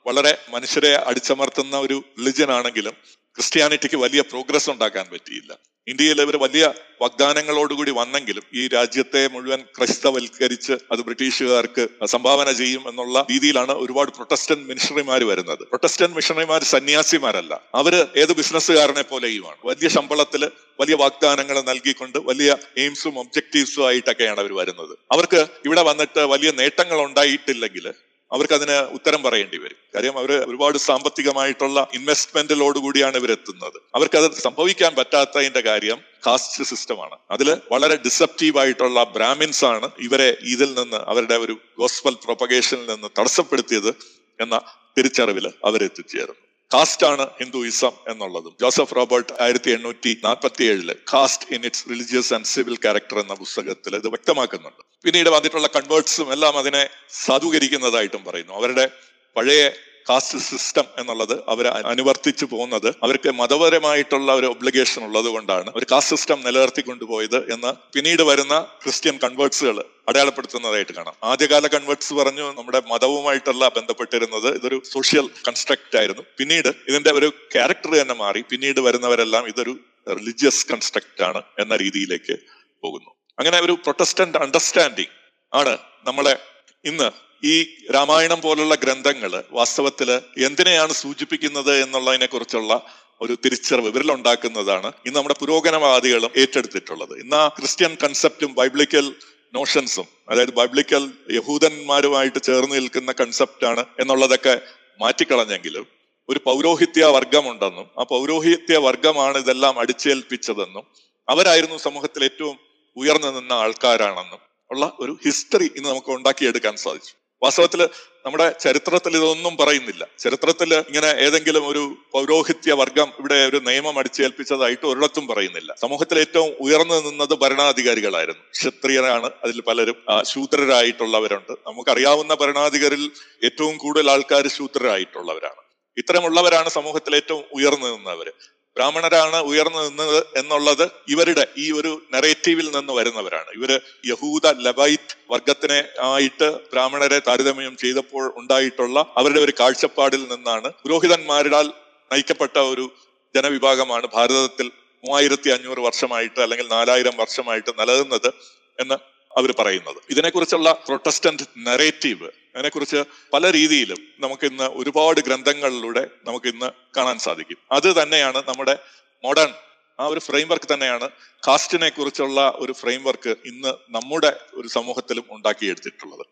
[0.07, 2.95] വളരെ മനുഷ്യരെ അടിച്ചമർത്തുന്ന ഒരു റിലിജൻ ആണെങ്കിലും
[3.35, 5.59] ക്രിസ്ത്യാനിറ്റിക്ക് വലിയ പ്രോഗ്രസ് ഉണ്ടാക്കാൻ പറ്റിയില്ല.
[5.89, 13.73] ഇന്ത്യയിൽ ഇവർ വലിയ വാഗ്ദാനങ്ങളോടുകൂടി വന്നെങ്കിലും ഈ രാജ്യത്തെ മുഴുവൻ ക്രൈസ്തവൽക്കരിച്ച് അത് ബ്രിട്ടീഷുകാർക്ക് സംഭാവന ചെയ്യും എന്നുള്ള രീതിയിലാണ്
[13.73, 15.59] ഒരുപാട് പ്രൊട്ടസ്റ്റന്റ് മിഷണറിമാർ വരുന്നത്.
[15.59, 17.61] പ്രൊട്ടസ്റ്റന്റ് മിഷണറിമാർ സന്യാസിമാരല്ല.
[17.75, 19.57] അവർ ഏത് ബിസിനസ്സുകാരനെ പോലെയുമാണ്.
[19.65, 20.51] വലിയ ശമ്പളത്തിൽ
[20.81, 24.99] വലിയ വാഗ്ദാനങ്ങൾ നൽകിക്കൊണ്ട് വലിയ എയിംസും ഒബ്ജക്റ്റീവ്സും ആയിട്ടൊക്കെയാണ് അവർ വരുന്നത്.
[25.13, 27.95] അവർക്ക് ഇവിടെ വന്നിട്ട് വലിയ നേട്ടങ്ങൾ ഉണ്ടായിട്ടില്ലെങ്കിൽ
[28.33, 29.77] അവർക്ക് അതിന് ഉത്തരം പറയേണ്ടി വരും.
[29.95, 33.79] കാര്യം അവർ ഒരുപാട് സാമ്പത്തികമായിട്ടുള്ള ഇൻവെസ്റ്റ്മെന്റിലോട് കൂടിയാണ് ഇവരെത്തുന്നത്.
[33.95, 40.75] അവർക്ക് അത് സംഭവിക്കാൻ പറ്റാത്തതിന്റെ കാര്യം കാസ്റ്റ് സിസ്റ്റമാണ് അതിൽ വളരെ ഡിസപ്റ്റീവ് ആയിട്ടുള്ള ബ്രാഹ്മിൻസ് ആണ് ഇവരെ ഇതിൽ
[40.75, 43.93] നിന്ന് അവരുടെ ഒരു ഗോസ്പൽ പ്രൊപ്പഗേഷനിൽ നിന്ന് തടസ്സപ്പെടുത്തിയത്
[44.41, 44.61] എന്ന
[44.99, 46.50] തിരിച്ചറിവിൽ അവരെത്തിച്ചേർന്നു.
[46.75, 48.57] കാസ്റ്റ് ആണ് ഹിന്ദുയിസം എന്നുള്ളതും.
[48.61, 53.97] ജോസഫ് റോബർട്ട് ആയിരത്തി എണ്ണൂറ്റി നാൽപ്പത്തി ഏഴിൽ caste in its religious and civil character എന്ന പുസ്തകത്തിൽ
[53.97, 54.83] ഇത് വ്യക്തമാക്കുന്നുണ്ട്.
[55.05, 58.53] പിന്നീട് വന്നിട്ടുള്ള കൺവേർട്സും എല്ലാം അതിനെ സാധൂകരിക്കുന്നതായിട്ടും പറയുന്നു.
[58.53, 58.91] അവരുടെ
[59.37, 59.71] പഴയ
[60.09, 62.95] കാസ്റ്റ് സിസ്റ്റം എന്നുള്ളത് അവർ അനുവർത്തിച്ചു പോകുന്നത്.
[63.03, 69.19] അവർക്ക് മതപരമായിട്ടുള്ള ഒരു ഒബ്ലിഗേഷൻ ഉള്ളത് കൊണ്ടാണ് ഒരു കാസ്റ്റ് സിസ്റ്റം നിലനിർത്തി കൊണ്ടുപോയത് എന്ന് പിന്നീട് വരുന്ന ക്രിസ്ത്യൻ
[69.19, 71.15] കൺവേർട്സുകൾ അടയാളപ്പെടുത്തുന്നതായിട്ട് കാണാം.
[71.25, 76.23] ആദ്യകാല കൺവേർട്സ് പറഞ്ഞു നമ്മുടെ മതവുമായിട്ടല്ല ബന്ധപ്പെട്ടിരുന്നത് ഇതൊരു സോഷ്യൽ കൺസ്ട്രക്റ്റ് ആയിരുന്നു.
[76.39, 78.43] പിന്നീട് ഇതിന്റെ ഒരു ക്യാരക്ടർ തന്നെ മാറി.
[78.51, 79.79] പിന്നീട് വരുന്നവരെല്ലാം ഇതൊരു
[80.09, 82.39] റിലിജിയസ് കൺസ്ട്രക്റ്റ് ആണ് എന്ന രീതിയിലേക്ക്
[82.83, 83.11] പോകുന്നു.
[83.39, 85.15] അങ്ങനെ ഒരു പ്രൊട്ടസ്റ്റന്റ് അണ്ടർസ്റ്റാൻഡിങ്
[85.55, 86.37] ആണ് നമ്മളെ
[86.85, 87.11] ഇന്ന്
[87.45, 92.87] ഈ രാമായണം പോലുള്ള ഗ്രന്ഥങ്ങൾ വാസ്തവത്തിൽ എന്തിനെയാണ് സൂചിപ്പിക്കുന്നത് എന്നുള്ളതിനെ കുറിച്ചുള്ള
[93.21, 97.21] ഒരു തിരിച്ചറിവ് ഇവരിലുണ്ടാക്കുന്നതാണ് ഇന്ന് നമ്മുടെ പുരോഗമനവാദികളും ഏറ്റെടുത്തിട്ടുള്ളത്.
[97.21, 99.15] ഇന്ന് ആ ക്രിസ്ത്യൻ കൺസെപ്റ്റും ബൈബ്ലിക്കൽ
[99.55, 104.61] നോഷൻസും അതായത് ബൈബ്ലിക്കൽ യഹൂദന്മാരുമായിട്ട് ചേർന്ന് നിൽക്കുന്ന കൺസെപ്റ്റാണ് എന്നുള്ളതൊക്കെ
[105.01, 105.87] മാറ്റിക്കളഞ്ഞെങ്കിലും
[106.29, 110.85] ഒരു പൗരോഹിത്യ വർഗമുണ്ടെന്നും ആ പൗരോഹിത്യ വർഗമാണ് ഇതെല്ലാം അടിച്ചേൽപ്പിച്ചതെന്നും
[111.29, 112.59] അവരായിരുന്നു സമൂഹത്തിൽ ഏറ്റവും
[112.97, 117.13] ഉയർന്നു നിന്ന ആൾക്കാരാണെന്നും ഉള്ള ഒരു ഹിസ്റ്ററി ഇന്ന് നമുക്ക് ഉണ്ടാക്കിയെടുക്കാൻ സാധിച്ചു.
[117.43, 117.89] വാസ്തവത്തിൽ
[118.27, 120.09] നമ്മുടെ ചരിത്രത്തിൽ ഇതൊന്നും പറയുന്നില്ല.
[120.19, 121.83] ചരിത്രത്തിൽ ഇങ്ങനെ ഏതെങ്കിലും ഒരു
[122.13, 125.75] പൗരോഹിത്യ വർഗം ഇവിടെ ഒരു നിയമം അടിച്ചേൽപ്പിച്ചതായിട്ട് ഒരിടത്തും പറയുന്നില്ല.
[125.81, 128.43] സമൂഹത്തിൽ ഏറ്റവും ഉയർന്നു നിന്നത് ഭരണാധികാരികളായിരുന്നു.
[128.53, 129.97] ക്ഷത്രിയരാണ് അതിൽ പലരും.
[130.23, 131.53] ശൂദ്രരായിട്ടുള്ളവരുണ്ട്.
[131.67, 133.11] നമുക്കറിയാവുന്ന ഭരണാധികാരിൽ
[133.45, 135.63] ഏറ്റവും കൂടുതൽ ആൾക്കാർ ശൂദ്രരായിട്ടുള്ളവരാണ്.
[135.97, 138.33] ഇത്തരമുള്ളവരാണ് സമൂഹത്തിൽ ഏറ്റവും ഉയർന്നു നിന്നവര്.
[138.77, 143.51] ബ്രാഹ്മണരാണ് ഉയർന്നു നിന്നത് എന്നുള്ളത് ഇവരുടെ ഈ ഒരു നെറേറ്റീവിൽ നിന്ന് വരുന്നവരാണ്.
[143.55, 143.71] ഇവർ
[144.07, 151.69] യഹൂദ ലബൈറ്റ് വർഗത്തിനെ ആയിട്ട് ബ്രാഹ്മണരെ താരതമ്യം ചെയ്തപ്പോൾ ഉണ്ടായിട്ടുള്ള അവരുടെ ഒരു കാഴ്ചപ്പാടിൽ നിന്നാണ് പുരോഹിതന്മാരിടാൽ
[152.11, 152.87] നയിക്കപ്പെട്ട ഒരു
[153.35, 154.67] ജനവിഭാഗമാണ് ഭാരതത്തിൽ
[155.05, 158.31] മൂവായിരത്തി അഞ്ഞൂറ് വർഷമായിട്ട് അല്ലെങ്കിൽ നാലായിരം വർഷമായിട്ട് നിലനിന്നത്
[158.79, 158.97] എന്ന്
[159.37, 159.97] അവർ പറയുന്നത്.
[160.11, 167.57] ഇതിനെക്കുറിച്ചുള്ള പ്രൊട്ടസ്റ്റന്റ് നെറേറ്റീവ് അതിനെക്കുറിച്ച് പല രീതിയിലും നമുക്കിന്ന് ഒരുപാട് ഗ്രന്ഥങ്ങളിലൂടെ നമുക്കിന്ന് കാണാൻ സാധിക്കും.
[167.73, 168.79] അത് തന്നെയാണ് നമ്മുടെ
[169.25, 169.55] മോഡേൺ
[170.01, 171.11] ആ ഒരു ഫ്രെയിം വർക്ക് തന്നെയാണ്
[171.49, 176.27] കാസ്റ്റിനെ കുറിച്ചുള്ള ഒരു ഫ്രെയിം വർക്ക് ഇന്ന് നമ്മുടെ ഒരു സമൂഹത്തിലും ഉണ്ടാക്കിയെടുത്തിട്ടുള്ളത്.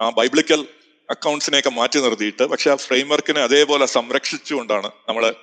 [0.00, 0.66] ആ ബൈബിളിക്കൽ
[1.10, 5.34] അക്കൗണ്ട്സിനെയൊക്കെ മാറ്റി നിർത്തിയിട്ട് പക്ഷെ ആ ഫ്രെയിം വർക്കിനെ അതേപോലെ സംരക്ഷിച്ചുകൊണ്ടാണ് നമ്മൾ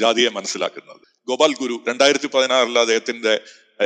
[0.00, 1.00] ജാതിയെ മനസ്സിലാക്കുന്നത്.
[1.28, 3.40] ഗോപാൽ ഗുരു രണ്ടായിരത്തി പതിനാറിൽ അദ്ദേഹത്തിന്റെ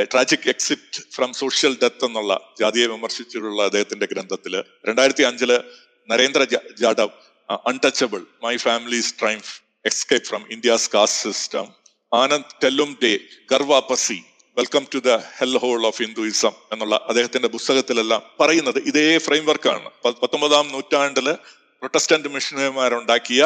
[0.05, 4.53] tragic exit from social death എന്നുള്ള ജാതിയെ വിമർശിച്ചിട്ടുള്ള അദ്ദേഹത്തിന്റെ ഗ്രന്ഥത്തിൽ
[4.83, 5.51] രണ്ടായിരത്തി അഞ്ചിൽ
[6.09, 6.43] Narendra
[6.81, 7.13] Jadhav
[7.49, 9.53] untouchable my family's triumph
[9.85, 11.67] escape from India's caste system
[12.11, 12.55] Anand
[13.03, 13.11] Teltumbde
[13.49, 14.19] Ghar Wapsi
[14.57, 19.89] welcome to the hell hole of Hinduism എന്നുള്ള അദ്ദേഹത്തിന്റെ പുസ്തകത്തിലെല്ലാം പറയുന്നത് ഇതേ ഫ്രെയിം വർക്കാണ്
[20.23, 21.27] പത്തൊമ്പതാം നൂറ്റാണ്ടിൽ
[21.81, 23.41] പ്രൊട്ടസ്റ്റന്റ് മിഷണറിമാരുണ്ടാക്കിയ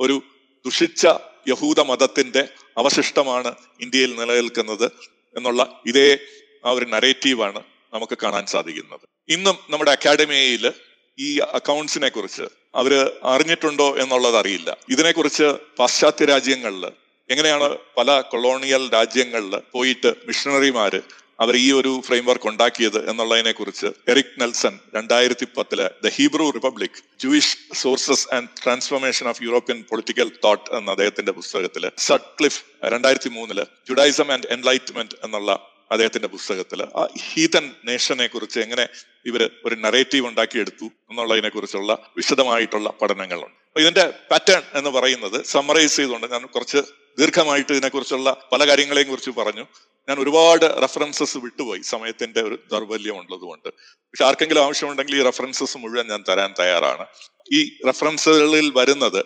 [0.00, 0.16] ഒരു
[0.64, 1.04] ദുഷിച്ച
[1.48, 2.42] യഹൂദ മതത്തിന്റെ
[2.76, 3.50] അവശിഷ്ടമാണ്
[3.80, 4.86] ഇന്ത്യയിൽ നിലനിൽക്കുന്നത്.
[5.36, 6.18] എന്നുള്ള ഇതേ
[6.64, 7.60] ആ ഒരു നരേറ്റീവാണ്
[7.94, 9.00] നമുക്ക് കാണാൻ സാധിക്കുന്നത്.
[9.28, 10.72] ഇന്നും നമ്മുടെ അക്കാഡമിയിൽ
[11.18, 12.42] ഈ അക്കൗണ്ട്സിനെ കുറിച്ച്
[12.74, 12.92] അവർ
[13.24, 14.76] അറിഞ്ഞിട്ടുണ്ടോ എന്നുള്ളത് അറിയില്ല.
[14.88, 15.46] ഇതിനെക്കുറിച്ച്
[15.78, 16.84] പാശ്ചാത്യ രാജ്യങ്ങളിൽ
[17.30, 21.00] എങ്ങനെയാണ് പല കൊളോണിയൽ രാജ്യങ്ങളിൽ പോയിട്ട് മിഷണറിമാര്
[21.40, 26.98] അവർ ഈ ഒരു ഫ്രെയിം വർക്ക് ഉണ്ടാക്കിയത് എന്നുള്ളതിനെ കുറിച്ച് എറിക് നെൽസൺ രണ്ടായിരത്തി പത്തിൽ the Hebrew republic
[27.20, 32.60] Jewish sources and transformation of European political thought എന്ന അദ്ദേഹത്തിന്റെ പുസ്തകത്തിൽ സട്ക്ലിഫ്
[32.94, 33.60] രണ്ടായിരത്തി മൂന്നിൽ
[33.90, 35.50] ജുഡൈസം ആൻഡ് എൻലൈറ്റ്മെന്റ് എന്നുള്ള
[35.94, 38.84] അദ്ദേഹത്തിന്റെ പുസ്തകത്തിൽ ആ ഹീതൻ നേഷനെ കുറിച്ച് എങ്ങനെ
[39.30, 43.56] ഇവർ ഒരു നറേറ്റീവ് ഉണ്ടാക്കിയെടുത്തു എന്നുള്ളതിനെ കുറിച്ചുള്ള വിശദമായിട്ടുള്ള പഠനങ്ങളുണ്ട്.
[43.68, 46.80] അപ്പൊ ഇതിന്റെ പാറ്റേൺ എന്ന് പറയുന്നത് സമ്മറൈസ് ചെയ്തുകൊണ്ട് ഞാൻ കുറച്ച്
[47.18, 49.64] ദീർഘമായിട്ട് ഇതിനെക്കുറിച്ചുള്ള പല കാര്യങ്ങളെയും കുറിച്ച് പറഞ്ഞു.
[50.10, 51.80] ഞാൻ ഒരുപാട് റെഫറൻസസ് വിട്ടുപോയി.
[51.80, 53.68] സമയത്തിന്റെ ഒരു ദൗർബല്യം ഉള്ളതുകൊണ്ട്.
[53.68, 57.06] പക്ഷെ ആർക്കെങ്കിലും ആവശ്യമുണ്ടെങ്കിൽ ഈ റെഫറൻസസ് മുഴുവൻ ഞാൻ തരാൻ തയ്യാറാണ്.
[57.52, 59.18] ഈ റെഫറൻസുകളിൽ വരുന്നത്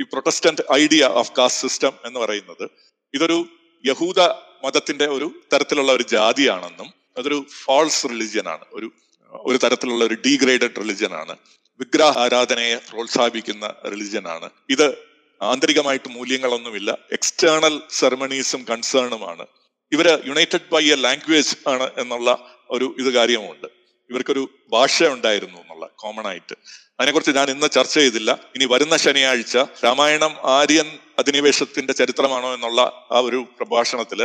[0.00, 2.70] ഈ Protestant idea of caste system എന്ന് പറയുന്നത്
[3.14, 3.46] ഇതൊരു
[3.86, 4.20] യഹൂദ
[4.64, 8.64] മതത്തിന്റെ ഒരു തരത്തിലുള്ള ഒരു ജാതിയാണെന്നും അതൊരു ഫാൾസ് റിലിജ്യൻ ആണ്.
[8.72, 8.92] ഒരു
[9.30, 11.36] ഒരു തരത്തിലുള്ള ഒരു ഡീഗ്രേഡഡ് റിലിജ്യൻ ആണ്.
[11.80, 14.50] വിഗ്രഹ ആരാധനയെ പ്രോത്സാഹിപ്പിക്കുന്ന റിലിജ്യൻ ആണ്.
[14.70, 14.98] ഇത്
[15.42, 16.98] ആന്തരികമായിട്ട് മൂല്യങ്ങളൊന്നുമില്ല.
[17.12, 19.46] എക്സ്റ്റേണൽ സെറമണീസും കൺസേണുമാണ്
[19.92, 23.66] ഇവർ യുണൈറ്റഡ് ബൈ എ ലാംഗ്വേജ് ആണ് എന്നുള്ള ഒരു ഇത് കാര്യമുണ്ട്
[24.10, 26.54] ഇവർക്കൊരു ഭാഷ ഉണ്ടായിരുന്നു എന്നുള്ള കോമൺ ആയിട്ട്.
[27.00, 28.38] അതിനെക്കുറിച്ച് ഞാൻ ഇന്ന് ചർച്ച ചെയ്തില്ല.
[28.54, 32.80] ഇനി വരുന്ന ശനിയാഴ്ച രാമായണം ആര്യൻ അധിനിവേശത്തിന്റെ ചരിത്രമാണോ എന്നുള്ള
[33.12, 34.24] ആ ഒരു പ്രഭാഷണത്തിൽ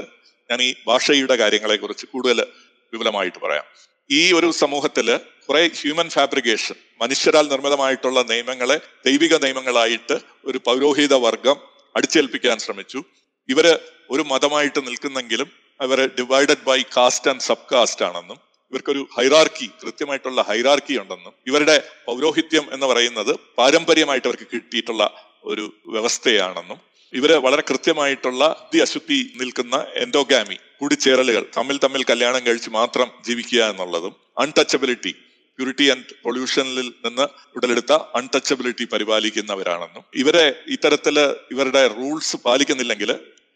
[0.52, 2.45] ഞാൻ ഈ ഭാഷയുടെ കാര്യങ്ങളെക്കുറിച്ച് കൂടുതൽ
[2.94, 3.64] വിപുലമായിട്ട് പറയാം.
[4.11, 5.19] ഈ ഒരു സമൂഹത്തിൽ
[5.49, 11.56] കുറെ ഹ്യൂമൻ ഫാബ്രിക്കേഷൻ മനുഷ്യരാൽ നിർമ്മിതമായിട്ടുള്ള നിയമങ്ങളെ ദൈവിക നിയമങ്ങളായിട്ട് ഒരു പൗരോഹിത വർഗം
[11.95, 13.03] അടിച്ചേൽപ്പിക്കാൻ ശ്രമിച്ചു.
[13.49, 13.68] ഇവർ
[14.10, 15.49] ഒരു മതമായിട്ട് നിൽക്കുന്നെങ്കിലും
[15.80, 18.38] അവർ divided by caste and sub caste ആണെന്നും
[18.74, 21.76] ഇവർക്കൊരു ഹൈറാർക്കി കൃത്യമായിട്ടുള്ള ഹൈറാർക്കി ഉണ്ടെന്നും ഇവരുടെ
[22.06, 25.03] പൗരോഹിത്യം എന്ന് പറയുന്നത് പാരമ്പര്യമായിട്ട് അവർക്ക് കിട്ടിയിട്ടുള്ള
[25.44, 26.80] ഒരു വ്യവസ്ഥയാണെന്നും
[27.14, 34.14] ഇവർ വളരെ കൃത്യമായിട്ടുള്ള അതി അശുദ്ധി നിൽക്കുന്ന എൻഡോഗാമി കൂടിച്ചേരലുകൾ തമ്മിൽ തമ്മിൽ കല്യാണം കഴിച്ച് മാത്രം ജീവിക്കുക എന്നുള്ളതും
[34.38, 35.14] അൺടച്ചബിലിറ്റി
[35.58, 41.18] പ്യൂരിറ്റി ആൻഡ് പൊല്യൂഷനിൽ നിന്ന് ഉടലെടുത്ത അൺടച്ചബിലിറ്റി പരിപാലിക്കുന്നവരാണെന്നും ഇവരെ ഇത്തരത്തിൽ
[41.52, 43.12] ഇവരുടെ റൂൾസ് പാലിക്കുന്നില്ലെങ്കിൽ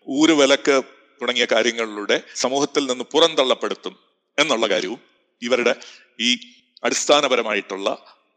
[0.08, 0.76] ഊര് വിലക്ക്
[1.22, 3.96] തുടങ്ങിയ കാര്യങ്ങളിലൂടെ സമൂഹത്തിൽ നിന്ന് പുറന്തള്ളപ്പെടുത്തും
[4.38, 5.00] എന്നുള്ള കാര്യവും
[5.42, 5.76] ഇവരുടെ
[6.20, 6.30] ഈ
[6.84, 7.88] അടിസ്ഥാനപരമായിട്ടുള്ള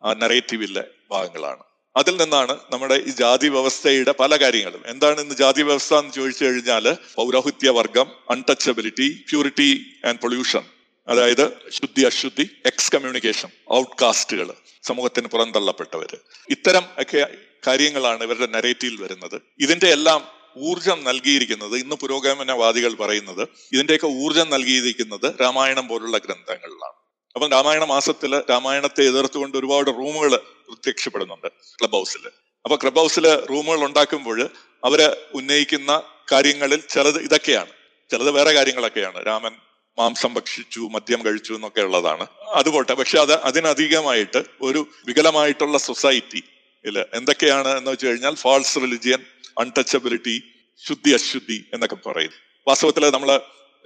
[0.03, 1.63] നറേറ്റീവിലെ ഭാഗങ്ങളാണ്.
[1.97, 4.83] അതിൽ നിന്നാണ് നമ്മുടെ ഈ ജാതി വ്യവസ്ഥയുടെ പല കാര്യങ്ങളും.
[4.87, 9.71] എന്താണ് ഇന്ന് ജാതി വ്യവസ്ഥ എന്ന് ചോദിച്ചു കഴിഞ്ഞാൽ പൗരോഹിത്യ വർഗം അൺടച്ചബിലിറ്റി പ്യൂരിറ്റി
[10.05, 10.65] ആൻഡ് പൊല്യൂഷൻ
[11.09, 14.53] അതായത് ശുദ്ധി അശുദ്ധി എക്സ് കമ്മ്യൂണിക്കേഷൻ ഔട്ട്കാസ്റ്റുകൾ
[14.83, 16.17] സമൂഹത്തിന് പുറന്തള്ളപ്പെട്ടവര്.
[16.51, 17.27] ഇത്തരം ഒക്കെ
[17.67, 19.43] കാര്യങ്ങളാണ് ഇവരുടെ നരേറ്റീവിൽ വരുന്നത്.
[19.61, 26.99] ഇതിന്റെ എല്ലാം ഊർജം നൽകിയിരിക്കുന്നത് ഇന്ന് പുരോഗമനവാദികൾ പറയുന്നത് ഇതിന്റെയൊക്കെ ഊർജം നൽകിയിരിക്കുന്നത് രാമായണം പോലുള്ള ഗ്രന്ഥങ്ങളിലാണ്.
[27.35, 32.27] അപ്പം രാമായണ മാസത്തിൽ രാമായണത്തെ എതിർത്തുകൊണ്ട് ഒരുപാട് റൂമുകൾ പ്രത്യക്ഷപ്പെടുന്നുണ്ട് ക്ലബ് ഹൗസിൽ
[32.65, 34.51] അപ്പൊ ക്ലബ് ഹൗസിൽ റൂമുകൾ ഉണ്ടാക്കുമ്പോൾ
[34.85, 36.03] അവർ ഉന്നയിക്കുന്ന
[36.33, 37.71] കാര്യങ്ങളിൽ ചിലത് ഇതൊക്കെയാണ്.
[38.11, 39.27] ചിലത് വേറെ കാര്യങ്ങളൊക്കെയാണ്.
[39.27, 39.53] രാമൻ
[39.99, 42.27] മാംസം ഭക്ഷിച്ചു മദ്യം കഴിച്ചു എന്നൊക്കെ ഉള്ളതാണ്.
[42.53, 42.95] അതുപോട്ടെ.
[42.95, 46.43] പക്ഷെ അത് അതിനധികമായിട്ട് ഒരു വികലമായിട്ടുള്ള സൊസൈറ്റി
[46.85, 49.19] ഇല്ല എന്തൊക്കെയാണ് എന്ന് വെച്ച് കഴിഞ്ഞാൽ ഫാൾസ് റിലിജിയൻ
[49.59, 50.43] അൺടച്ചബിലിറ്റി
[50.87, 52.31] ശുദ്ധി അശുദ്ധി എന്നൊക്കെ പറയും
[52.69, 53.41] വാസ്തവത്തിൽ നമ്മൾ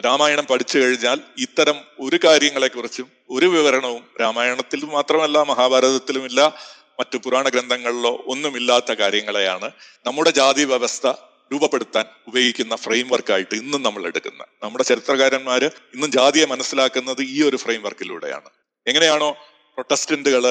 [0.04, 6.54] രാമായണം പഠിച്ചു കഴിഞ്ഞാൽ ഇത്തരം ഒരു കാര്യങ്ങളെക്കുറിച്ചും ഒരു വിവരണവും രാമായണത്തിൽ മാത്രമല്ല മഹാഭാരതത്തിലുമില്ല
[7.00, 9.70] മറ്റു പുരാണ ഗ്രന്ഥങ്ങളിലോ ഒന്നുമില്ലാത്ത കാര്യങ്ങളെയാണ്.
[10.06, 11.06] നമ്മുടെ ജാതി വ്യവസ്ഥ
[11.52, 14.42] രൂപപ്പെടുത്താൻ ഉപയോഗിക്കുന്ന ഫ്രെയിം വർക്കായിട്ട് ഇന്നും നമ്മൾ എടുക്കുന്ന.
[14.62, 18.50] നമ്മുടെ ചരിത്രകാരന്മാര് ഇന്നും ജാതിയെ മനസ്സിലാക്കുന്നത് ഈ ഒരു ഫ്രെയിം വർക്കിലൂടെയാണ്
[18.86, 19.30] എങ്ങനെയാണോ
[19.74, 20.44] പ്രൊട്ടസ്റ്റന്റുകൾ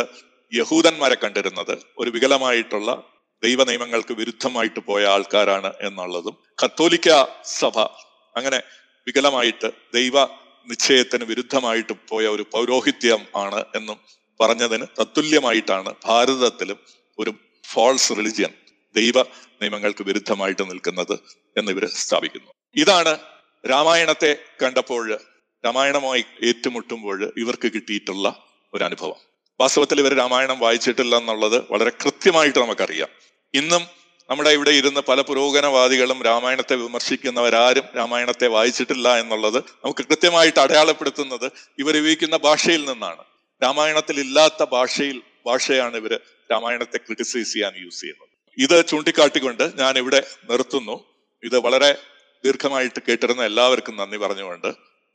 [0.53, 1.77] യഹൂദന്മാരെ കണ്ടിരുന്നത്?
[1.97, 2.89] ഒരു വികലമായിട്ടുള്ള
[3.43, 7.09] ദൈവ നിയമങ്ങൾക്ക് വിരുദ്ധമായിട്ട് പോയ ആൾക്കാരാണ് എന്നുള്ളതും കത്തോലിക്ക
[7.59, 7.75] സഭ
[8.35, 8.59] അങ്ങനെ
[9.07, 10.23] വികലമായിട്ട് ദൈവ
[10.67, 13.97] നിശ്ചയത്തിന് വിരുദ്ധമായിട്ട് പോയ ഒരു പൗരോഹിത്യം ആണ് എന്നും
[14.41, 16.79] പറഞ്ഞതിന് തത്തുല്യമായിട്ടാണ് ഭാരതത്തിലും
[17.19, 17.33] ഒരു
[17.63, 18.53] ഫോൾസ് റിലിജിയൻ
[18.95, 19.23] ദൈവ
[19.61, 21.19] നിയമങ്ങൾക്ക് വിരുദ്ധമായിട്ട് നിൽക്കുന്നത്
[21.57, 22.51] എന്ന് ഇവർ സ്ഥാപിക്കുന്നു.
[22.75, 23.17] ഇതാണ്
[23.69, 25.19] രാമായണത്തെ കണ്ടപ്പോൾ
[25.65, 28.27] രാമായണമായി ഏറ്റുമുട്ടുമ്പോൾ ഇവർക്ക് കിട്ടിയിട്ടുള്ള
[28.73, 29.19] ഒരു അനുഭവം
[29.59, 33.09] വാസ്തവത്തിൽ ഇവർ രാമായണം വായിച്ചിട്ടില്ല എന്നുള്ളത് വളരെ കൃത്യമായിട്ട് നമുക്കറിയാം.
[33.53, 33.83] ഇന്നും
[34.29, 42.37] നമ്മുടെ ഇവിടെ ഇരുന്ന് പല പുരോഗമനവാദികളും രാമായണത്തെ വിമർശിക്കുന്നവരാരും രാമായണത്തെ വായിച്ചിട്ടില്ല എന്നുള്ളത് നമുക്ക് കൃത്യമായിട്ട് അടയാളപ്പെടുത്തുന്നത് ഇവർ ഉപയോഗിക്കുന്ന
[42.37, 43.23] ഭാഷയിൽ നിന്നാണ്.
[43.63, 46.19] രാമായണത്തിൽ ഇല്ലാത്ത ഭാഷയിൽ ഭാഷയാണ് ഇവർ
[46.51, 48.26] രാമായണത്തെ ക്രിട്ടിസൈസ് ചെയ്യാൻ യൂസ് ചെയ്യുന്നത്.
[48.57, 51.05] ഇത് ചൂണ്ടിക്കാട്ടിക്കൊണ്ട് ഞാൻ ഇവിടെ നിർത്തുന്നു.
[51.43, 51.97] ഇത് വളരെ
[52.45, 54.67] ദീർഘമായിട്ട് കേട്ടിരുന്ന എല്ലാവർക്കും നന്ദി പറഞ്ഞുകൊണ്ട്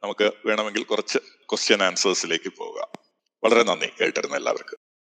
[0.03, 2.89] നമുക്ക് വേണമെങ്കിൽ കുറച്ച് ക്വസ്റ്റ്യൻ ആൻസേഴ്സിലേക്ക് പോകാം.
[3.45, 4.82] വളരെ നന്ദി കേട്ടിരുന്ന എല്ലാവർക്കും.